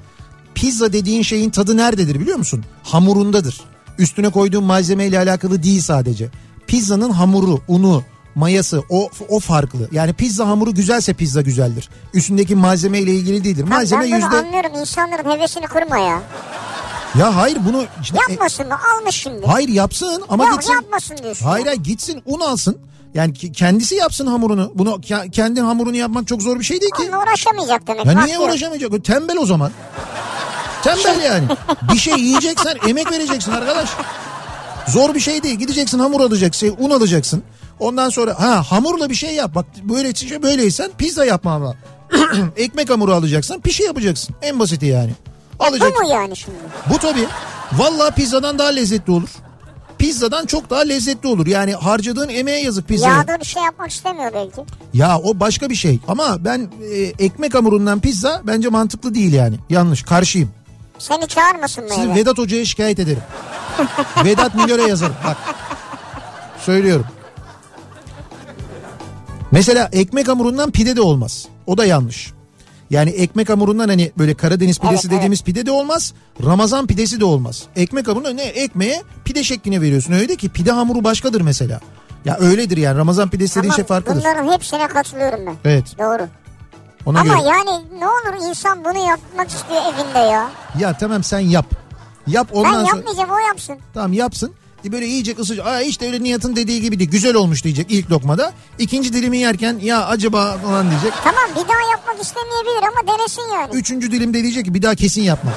[0.55, 2.66] pizza dediğin şeyin tadı nerededir biliyor musun?
[2.84, 3.62] Hamurundadır.
[3.97, 6.30] Üstüne koyduğun malzemeyle alakalı değil sadece.
[6.68, 8.03] Pizzanın hamuru, unu,
[8.36, 9.89] mayası o o farklı.
[9.91, 11.89] Yani pizza hamuru güzelse pizza güzeldir.
[12.14, 13.64] Üstündeki malzeme ile ilgili değildir.
[13.64, 14.72] Malzeme ben bunu yüzde anlıyorum.
[14.80, 16.22] İnsanların hevesini kırma ya.
[17.20, 18.78] Ya hayır bunu işte Yapmasın mı?
[18.97, 19.45] Almış şimdi.
[19.45, 20.74] hayır yapsın ama Yok gitsin.
[20.74, 21.45] yapmasın diyorsun.
[21.45, 22.78] Hayır hayır gitsin un alsın.
[23.18, 24.72] Yani kendisi yapsın hamurunu.
[24.76, 27.03] Bunu ke- kendi hamurunu yapmak çok zor bir şey değil ki.
[27.03, 28.05] Onunla uğraşamayacak demek.
[28.05, 28.93] Ya niye uğraşamayacak?
[28.93, 29.72] O Tembel o zaman.
[30.84, 31.45] Tembel yani.
[31.93, 33.89] Bir şey yiyeceksen emek vereceksin arkadaş.
[34.88, 35.55] Zor bir şey değil.
[35.55, 37.43] Gideceksin hamur alacaksın, un alacaksın.
[37.80, 39.55] Ondan sonra ha hamurla bir şey yap.
[39.55, 41.76] Bak böyle şey böyleysen pizza yapma ama.
[42.57, 44.36] Ekmek hamuru alacaksın, pişi yapacaksın.
[44.41, 45.11] En basiti yani.
[45.59, 46.03] Bu Alacaksın.
[46.03, 46.57] mu yani şimdi?
[46.93, 47.28] Bu tabii.
[47.74, 49.30] Vallahi pizzadan daha lezzetli olur.
[50.00, 51.48] Pizzadan çok daha lezzetli olur.
[51.48, 53.18] Yani harcadığın emeğe yazık pizzaya.
[53.18, 54.62] Yağda bir şey yapmak istemiyor belki.
[54.93, 56.00] Ya o başka bir şey.
[56.08, 59.56] Ama ben e, ekmek hamurundan pizza bence mantıklı değil yani.
[59.70, 60.04] Yanlış.
[60.04, 60.50] Karşıyım.
[61.00, 62.16] Seni çağırmasın mı Sizi?
[62.16, 63.24] Vedat Hoca'ya şikayet ederim.
[64.26, 65.16] Vedat Milor'a yazarım.
[65.26, 65.38] Bak.
[66.66, 67.06] Söylüyorum.
[69.52, 71.48] Mesela ekmek hamurundan pide de olmaz.
[71.68, 72.34] O da yanlış.
[72.90, 76.14] Yani ekmek hamurundan hani böyle Karadeniz pidesi Evet, dediğimiz pide de olmaz.
[76.46, 77.64] Ramazan pidesi de olmaz.
[77.76, 80.14] Ekmek hamuruna ne ekmeğe pide şekline veriyorsun.
[80.14, 81.80] Öyle ki pide hamuru başkadır mesela.
[82.26, 84.20] Ya öyledir yani Ramazan pidesi dediğin şey farklıdır.
[84.22, 85.56] bunların hepsine katılıyorum ben.
[85.66, 86.28] Evet Doğru.
[87.06, 87.48] ona Ama göre.
[87.48, 90.50] yani ne olur insan bunu yapmak istiyor evinde ya.
[90.80, 91.66] Ya tamam sen yap.
[92.28, 92.98] Yap Ben ondan sonra.
[92.98, 93.76] yapmayacağım o yapsın.
[93.94, 94.54] Tamam yapsın.
[94.86, 95.68] E Böyle yiyecek ısıcak.
[95.68, 97.10] Aa işte öyle Nihat'ın dediği gibi değil.
[97.10, 98.54] Güzel olmuş diyecek ilk lokmada.
[98.80, 101.14] İkinci dilimi yerken ya acaba falan diyecek.
[101.24, 103.70] Tamam bir daha yapmak istemeyebilir ama denesin yani.
[103.74, 105.52] Üçüncü dilimde diyecek ki bir daha kesin yapma.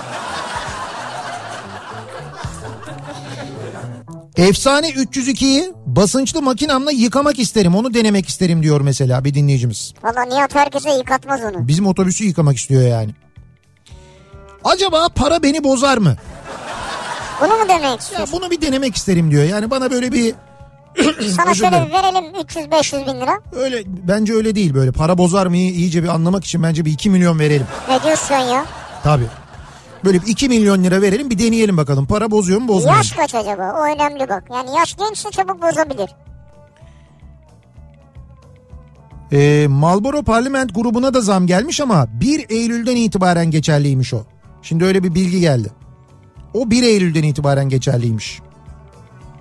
[4.37, 7.75] Efsane 302'yi basınçlı makinamla yıkamak isterim.
[7.75, 9.95] Onu denemek isterim diyor mesela bir dinleyicimiz.
[10.03, 11.68] Valla Nihat herkese yıkatmaz onu.
[11.68, 13.11] Bizim otobüsü yıkamak istiyor yani.
[14.64, 16.16] Acaba para beni bozar mı?
[17.41, 18.41] Bunu mu demek Ya istiyorsun?
[18.41, 19.45] bunu bir denemek isterim diyor.
[19.45, 20.34] Yani bana böyle bir
[21.36, 23.38] Sana şöyle bir verelim 300-500 bin lira.
[23.53, 27.11] öyle bence öyle değil böyle para bozar mı iyice bir anlamak için bence bir 2
[27.11, 27.66] milyon verelim.
[27.88, 28.64] Ne diyorsun ya?
[29.03, 29.26] Tabii.
[30.05, 32.07] Böyle bir 2 milyon lira verelim bir deneyelim bakalım.
[32.07, 32.97] Para bozuyor mu bozmuyor mu?
[32.97, 33.74] Yaş kaç acaba?
[33.78, 34.45] O önemli bak.
[34.55, 36.11] Yani yaş gençse çabuk bozabilir.
[39.32, 44.22] Ee, Marlboro Parliament grubuna da zam gelmiş ama 1 Eylül'den itibaren geçerliymiş o.
[44.62, 45.68] Şimdi öyle bir bilgi geldi.
[46.55, 48.40] O 1 Eylül'den itibaren geçerliymiş.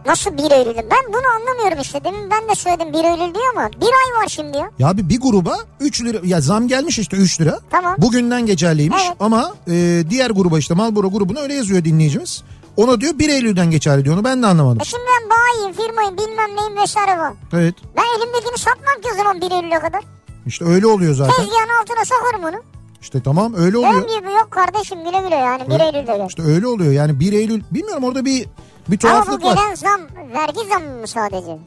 [0.06, 0.88] Nasıl 1 Eylül'de?
[0.92, 2.04] Ben bunu anlamıyorum işte.
[2.04, 4.72] Demin ben de söyledim 1 Eylül diyor ama bir ay var şimdi ya.
[4.80, 7.60] Ya abi bir gruba 3 lira ya zam gelmiş işte 3 lira.
[7.70, 7.96] Tamam.
[7.98, 9.16] Bugünden geçerliymiş Evet.
[9.20, 12.44] ama e, diğer gruba işte Marlboro grubuna öyle yazıyor dinleyicimiz.
[12.78, 14.82] Ona diyor 1 Eylül'den geçerli diyor onu ben de anlamadım.
[14.82, 17.34] E şimdi ben bayiyim, firmayım, bilmem neyim vesaire var.
[17.54, 20.04] Evet Ben elimdekini satmam ki o zaman 1 Eylül'e kadar.
[20.46, 21.36] işte öyle oluyor zaten.
[21.36, 22.64] Tezgahın altına sokarım onu.
[23.02, 23.94] İşte tamam öyle oluyor.
[24.08, 26.28] Benim gibi yok kardeşim güle güle yani 1 Eylül'de gel.
[26.28, 28.46] İşte öyle oluyor yani 1 Eylül bilmiyorum orada bir
[28.90, 29.56] bir Ama bu tuhaflık var.
[29.56, 30.02] gelen zam
[30.34, 31.58] vergi zammı mı sadece?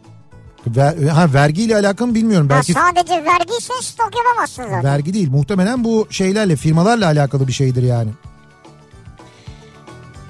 [0.66, 2.48] Ver, ha vergiyle alakalı bilmiyorum.
[2.50, 4.84] Ha, Belki sadece vergi ise stok yapamazsın zaten.
[4.84, 5.30] vergi değil.
[5.30, 8.10] Muhtemelen bu şeylerle firmalarla alakalı bir şeydir yani.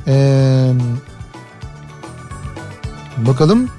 [0.07, 0.73] Ee,
[3.17, 3.71] bakalım.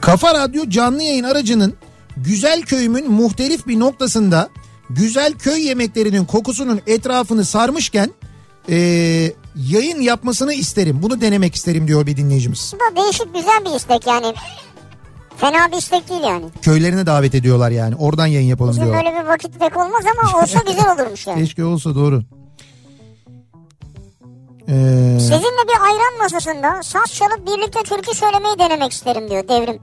[0.00, 1.74] Kafa Radyo canlı yayın aracının
[2.16, 4.48] güzel köyümün muhtelif bir noktasında
[4.90, 8.10] güzel köy yemeklerinin kokusunun etrafını sarmışken
[8.70, 10.98] ee, yayın yapmasını isterim.
[11.02, 12.74] Bunu denemek isterim diyor bir dinleyicimiz.
[12.74, 14.34] Bu da değişik güzel bir istek yani.
[15.36, 16.44] Fena bir istek değil yani.
[16.62, 17.94] Köylerine davet ediyorlar yani.
[17.96, 19.04] Oradan yayın yapalım Bizim diyorlar.
[19.06, 21.40] böyle bir vakit pek olmaz ama olsa güzel olurmuş yani.
[21.40, 22.22] Keşke olsa doğru.
[24.68, 29.78] Ee, Sizinle bir ayran masasında saz çalıp birlikte türkü söylemeyi denemek isterim diyor devrim.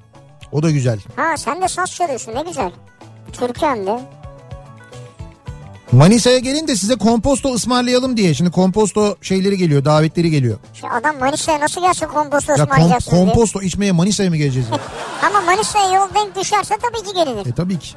[0.51, 0.99] o da güzel.
[1.15, 2.71] Ha sen de saz çalıyorsun ne güzel.
[3.33, 3.99] Türkü hem de.
[5.91, 8.33] Manisa'ya gelin de size komposto ısmarlayalım diye.
[8.33, 10.57] Şimdi komposto şeyleri geliyor, davetleri geliyor.
[10.73, 13.25] Şu adam Manisa'ya nasıl gelsin komposto Ya kom- ısmarlayacaksın diye.
[13.25, 14.67] komposto içmeye Manisa'ya mı geleceğiz?
[14.71, 14.79] ya?
[15.29, 17.45] Ama Manisa'ya yol denk düşerse tabii ki gelinir.
[17.45, 17.89] e tabii ki.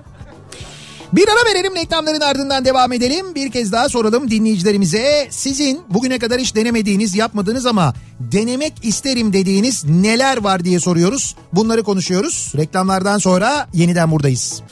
[1.12, 3.34] Bir ara verelim reklamların ardından devam edelim.
[3.34, 5.28] Bir kez daha soralım dinleyicilerimize.
[5.30, 11.36] Sizin bugüne kadar hiç denemediğiniz, yapmadığınız ama denemek isterim dediğiniz neler var diye soruyoruz.
[11.53, 12.53] Bunları konuşuyoruz.
[12.57, 14.62] Reklamlardan sonra yeniden buradayız.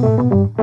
[0.00, 0.60] Kafa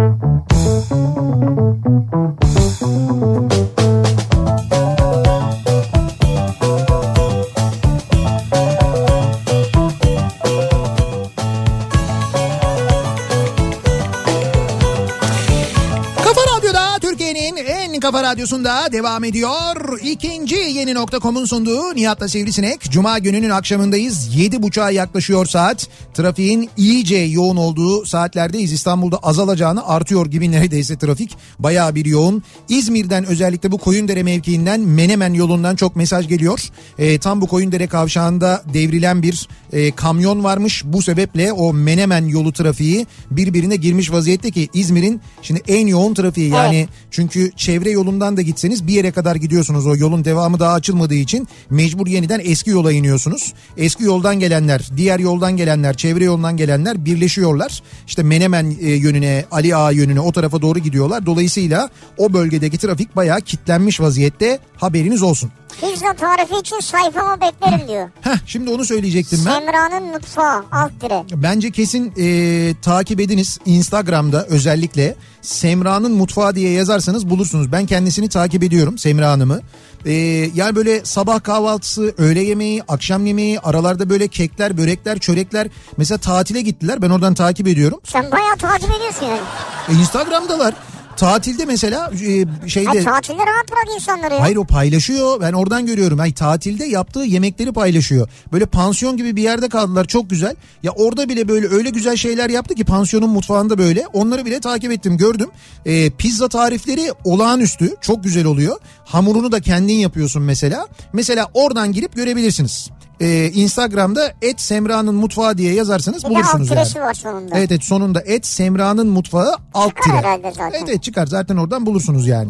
[18.11, 19.99] kafa radyosunda devam ediyor.
[20.03, 22.81] İkinci yeni nokta.com'un sunduğu Nihat'la Sivrisinek.
[22.91, 24.35] Cuma gününün akşamındayız.
[24.35, 25.87] Yedi buçuğa yaklaşıyor saat.
[26.13, 28.71] Trafiğin iyice yoğun olduğu saatlerdeyiz.
[28.71, 31.37] İstanbul'da azalacağını artıyor gibi neredeyse trafik.
[31.59, 32.43] Bayağı bir yoğun.
[32.69, 36.69] İzmir'den özellikle bu Koyundere mevkiinden Menemen yolundan çok mesaj geliyor.
[36.99, 40.83] Ee, tam bu Koyundere kavşağında devrilen bir e, kamyon varmış.
[40.85, 46.49] Bu sebeple o Menemen yolu trafiği birbirine girmiş vaziyette ki İzmir'in şimdi en yoğun trafiği
[46.49, 51.13] yani çünkü çevre yolundan da gitseniz bir yere kadar gidiyorsunuz o yolun devamı daha açılmadığı
[51.15, 53.53] için mecbur yeniden eski yola iniyorsunuz.
[53.77, 57.81] Eski yoldan gelenler, diğer yoldan gelenler, çevre yolundan gelenler birleşiyorlar.
[58.07, 61.25] İşte Menemen e, yönüne, Ali Ağa yönüne o tarafa doğru gidiyorlar.
[61.25, 65.51] Dolayısıyla o bölgedeki trafik bayağı kitlenmiş vaziyette haberiniz olsun.
[65.81, 68.09] Pizza tarifi için sayfama beklerim diyor.
[68.21, 69.59] Heh şimdi onu söyleyecektim ben.
[69.59, 71.23] Semra'nın mutfağı alt dire.
[71.41, 77.71] Bence kesin e, takip ediniz Instagram'da özellikle Semra'nın mutfağı diye yazarsanız bulursunuz.
[77.71, 79.61] Ben kendisini takip ediyorum Semra Hanım'ı.
[80.05, 80.11] E,
[80.55, 85.67] yani böyle sabah kahvaltısı, öğle yemeği, akşam yemeği, aralarda böyle kekler, börekler, çörekler.
[85.97, 87.99] Mesela tatile gittiler ben oradan takip ediyorum.
[88.03, 89.41] Sen bayağı takip ediyorsun yani.
[89.89, 90.73] E, Instagram'dalar.
[91.17, 92.87] Tatilde mesela e, şeyde...
[92.87, 94.41] Hayır, tatilde rahat bırak insanları ya.
[94.41, 95.41] Hayır o paylaşıyor.
[95.41, 96.19] Ben oradan görüyorum.
[96.19, 98.29] Ay tatilde yaptığı yemekleri paylaşıyor.
[98.53, 100.05] Böyle pansiyon gibi bir yerde kaldılar.
[100.05, 100.55] Çok güzel.
[100.83, 104.07] Ya orada bile böyle öyle güzel şeyler yaptı ki pansiyonun mutfağında böyle.
[104.13, 105.49] Onları bile takip ettim, gördüm.
[105.85, 107.95] Ee, pizza tarifleri olağanüstü.
[108.01, 108.77] Çok güzel oluyor.
[109.07, 110.87] Hamurunu da kendin yapıyorsun mesela.
[111.13, 112.89] Mesela oradan girip görebilirsiniz.
[113.21, 117.05] Ee, Instagram'da et Semra'nın mutfağı diye yazarsanız Bir de alt bulursunuz yani.
[117.05, 117.57] var sonunda.
[117.57, 120.41] Evet evet sonunda et Semra'nın mutfağı alt Çıkar tire.
[120.73, 122.49] Evet evet çıkar zaten oradan bulursunuz yani.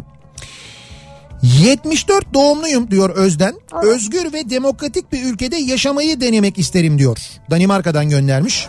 [1.44, 3.56] 74 doğumluyum diyor Özden.
[3.84, 7.18] Özgür ve demokratik bir ülkede yaşamayı denemek isterim diyor.
[7.52, 8.68] Danimarka'dan göndermiş.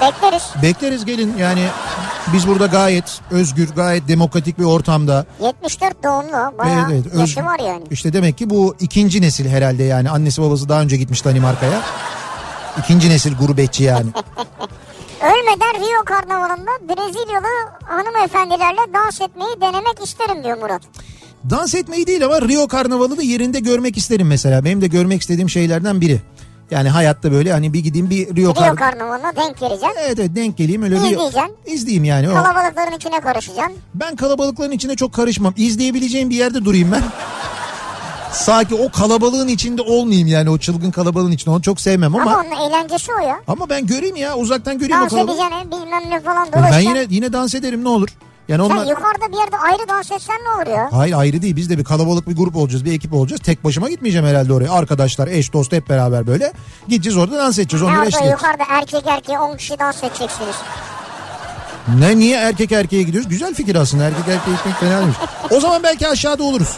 [0.00, 0.42] Bekleriz.
[0.62, 1.66] Bekleriz gelin yani
[2.32, 5.26] biz burada gayet özgür, gayet demokratik bir ortamda.
[5.40, 6.58] 74 doğumlu.
[6.58, 7.84] Bayağı Evet, evet, yaşı var yani.
[7.90, 11.80] İşte demek ki bu ikinci nesil herhalde yani annesi babası daha önce gitmiş Danimarka'ya.
[12.78, 14.06] İkinci nesil gurbetçi yani.
[15.22, 17.46] Ölmeden Rio Karnavalı'nda Brezilyalı
[17.84, 20.82] hanımefendilerle dans etmeyi denemek isterim diyor Murat.
[21.50, 24.64] Dans etmeyi değil ama Rio Karnavalı da yerinde görmek isterim mesela.
[24.64, 26.20] Benim de görmek istediğim şeylerden biri.
[26.72, 29.96] Yani hayatta böyle hani bir gideyim bir Rio, Rio Kar- Karnavalı'na denk geleceksin.
[30.06, 31.04] Evet evet denk geleyim öyle Rio...
[31.06, 31.56] İzleyeceksin.
[31.66, 32.30] İzleyeyim yani.
[32.30, 33.74] O- Kalabalıkların içine karışacaksın.
[33.94, 35.54] Ben kalabalıkların içine çok karışmam.
[35.56, 37.02] İzleyebileceğim bir yerde durayım ben.
[38.32, 41.50] Sanki o kalabalığın içinde olmayayım yani o çılgın kalabalığın içinde.
[41.50, 43.40] Onu çok sevmem ama Ama ama, onun eğlencesi o ya.
[43.70, 45.36] ben göreyim ya uzaktan göreyim o Dans kalabalığı.
[45.36, 46.88] edeceksin bilmem ne falan Ben dolaşacaksın.
[46.88, 48.08] yine yine dans ederim ne olur.
[48.48, 50.88] Yani Sen onlar yukarıda bir yerde ayrı dans etsen ne olur ya?
[50.92, 53.40] Hayır ayrı değil biz de bir kalabalık bir grup olacağız bir ekip olacağız.
[53.44, 54.72] Tek başıma gitmeyeceğim herhalde oraya.
[54.72, 56.52] Arkadaşlar eş dost hep beraber böyle.
[56.88, 57.86] Gideceğiz orada dans edeceğiz.
[58.02, 58.30] Edeceğiz.
[58.32, 60.56] yukarıda erkek erkeğe 10 kişi dans edeceksiniz.
[61.98, 63.30] Ne niye erkek erkeğe gidiyoruz?
[63.30, 65.16] Güzel fikir aslında erkek erkeğe gitmek fena değilmiş.
[65.50, 66.76] O zaman belki aşağıda oluruz.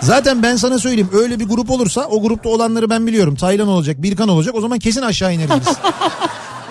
[0.00, 3.34] Zaten ben sana söyleyeyim öyle bir grup olursa o grupta olanları ben biliyorum.
[3.34, 5.50] Taylan olacak, Birkan olacak o zaman kesin aşağı ineriz.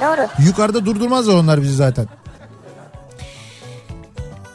[0.01, 0.27] Doğru.
[0.47, 2.07] Yukarıda durdurmazlar onlar bizi zaten.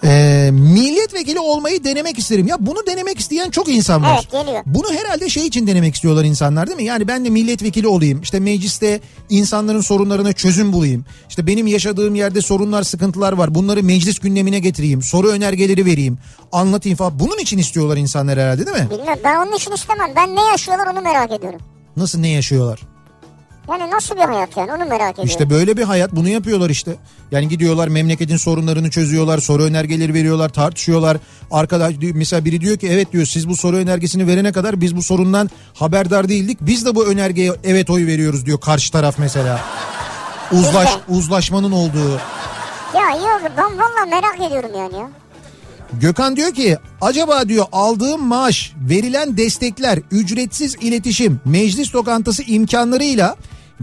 [0.04, 2.46] Ee, milletvekili olmayı denemek isterim.
[2.46, 4.14] Ya bunu denemek isteyen çok insan var.
[4.14, 4.62] Evet, geliyor.
[4.66, 6.84] Bunu herhalde şey için denemek istiyorlar insanlar değil mi?
[6.84, 8.20] Yani ben de milletvekili olayım.
[8.22, 9.00] İşte mecliste
[9.30, 11.04] insanların sorunlarına çözüm bulayım.
[11.28, 13.54] İşte benim yaşadığım yerde sorunlar, sıkıntılar var.
[13.54, 15.02] Bunları meclis gündemine getireyim.
[15.02, 16.18] Soru önergeleri vereyim.
[16.52, 17.18] Anlatayım falan.
[17.18, 18.90] Bunun için istiyorlar insanlar herhalde değil mi?
[18.90, 20.10] Bilmiyorum ben onun için istemem.
[20.16, 21.60] Ben ne yaşıyorlar onu merak ediyorum.
[21.96, 22.80] Nasıl ne yaşıyorlar?
[23.68, 25.24] Yani nasıl bir hayat yani onu merak ediyorum.
[25.24, 26.96] İşte böyle bir hayat bunu yapıyorlar işte.
[27.30, 31.16] Yani gidiyorlar memleketin sorunlarını çözüyorlar, soru önergeleri veriyorlar, tartışıyorlar.
[31.50, 35.02] Arkadaş mesela biri diyor ki evet diyor siz bu soru önergesini verene kadar biz bu
[35.02, 36.58] sorundan haberdar değildik.
[36.60, 39.60] Biz de bu önergeye evet oy veriyoruz diyor karşı taraf mesela.
[40.52, 42.12] Uzlaş, uzlaşmanın olduğu.
[42.94, 45.10] Ya yok ben valla merak ediyorum yani ya.
[45.92, 53.36] Gökhan diyor ki acaba diyor aldığım maaş, verilen destekler, ücretsiz iletişim, meclis lokantası imkanlarıyla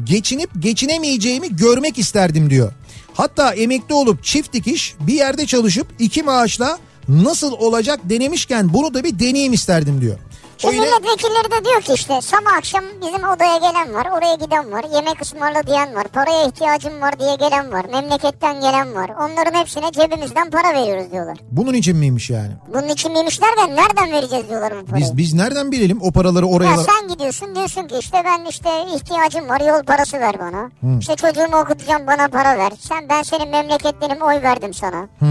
[0.03, 2.71] geçinip geçinemeyeceğimi görmek isterdim diyor.
[3.13, 9.03] Hatta emekli olup çift dikiş bir yerde çalışıp iki maaşla nasıl olacak denemişken bunu da
[9.03, 10.17] bir deneyim isterdim diyor.
[10.63, 14.71] O yine- milletvekilleri de diyor ki işte sabah akşam bizim odaya gelen var, oraya giden
[14.71, 19.09] var, yemek ısmarla diyen var, paraya ihtiyacım var diye gelen var, memleketten gelen var.
[19.09, 21.37] Onların hepsine cebimizden para veriyoruz diyorlar.
[21.51, 22.51] bunun için miymiş yani?
[22.73, 25.03] Bunun için miymiş derken nereden vereceğiz diyorlar bu parayı.
[25.03, 28.69] Biz biz nereden bilelim o paraları oraya Ya sen gidiyorsun diyorsun ki işte ben işte
[28.95, 30.69] ihtiyacım var yol parası ver bana.
[30.99, 32.71] İşte çocuğumu okutacağım bana para ver.
[32.79, 35.01] Sen ben senin memleketlerim oy verdim sana.
[35.19, 35.25] Hı.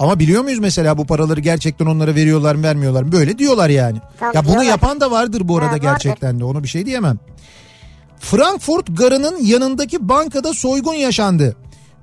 [0.00, 3.12] Ama biliyor muyuz mesela bu paraları gerçekten onlara veriyorlar mı vermiyorlar mı?
[3.12, 3.98] Böyle diyorlar yani.
[4.20, 4.70] Tabii ya bunu diyorlar.
[4.70, 5.82] yapan da vardır bu arada Ha, vardır.
[5.82, 7.18] gerçekten de onu bir şey diyemem.
[8.20, 11.56] Frankfurt garının yanındaki bankada soygun yaşandı.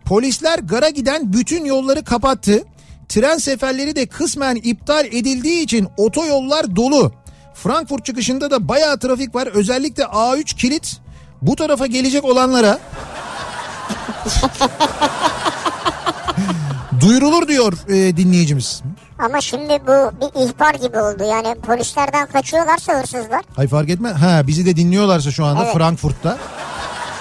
[0.06, 2.64] Polisler gara giden bütün yolları kapattı.
[3.10, 7.12] Tren seferleri de kısmen iptal edildiği için otoyollar dolu.
[7.54, 9.48] Frankfurt çıkışında da bayağı trafik var.
[9.48, 10.98] Özellikle A3 kilit
[11.42, 12.80] bu tarafa gelecek olanlara
[17.00, 18.82] duyurulur diyor e, dinleyicimiz.
[19.20, 21.24] Ama şimdi bu bir ihbar gibi oldu.
[21.32, 23.42] Yani polislerden kaçıyorlarsa hırsızlar.
[23.56, 24.10] Hay fark etme.
[24.10, 25.74] Ha bizi de dinliyorlarsa şu anda Evet.
[25.74, 26.38] Frankfurt'ta.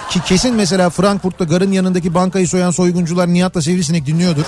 [0.09, 4.43] Ki kesin mesela Frankfurt'ta garın yanındaki bankayı soyan soyguncular Nihat'la Sivrisinek dinliyordur.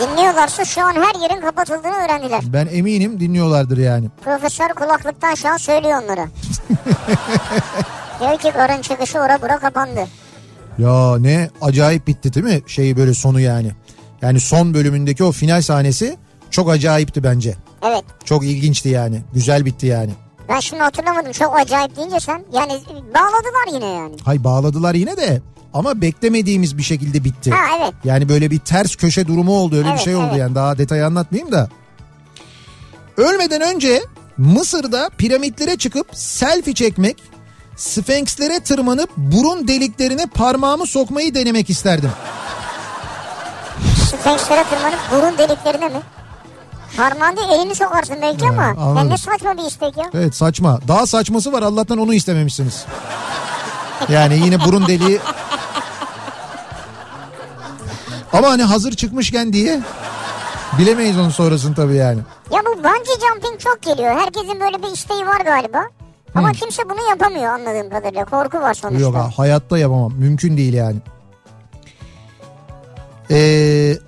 [0.00, 2.40] Dinliyorlarsa şu an her yerin kapatıldığını öğrendiler.
[2.46, 4.06] Ben eminim dinliyorlardır yani.
[4.24, 6.26] Profesör kulaklıktan şu an söylüyor onlara.
[8.20, 10.00] Diyor ki garın çıkışı ora bura kapandı.
[10.78, 12.60] Ya ne acayip bitti değil mi?
[12.66, 13.72] Şey böyle sonu yani.
[14.22, 16.16] Yani son bölümündeki o final sahnesi
[16.50, 17.54] çok acayipti bence.
[17.82, 18.04] Evet.
[18.24, 19.22] Çok ilginçti yani.
[19.34, 20.10] Güzel bitti yani.
[20.48, 22.44] Ben şimdi hatırlamadım çok acayip deyince sen.
[22.52, 22.72] Yani
[23.14, 24.16] bağladılar yine yani.
[24.24, 25.42] Hay bağladılar yine de
[25.74, 27.50] ama beklemediğimiz bir şekilde bitti.
[27.50, 27.94] Ha evet.
[28.04, 30.38] Yani böyle bir ters köşe durumu oldu öyle bir Evet, şey oldu evet.
[30.40, 31.68] yani daha detayı anlatmayayım da.
[33.16, 34.02] Ölmeden önce
[34.38, 37.22] Mısır'da piramitlere çıkıp selfie çekmek,
[37.76, 42.10] Sphinx'lere tırmanıp burun deliklerine parmağımı sokmayı denemek isterdim.
[44.06, 46.00] Sphinx'lere tırmanıp burun deliklerine mi?
[46.96, 48.62] Parmağın değil elini sokarsın belki ama.
[48.62, 48.96] anladım.
[48.96, 50.04] Yani ne saçma bir istek ya.
[50.14, 50.78] Evet saçma.
[50.88, 52.86] Daha saçması var Allah'tan onu istememişsiniz.
[54.08, 55.20] Yani yine burun deliği...
[58.32, 59.80] Ama hani hazır çıkmışken diye
[60.78, 62.20] bilemeyiz onun sonrasını tabii yani.
[62.50, 64.20] Ya bu bungee jumping çok geliyor.
[64.20, 65.82] Herkesin böyle bir isteği var galiba.
[66.34, 68.24] Ama kimse bunu yapamıyor anladığım kadarıyla.
[68.24, 69.02] Korku var sonuçta.
[69.02, 70.12] Yok ha, hayatta yapamam.
[70.12, 70.96] Mümkün değil yani.
[73.30, 73.98] Ee,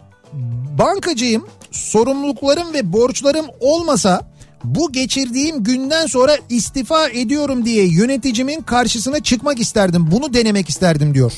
[0.78, 1.47] bankacıyım.
[1.70, 4.31] sorumluluklarım ve borçlarım olmasa
[4.65, 10.09] bu geçirdiğim günden sonra istifa ediyorum diye yöneticimin karşısına çıkmak isterdim.
[10.11, 11.32] Bunu denemek isterdim diyor.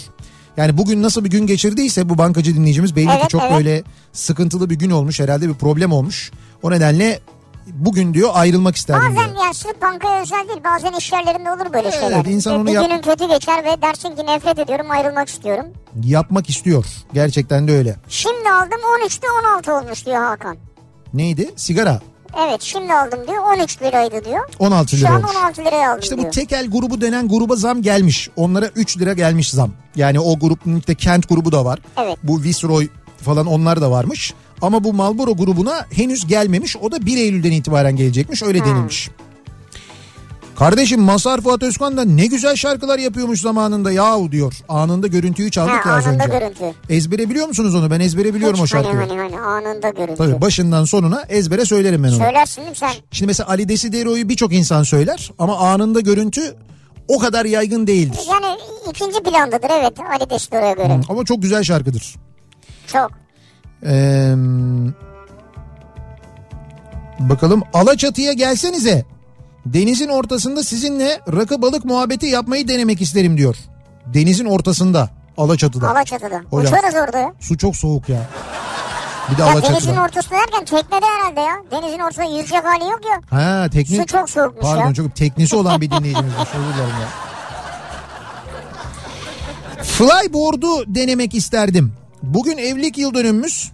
[0.56, 3.52] Yani bugün nasıl bir gün geçirdiyse bu bankacı dinleyicimiz belli ki Evet, çok evet.
[3.52, 3.82] böyle
[4.12, 5.20] sıkıntılı bir gün olmuş.
[5.20, 6.30] Herhalde bir problem olmuş.
[6.62, 7.20] O nedenle
[7.66, 9.44] bugün diyor ayrılmak isterdim Bazen diyor.
[9.46, 12.24] ya sırf bankaya özel değil bazen iş yerlerinde olur böyle Evet, şeyler.
[12.24, 15.66] insan Bir- onu bir yap- günün kötü geçer ve dersin ki nefret ediyorum ayrılmak istiyorum.
[16.04, 16.84] Yapmak istiyor.
[17.14, 17.96] Gerçekten de öyle.
[18.08, 19.26] Şimdi aldım 13'te
[19.56, 20.56] 16 olmuş diyor Hakan.
[21.14, 21.50] Neydi?
[21.56, 22.00] Sigara.
[22.48, 24.48] Evet şimdi aldım diyor 13 liraydı diyor.
[24.58, 25.36] 16 Şu lira an olmuş.
[25.36, 26.32] 16 liraya aldım İşte bu diyor.
[26.32, 28.30] tekel grubu denen gruba zam gelmiş.
[28.36, 29.70] Onlara 3 lira gelmiş zam.
[29.96, 31.78] Yani o grubun işte Kent grubu da var.
[31.96, 32.16] Evet.
[32.22, 34.34] Bu Viceroy falan onlar da varmış.
[34.62, 36.76] Ama bu Marlboro grubuna henüz gelmemiş.
[36.76, 38.42] O da 1 Eylül'den itibaren gelecekmiş.
[38.42, 39.10] Öyle denilmiş.
[40.58, 44.54] Kardeşim Mazhar Fuat Özkan da ne güzel şarkılar yapıyormuş zamanında yahu diyor.
[44.68, 46.38] Anında görüntüyü çaldık Ha, ya az anında önce.
[46.38, 46.76] görüntü.
[46.88, 47.90] Ezbere biliyor musunuz onu?
[47.90, 48.94] Ben ezbere biliyorum Hiç o şarkıyı.
[48.94, 50.16] Hani hani hani anında görüntü.
[50.16, 52.16] Tabii başından sonuna ezbere söylerim ben onu.
[52.16, 52.90] Söylersin değil mi sen?
[53.12, 56.54] Şimdi mesela Ali Desidero'yu birçok insan söyler ama anında görüntü
[57.08, 58.20] o kadar yaygın değildir.
[58.30, 58.58] Yani
[58.90, 61.00] ikinci plandadır evet Ali Destor'a göre.
[61.08, 62.14] Ama çok güzel şarkıdır.
[62.86, 63.10] Çok.
[63.86, 64.34] Ee,
[67.18, 69.04] bakalım Alaçatı'ya gelsenize.
[69.66, 73.56] Denizin ortasında sizinle rakı balık muhabbeti yapmayı denemek isterim diyor.
[74.06, 75.90] Denizin ortasında Alaçatı'da.
[75.90, 76.42] Alaçatı'da.
[76.50, 76.72] Hocam.
[76.74, 77.32] Uçarız orada ya.
[77.40, 78.22] Su çok soğuk ya.
[79.32, 80.02] Bir de Ya denizin Alaçatı'da.
[80.02, 81.56] ortasında derken teknede herhalde ya.
[81.70, 83.38] Denizin ortasında yüzecek hali yok ya.
[83.38, 84.00] Ha teknik.
[84.00, 84.94] Su çok soğukmuş Pardon ya.
[84.94, 86.32] çok teknisi olan bir dinleyicimiz.
[86.32, 87.08] Özür dilerim ya.
[89.84, 91.92] Flyboard'u denemek isterdim.
[92.22, 93.72] Bugün evlilik yıl dönümümüz.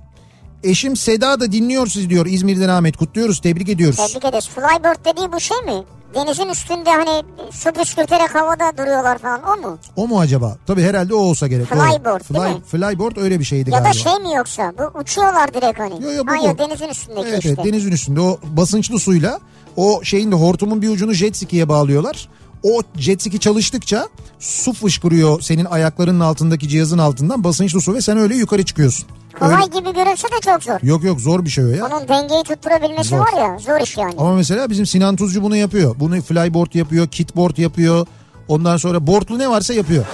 [0.64, 2.26] Eşim Seda da dinliyor sizi diyor.
[2.26, 3.40] İzmir'den Ahmet kutluyoruz.
[3.40, 3.96] Tebrik ediyoruz.
[3.96, 4.48] Tebrik ederiz.
[4.48, 5.84] Flyboard dediği bu şey mi?
[6.14, 9.78] Denizin üstünde hani su püskürterek havada duruyorlar falan o mu?
[9.96, 10.56] O mu acaba?
[10.66, 11.66] Tabii herhalde o olsa gerek.
[11.66, 12.62] Flyboard, değil mi?
[12.66, 13.88] Flyboard öyle bir şeydi Ya galiba.
[13.88, 14.72] da şey mi yoksa?
[14.78, 16.04] Bu uçuyorlar direkt hani.
[16.04, 16.58] Yo, yo, bu Hayır bu.
[16.58, 17.48] denizin üstündeki Evet, işte.
[17.48, 19.40] evet denizin üstünde o basınçlı suyla
[19.76, 22.28] o şeyin de hortumun bir ucunu jet ski'ye bağlıyorlar.
[22.62, 24.08] O jet ski çalıştıkça
[24.38, 29.08] su fışkırıyor senin ayaklarının altındaki cihazın altından basınçlı su ve sen öyle yukarı çıkıyorsun.
[29.38, 30.78] Kolay Öyle- gibi görünse de çok zor.
[30.82, 31.86] Yok yok zor bir şey o ya.
[31.86, 33.18] Onun dengeyi tutturabilmesi Zor.
[33.18, 34.14] var ya zor iş yani.
[34.18, 35.96] Ama mesela bizim Sinan Tuzcu bunu yapıyor.
[36.00, 38.06] Bunu flyboard yapıyor, kitboard yapıyor.
[38.48, 40.04] Ondan sonra boardlu ne varsa yapıyor.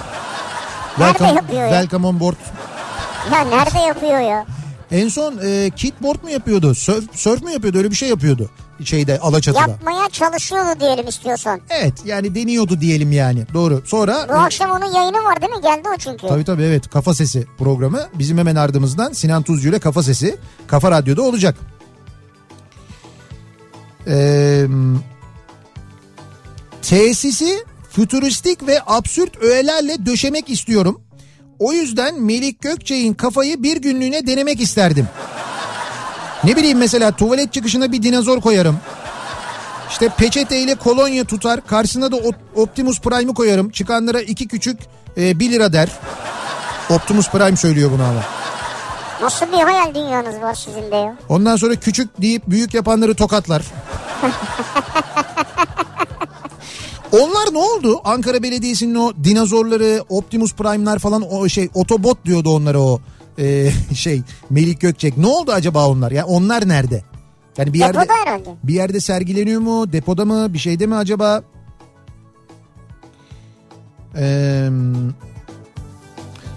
[0.97, 1.69] Nerede yapıyor ya?
[1.69, 2.35] Welcome on board.
[3.33, 4.45] Ya nerede yapıyor ya?
[4.91, 6.75] En son e, kitboard mu yapıyordu?
[6.75, 7.77] Surf, surf mu yapıyordu?
[7.77, 8.49] Öyle bir şey yapıyordu.
[8.85, 9.61] Şeyde Alaçatı'da.
[9.61, 11.61] Yapmaya çalışıyordu diyelim istiyorsan.
[11.69, 13.45] Evet yani deniyordu diyelim yani.
[13.53, 13.81] Doğru.
[13.85, 15.61] Sonra Bu akşam onun yayını var değil mi?
[15.61, 16.27] Geldi o çünkü.
[16.27, 20.37] Tabii tabii evet Kafa Sesi programı bizim hemen ardımızdan Sinan Tuzcu ile Kafa Sesi
[20.67, 21.55] Kafa Radyo'da olacak.
[24.07, 24.65] Ee,
[26.81, 31.01] tesisi fütüristik ve absürt öğelerle döşemek istiyorum.
[31.59, 35.07] O yüzden Melik Gökçe'nin kafayı bir günlüğüne denemek isterdim.
[36.43, 38.77] Ne bileyim mesela tuvalet çıkışına bir dinozor koyarım.
[39.89, 41.67] İşte peçeteyle kolonya tutar.
[41.67, 43.69] Karşısına da Op- Optimus Prime'ı koyarım.
[43.69, 44.79] Çıkanlara iki küçük
[45.17, 45.89] e, 1 lira der.
[46.89, 48.21] Optimus Prime söylüyor bunu ama.
[49.21, 51.15] Nasıl bir hayal dünyanız var sizin de ya?
[51.29, 53.61] Ondan sonra küçük deyip büyük yapanları tokatlar.
[57.11, 58.01] Onlar ne oldu?
[58.03, 63.01] Ankara Belediyesi'nin o dinozorları, Optimus Prime'lar falan o şey otobot diyordu onlara o
[63.39, 65.17] e, şey Melik Gökçek.
[65.17, 66.11] Ne oldu acaba onlar?
[66.11, 67.03] Yani onlar nerede?
[67.57, 68.49] Yani bir yerde Depoda herhalde.
[68.63, 69.91] bir yerde sergileniyor mu?
[69.93, 70.53] Depoda mı?
[70.53, 71.43] Bir şeyde mi acaba?
[74.17, 74.69] Ee,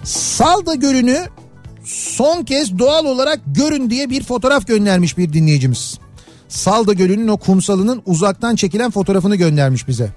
[0.03, 1.17] Salda Gölü'nü
[1.83, 5.99] son kez doğal olarak görün diye bir fotoğraf göndermiş bir dinleyicimiz.
[6.47, 10.09] Salda Gölü'nün o kumsalının uzaktan çekilen fotoğrafını göndermiş bize.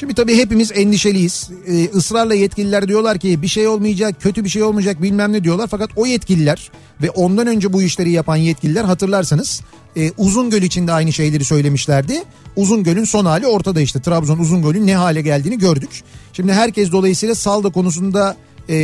[0.00, 1.50] Şimdi tabii hepimiz endişeliyiz.
[1.66, 5.68] Ee, ısrarla yetkililer diyorlar ki bir şey olmayacak, kötü bir şey olmayacak bilmem ne diyorlar.
[5.70, 6.70] Fakat o yetkililer
[7.02, 9.60] ve ondan önce bu işleri yapan yetkililer hatırlarsanız
[9.96, 12.22] e, Uzungöl için de aynı şeyleri söylemişlerdi.
[12.56, 14.00] Uzungöl'ün son hali ortada işte.
[14.00, 15.90] Trabzon Uzungöl'ün ne hale geldiğini gördük.
[16.32, 18.36] Şimdi herkes dolayısıyla salda konusunda
[18.68, 18.76] e,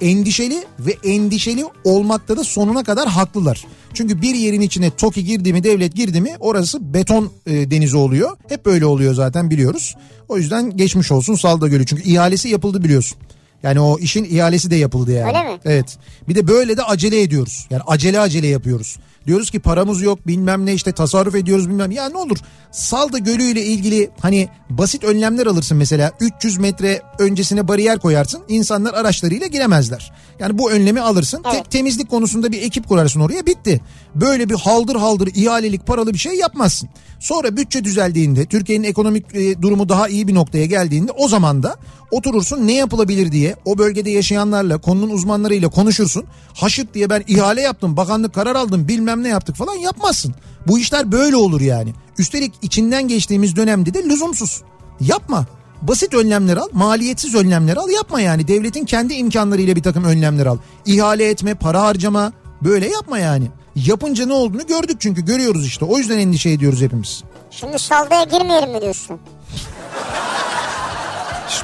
[0.00, 3.64] endişeli ve endişeli olmakta da sonuna kadar haklılar.
[3.94, 8.36] Çünkü bir yerin içine TOKİ girdi mi devlet girdi mi orası beton e, denizi oluyor.
[8.48, 9.94] Hep böyle oluyor zaten biliyoruz.
[10.28, 11.86] O yüzden geçmiş olsun Salda Gölü.
[11.86, 13.18] Çünkü ihalesi yapıldı biliyorsun.
[13.62, 15.28] Yani o işin ihalesi de yapıldı yani.
[15.28, 15.58] Öyle mi?
[15.64, 15.98] Evet.
[16.28, 17.66] Bir de böyle de acele ediyoruz.
[17.70, 18.96] Yani acele acele yapıyoruz.
[19.26, 21.90] Diyoruz ki paramız yok bilmem ne işte tasarruf ediyoruz bilmem.
[21.90, 22.38] Ya ne olur
[22.70, 28.42] Salda Gölü ile ilgili hani basit önlemler alırsın mesela 300 metre öncesine bariyer koyarsın.
[28.48, 30.12] insanlar araçlarıyla giremezler.
[30.38, 31.42] Yani bu önlemi alırsın.
[31.44, 31.54] Evet.
[31.54, 33.80] Tek temizlik konusunda bir ekip kurarsın oraya bitti.
[34.14, 36.88] Böyle bir haldır haldır ihalelik paralı bir şey yapmazsın.
[37.20, 41.76] Sonra bütçe düzeldiğinde Türkiye'nin ekonomik e, durumu daha iyi bir noktaya geldiğinde o zaman da
[42.10, 46.24] oturursun ne yapılabilir diye o bölgede yaşayanlarla, konunun uzmanlarıyla konuşursun.
[46.54, 50.34] Haşırt diye ben ihale yaptım, bakanlık karar aldım, bilmem ne yaptık falan yapmazsın.
[50.66, 51.94] Bu işler böyle olur yani.
[52.18, 54.62] Üstelik içinden geçtiğimiz dönemde de lüzumsuz.
[55.00, 55.46] Yapma.
[55.82, 57.90] Basit önlemler al, maliyetsiz önlemler al.
[57.90, 58.48] Yapma yani.
[58.48, 60.58] Devletin kendi imkanlarıyla bir takım önlemler al.
[60.86, 62.32] İhale etme, para harcama.
[62.62, 63.48] Böyle yapma yani.
[63.76, 65.84] Yapınca ne olduğunu gördük çünkü görüyoruz işte.
[65.84, 67.24] O yüzden endişe ediyoruz hepimiz.
[67.50, 69.20] Şimdi saldaya girmeyelim mi diyorsun?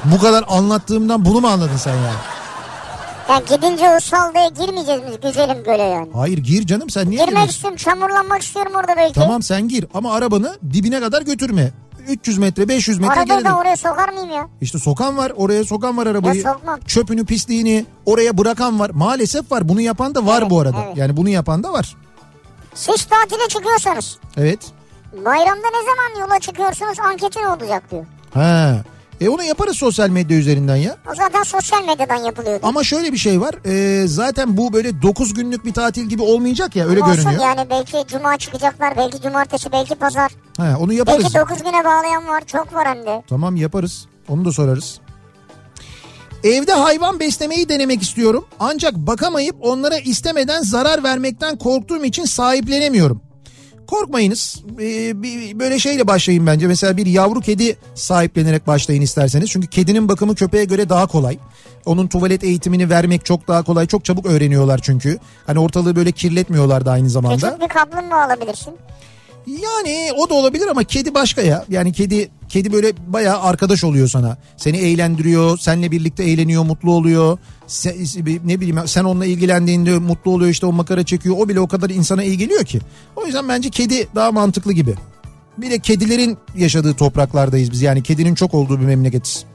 [0.03, 2.17] Bu kadar anlattığımdan bunu mu anladın sen yani?
[3.29, 6.09] Ya gidince o saldaya girmeyeceğiz biz güzelim göle yani.
[6.13, 9.13] Hayır gir canım sen niye Girmek istiyorum çamurlanmak istiyorum orada belki.
[9.13, 11.71] Tamam sen gir ama arabanı dibine kadar götürme.
[12.07, 13.45] 300 metre 500 metre Arada geride.
[13.49, 14.47] da oraya sokar mıyım ya?
[14.61, 16.41] İşte sokan var oraya sokan var arabayı.
[16.41, 16.79] Ya sokmam.
[16.79, 18.89] Çöpünü pisliğini oraya bırakan var.
[18.89, 20.77] Maalesef var bunu yapan da var Evet, bu arada.
[20.85, 20.97] evet.
[20.97, 21.95] Yani bunu yapan da var.
[22.73, 24.59] Siz tatile çıkıyorsanız Evet.
[25.25, 28.05] bayramda ne zaman yola çıkıyorsunuz anketi ne olacak diyor.
[28.33, 28.75] Ha.
[29.21, 30.97] E onu yaparız sosyal medya üzerinden ya.
[31.11, 32.59] O zaten sosyal medyadan yapılıyor.
[32.63, 33.55] Ama şöyle bir şey var.
[33.65, 37.41] e, zaten bu böyle 9 günlük bir tatil gibi olmayacak ya öyle Olsun görünüyor.
[37.43, 40.31] yani belki cuma çıkacaklar belki cumartesi belki pazar.
[40.57, 41.23] Ha, onu yaparız.
[41.23, 43.23] Belki 9 güne bağlayan var çok var hem de.
[43.29, 44.05] Tamam yaparız.
[44.29, 44.99] Onu da sorarız.
[46.43, 48.45] Evde hayvan beslemeyi denemek istiyorum.
[48.59, 53.21] Ancak bakamayıp onlara istemeden zarar vermekten korktuğum için sahiplenemiyorum.
[53.87, 54.63] Korkmayınız.
[54.81, 56.67] Ee, bir, böyle şeyle başlayın bence.
[56.67, 59.49] Mesela bir yavru kedi sahiplenerek başlayın isterseniz.
[59.49, 61.37] Çünkü kedinin bakımı köpeğe göre daha kolay.
[61.85, 63.87] Onun tuvalet eğitimini vermek çok daha kolay.
[63.87, 65.19] Çok çabuk öğreniyorlar çünkü.
[65.47, 67.35] Hani ortalığı böyle kirletmiyorlar da aynı zamanda.
[67.49, 68.73] Küçük bir kaplumbağa alabilirsin.
[69.47, 71.65] Yani o da olabilir ama kedi başka ya.
[71.69, 74.37] Yani kedi kedi böyle bayağı arkadaş oluyor sana.
[74.57, 77.37] Seni eğlendiriyor, seninle birlikte eğleniyor, mutlu oluyor.
[77.67, 77.95] Sen,
[78.45, 81.35] ne bileyim sen onunla ilgilendiğinde mutlu oluyor işte o makara çekiyor.
[81.39, 82.79] O bile o kadar insana iyi geliyor ki.
[83.15, 84.95] O yüzden bence kedi daha mantıklı gibi.
[85.57, 87.81] Bir de kedilerin yaşadığı topraklardayız biz.
[87.81, 89.45] Yani kedinin çok olduğu bir memleketiz.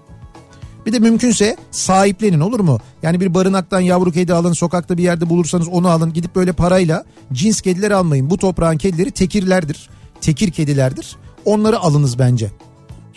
[0.87, 2.79] Bir de mümkünse sahiplenin olur mu?
[3.03, 6.13] Yani bir barınaktan yavru kedi alın, sokakta bir yerde bulursanız onu alın.
[6.13, 8.31] Gidip böyle parayla cins kediler almayın.
[8.31, 9.91] Bu toprağın kedileri tekirlerdir.
[10.21, 11.17] Tekir kedilerdir.
[11.45, 12.51] Onları alınız bence.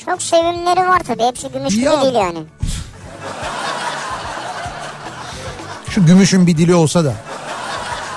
[0.06, 2.40] Çok sevimleri var tabii hepsi gümüş gibi Ya- değil yani.
[5.90, 7.14] Şu gümüşün bir dili olsa da.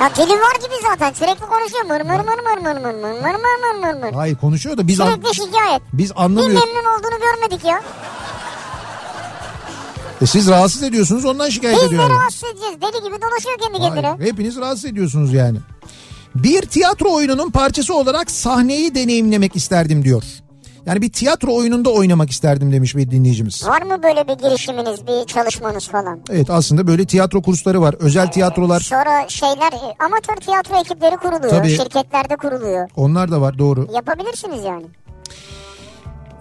[0.00, 3.34] Ya dili var gibi zaten sürekli konuşuyor mır mır mır mır mır mır mır mır
[3.34, 4.12] mır mır mır.
[4.12, 5.22] Hayır konuşuyor da biz an-
[5.92, 6.54] biz Bir anlamıyoruz.
[6.66, 7.82] memnun olduğunu görmedik ya.
[10.22, 12.02] E siz rahatsız ediyorsunuz ondan şikayet Biz de ediyor.
[12.02, 12.12] yani.
[12.12, 12.74] rahatsız edeceğiz.
[12.80, 14.26] Deli gibi dolaşıyor kendi kendine.
[14.28, 15.58] Hepiniz rahatsız ediyorsunuz yani.
[16.34, 20.22] Bir tiyatro oyununun parçası olarak sahneyi deneyimlemek isterdim diyor.
[20.86, 23.66] Yani bir tiyatro oyununda oynamak isterdim demiş bir dinleyicimiz.
[23.66, 26.20] Var mı böyle bir girişiminiz, bir çalışmanız falan?
[26.30, 27.94] Evet aslında böyle tiyatro kursları var.
[27.98, 31.50] Özel tiyatrolar Sonra şeyler, e, amatör tiyatro ekipleri kuruluyor.
[31.50, 31.76] Tabii.
[31.76, 32.88] Şirketlerde kuruluyor.
[32.96, 33.88] onlar da var doğru.
[33.94, 34.86] Yapabilirsiniz yani.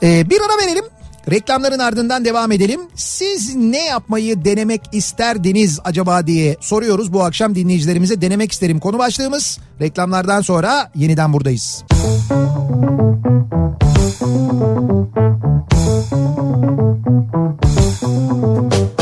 [0.04, 0.86] Ee, bir ara verelim.
[1.32, 2.82] Reklamların ardından devam edelim.
[2.95, 8.22] Siz ne yapmayı denemek isterdiniz acaba diye soruyoruz bu akşam dinleyicilerimize.
[8.22, 9.60] Denemek isterim konu başlığımız.
[9.82, 11.84] Reklamlardan sonra yeniden buradayız.
[17.99, 18.97] Kafa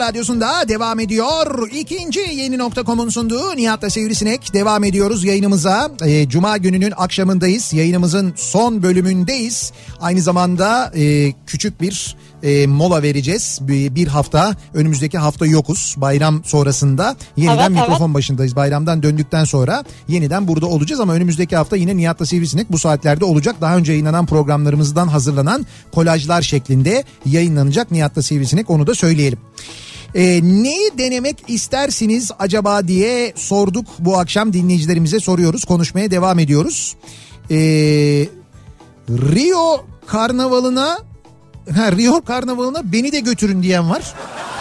[0.00, 1.68] radyosunda devam ediyor.
[1.72, 5.90] İkinci yeni nokta.com'un sunduğu Nihat'la Sivrisinek devam ediyoruz yayınımıza.
[6.04, 7.72] Ee, Cuma gününün akşamındayız.
[7.72, 9.72] Yayınımızın son bölümündeyiz.
[10.00, 13.58] Aynı zamanda e, küçük bir e, mola vereceğiz.
[13.62, 15.94] Bir, bir hafta önümüzdeki hafta yokuz.
[15.98, 17.80] Bayram sonrasında yeniden Evet, evet.
[17.80, 18.56] mikrofon başındayız.
[18.56, 23.56] Bayramdan döndükten sonra yeniden burada olacağız ama önümüzdeki hafta yine Nihat'la Sivrisinek bu saatlerde olacak.
[23.60, 29.38] Daha önce yayınlanan programlarımızdan hazırlanan kolajlar şeklinde yayınlanacak Nihat'la Sivrisinek onu da söyleyelim.
[30.14, 36.96] Ee, neyi denemek istersiniz acaba diye sorduk bu akşam dinleyicilerimize soruyoruz konuşmaya devam ediyoruz.
[37.50, 37.56] Ee,
[39.08, 40.98] Rio karnavalına
[41.76, 44.02] ha, Rio karnavalına beni de götürün diyen var.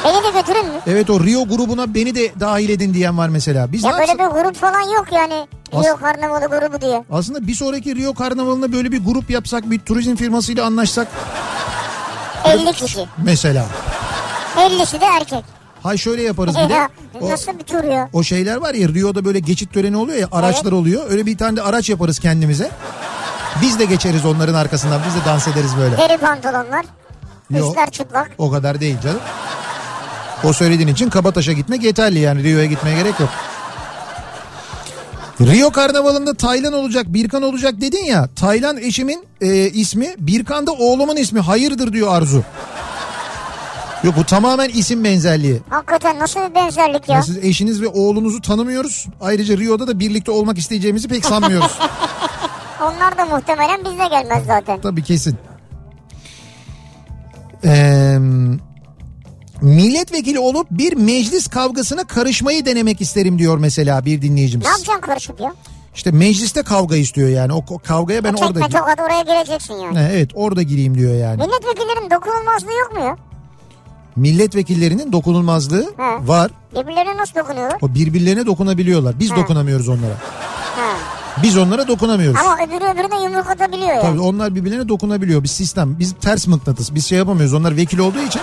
[0.05, 0.79] Beni de götürün mü?
[0.88, 3.71] Evet o Rio grubuna beni de dahil edin diyen var mesela.
[3.71, 5.47] Biz Ya böyle yapsak- bir grup falan yok yani.
[5.73, 7.03] As- Rio Karnavalı grubu diye.
[7.11, 11.07] Aslında bir sonraki Rio karnavalına böyle bir grup yapsak bir turizm firmasıyla anlaşsak
[12.45, 13.05] 50 kişi.
[13.23, 13.65] mesela.
[14.57, 15.43] 50'si de erkek.
[15.84, 16.88] Hay şöyle yaparız bir de.
[17.21, 18.09] O, Nasıl bir tur ya?
[18.13, 21.11] o şeyler var ya Rio'da böyle geçit töreni oluyor ya araçlar oluyor.
[21.11, 22.71] Öyle bir tane de araç yaparız kendimize.
[23.61, 25.97] Biz de geçeriz onların arkasından biz de dans ederiz böyle.
[25.97, 26.85] Deri pantolonlar.
[27.49, 27.67] Yok.
[27.67, 28.31] Üstler çıplak.
[28.38, 29.19] O kadar değil canım.
[30.43, 33.29] O söylediğin için Kabataş'a gitmek yeterli yani Rio'ya gitmeye gerek yok.
[35.41, 38.29] Rio Karnavalı'nda Taylan olacak, Birkan olacak dedin ya.
[38.35, 41.39] Taylan eşimin e, ismi, Birkan da oğlumun ismi.
[41.39, 42.43] Hayırdır diyor Arzu.
[44.03, 45.61] Yok bu tamamen isim benzerliği.
[45.69, 47.15] Hakikaten nasıl bir benzerlik ya?
[47.15, 49.07] Ya siz eşiniz ve oğlunuzu tanımıyoruz.
[49.21, 51.71] Ayrıca Rio'da da birlikte olmak isteyeceğimizi pek sanmıyoruz.
[52.81, 54.81] Onlar da muhtemelen bizle gelmez zaten.
[54.81, 55.37] Tabii kesin.
[57.65, 58.17] Ee,
[59.61, 64.65] milletvekili olup bir meclis kavgasına karışmayı denemek isterim diyor mesela bir dinleyicimiz.
[64.65, 65.53] Ne yapacaksın karışıp ya?
[65.95, 67.53] İşte mecliste kavga istiyor yani.
[67.53, 69.99] O, o kavgaya ben orada Tekme tokat oraya gireceksin yani.
[69.99, 71.37] He, Evet orada gireyim diyor yani.
[71.37, 73.17] Milletvekillerin dokunulmazlığı yok mu ya?
[74.15, 76.27] Milletvekillerinin dokunulmazlığı He.
[76.27, 76.51] var.
[76.75, 77.77] Birbirlerine nasıl dokunuyorlar?
[77.81, 79.19] O birbirlerine dokunabiliyorlar.
[79.19, 79.35] Biz He.
[79.35, 80.13] dokunamıyoruz onlara.
[80.75, 81.16] Ha.
[81.43, 82.39] Biz onlara dokunamıyoruz.
[82.41, 84.01] Ama öbürü öbürüne yumruk atabiliyor ya.
[84.01, 85.43] Tabii onlar birbirlerine dokunabiliyor.
[85.43, 85.95] Bir sistem.
[85.99, 86.93] Biz ters mıknatıs.
[86.95, 87.53] Biz şey yapamıyoruz.
[87.53, 88.41] Onlar vekil olduğu için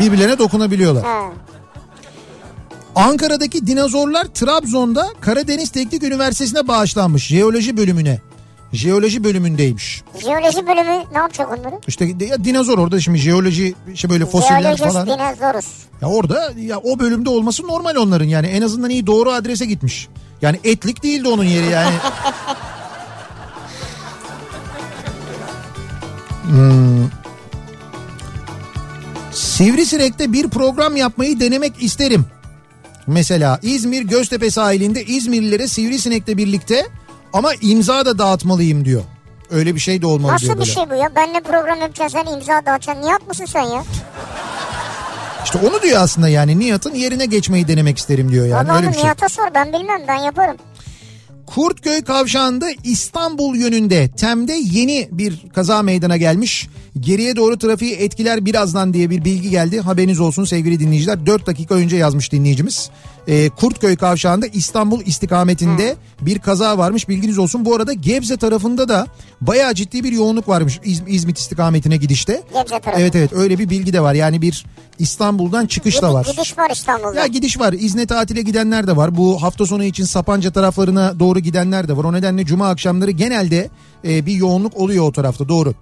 [0.00, 1.04] birbirlerine dokunabiliyorlar.
[1.04, 1.20] Ha.
[2.94, 7.26] Ankara'daki dinozorlar Trabzon'da Karadeniz Teknik Üniversitesi'ne bağışlanmış.
[7.26, 8.20] Jeoloji bölümüne.
[8.72, 10.02] Jeoloji bölümündeymiş.
[10.22, 11.74] Jeoloji bölümü ne yapacak onları?
[11.88, 15.06] İşte ya dinozor orada şimdi jeoloji işte böyle fosiller Jeolojist falan.
[15.06, 15.66] dinozorus.
[16.02, 20.08] Ya orada ya o bölümde olması normal onların yani en azından iyi doğru adrese gitmiş.
[20.42, 21.94] Yani etlik değildi onun yeri yani.
[26.42, 27.08] Hmm.
[29.32, 32.24] Sivrisinek'te bir program yapmayı denemek isterim.
[33.06, 36.86] Mesela İzmir Göztepe sahilinde İzmirlilere Sivrisinek'le birlikte
[37.32, 39.02] ama imza da dağıtmalıyım diyor.
[39.50, 40.70] Öyle bir şey de olmalı diyor Nasıl bir böyle.
[40.70, 41.14] şey bu ya?
[41.16, 43.02] Benle program yapacaksın sen imza dağıtacaksın.
[43.06, 43.84] Nihat mısın sen ya?
[45.54, 48.94] İşte onu diyor aslında yani Nihat'ın yerine geçmeyi denemek isterim diyor yani Vallahi öyle bir
[48.94, 49.04] şey.
[49.04, 50.56] Nihat'a sor ben bilmem ben yaparım.
[51.46, 56.68] Kurtköy kavşağında İstanbul yönünde Tem'de yeni bir kaza meydana gelmiş.
[57.00, 59.80] Geriye doğru trafiği etkiler birazdan diye bir bilgi geldi.
[59.80, 61.26] Haberiniz olsun sevgili dinleyiciler.
[61.26, 62.90] 4 dakika önce yazmış dinleyicimiz.
[63.28, 67.64] Ee, Kurtköy kavşağında İstanbul istikametinde bir kaza varmış bilginiz olsun.
[67.64, 69.06] Bu arada Gebze tarafında da
[69.40, 72.42] bayağı ciddi bir yoğunluk varmış İz- İzmit istikametine gidişte.
[72.54, 73.00] Gebze tarafı.
[73.00, 74.14] Evet evet öyle bir bilgi de var.
[74.14, 74.64] Yani bir
[74.98, 76.26] İstanbul'dan çıkış da var.
[76.32, 77.14] Gidiş var İstanbul'da.
[77.20, 77.72] Ya gidiş var.
[77.72, 79.16] İzne tatile gidenler de var.
[79.16, 82.04] Bu hafta sonu için Sapanca taraflarına doğru gidenler de var.
[82.04, 83.70] O nedenle cuma akşamları genelde
[84.04, 85.48] e, bir yoğunluk oluyor o tarafta.
[85.48, 85.74] Doğru.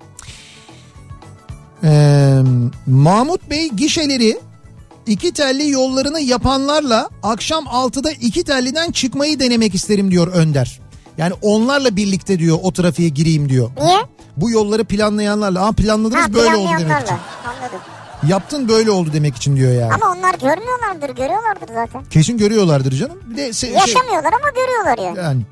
[1.85, 2.39] Ee,
[2.87, 4.39] Mahmut Bey gişeleri
[5.07, 10.81] iki telli yollarını yapanlarla akşam 6'da iki telliden çıkmayı denemek isterim diyor Önder.
[11.19, 13.71] Yani onlarla birlikte diyor o trafiğe gireyim diyor.
[13.83, 13.99] Niye?
[14.37, 15.67] Bu yolları planlayanlarla.
[15.67, 17.17] Aa planladınız Ha böyle oldu demek için.
[17.47, 17.81] Anladım.
[18.29, 19.95] Yaptın böyle oldu demek için diyor yani.
[19.95, 22.05] Ama onlar görmüyorlardır görüyorlardır zaten.
[22.11, 23.19] Kesin görüyorlardır canım.
[23.31, 25.19] Bir de se- şey, Yaşamıyorlar ama görüyorlar yani.
[25.19, 25.43] yani.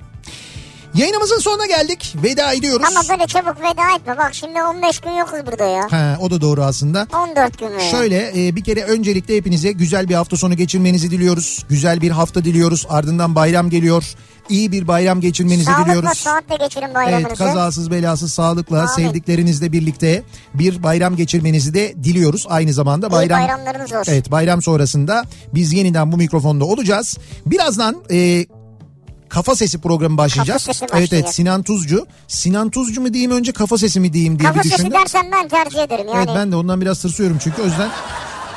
[0.97, 2.16] Yayınımızın sonuna geldik.
[2.23, 2.86] Veda ediyoruz.
[2.90, 4.18] Ama böyle çabuk veda etme.
[4.18, 5.86] Bak şimdi 15 gün yokuz burada ya.
[5.90, 7.06] Ha, o da doğru aslında.
[7.31, 7.81] 14 gün mü?
[7.90, 11.64] Şöyle e, bir kere öncelikle hepinize güzel bir hafta sonu geçirmenizi diliyoruz.
[11.68, 12.86] Güzel bir hafta diliyoruz.
[12.89, 14.05] Ardından bayram geliyor.
[14.48, 16.18] İyi bir bayram geçirmenizi Sağlıkla diliyoruz.
[16.18, 17.27] saatle geçirin bayramınızı.
[17.28, 18.89] Evet kazasız belasız sağlıkla Amin.
[19.09, 20.23] sevdiklerinizle birlikte
[20.55, 22.47] bir bayram geçirmenizi de diliyoruz.
[22.48, 24.12] Aynı zamanda İyi bayram bayramlarınız olsun.
[24.12, 25.24] Evet bayram sonrasında
[25.55, 27.18] biz yeniden bu mikrofonda olacağız.
[27.47, 28.47] Birazdan e,
[29.28, 30.59] Kafa Sesi programı başlayacak.
[30.59, 32.07] Kafa Sesi Evet evet Sinan Tuzcu.
[32.28, 34.98] Sinan Tuzcu mu diyeyim önce Kafa Sesi mi diyeyim diye Kafa bir sesi düşündüm.
[35.01, 36.16] dersen ben tercih ederim yani.
[36.19, 37.90] Evet ben de ondan biraz tırsıyorum çünkü o yüzden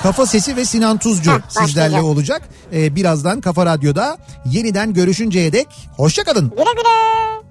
[0.03, 2.03] Kafa Sesi ve Sinan Tuzcu Heh, sizlerle başlayacak.
[2.03, 2.41] olacak.
[2.73, 5.67] Ee, birazdan Kafa Radyo'da yeniden görüşünceye dek
[5.97, 6.49] hoşçakalın.
[6.49, 7.48] Güle güle.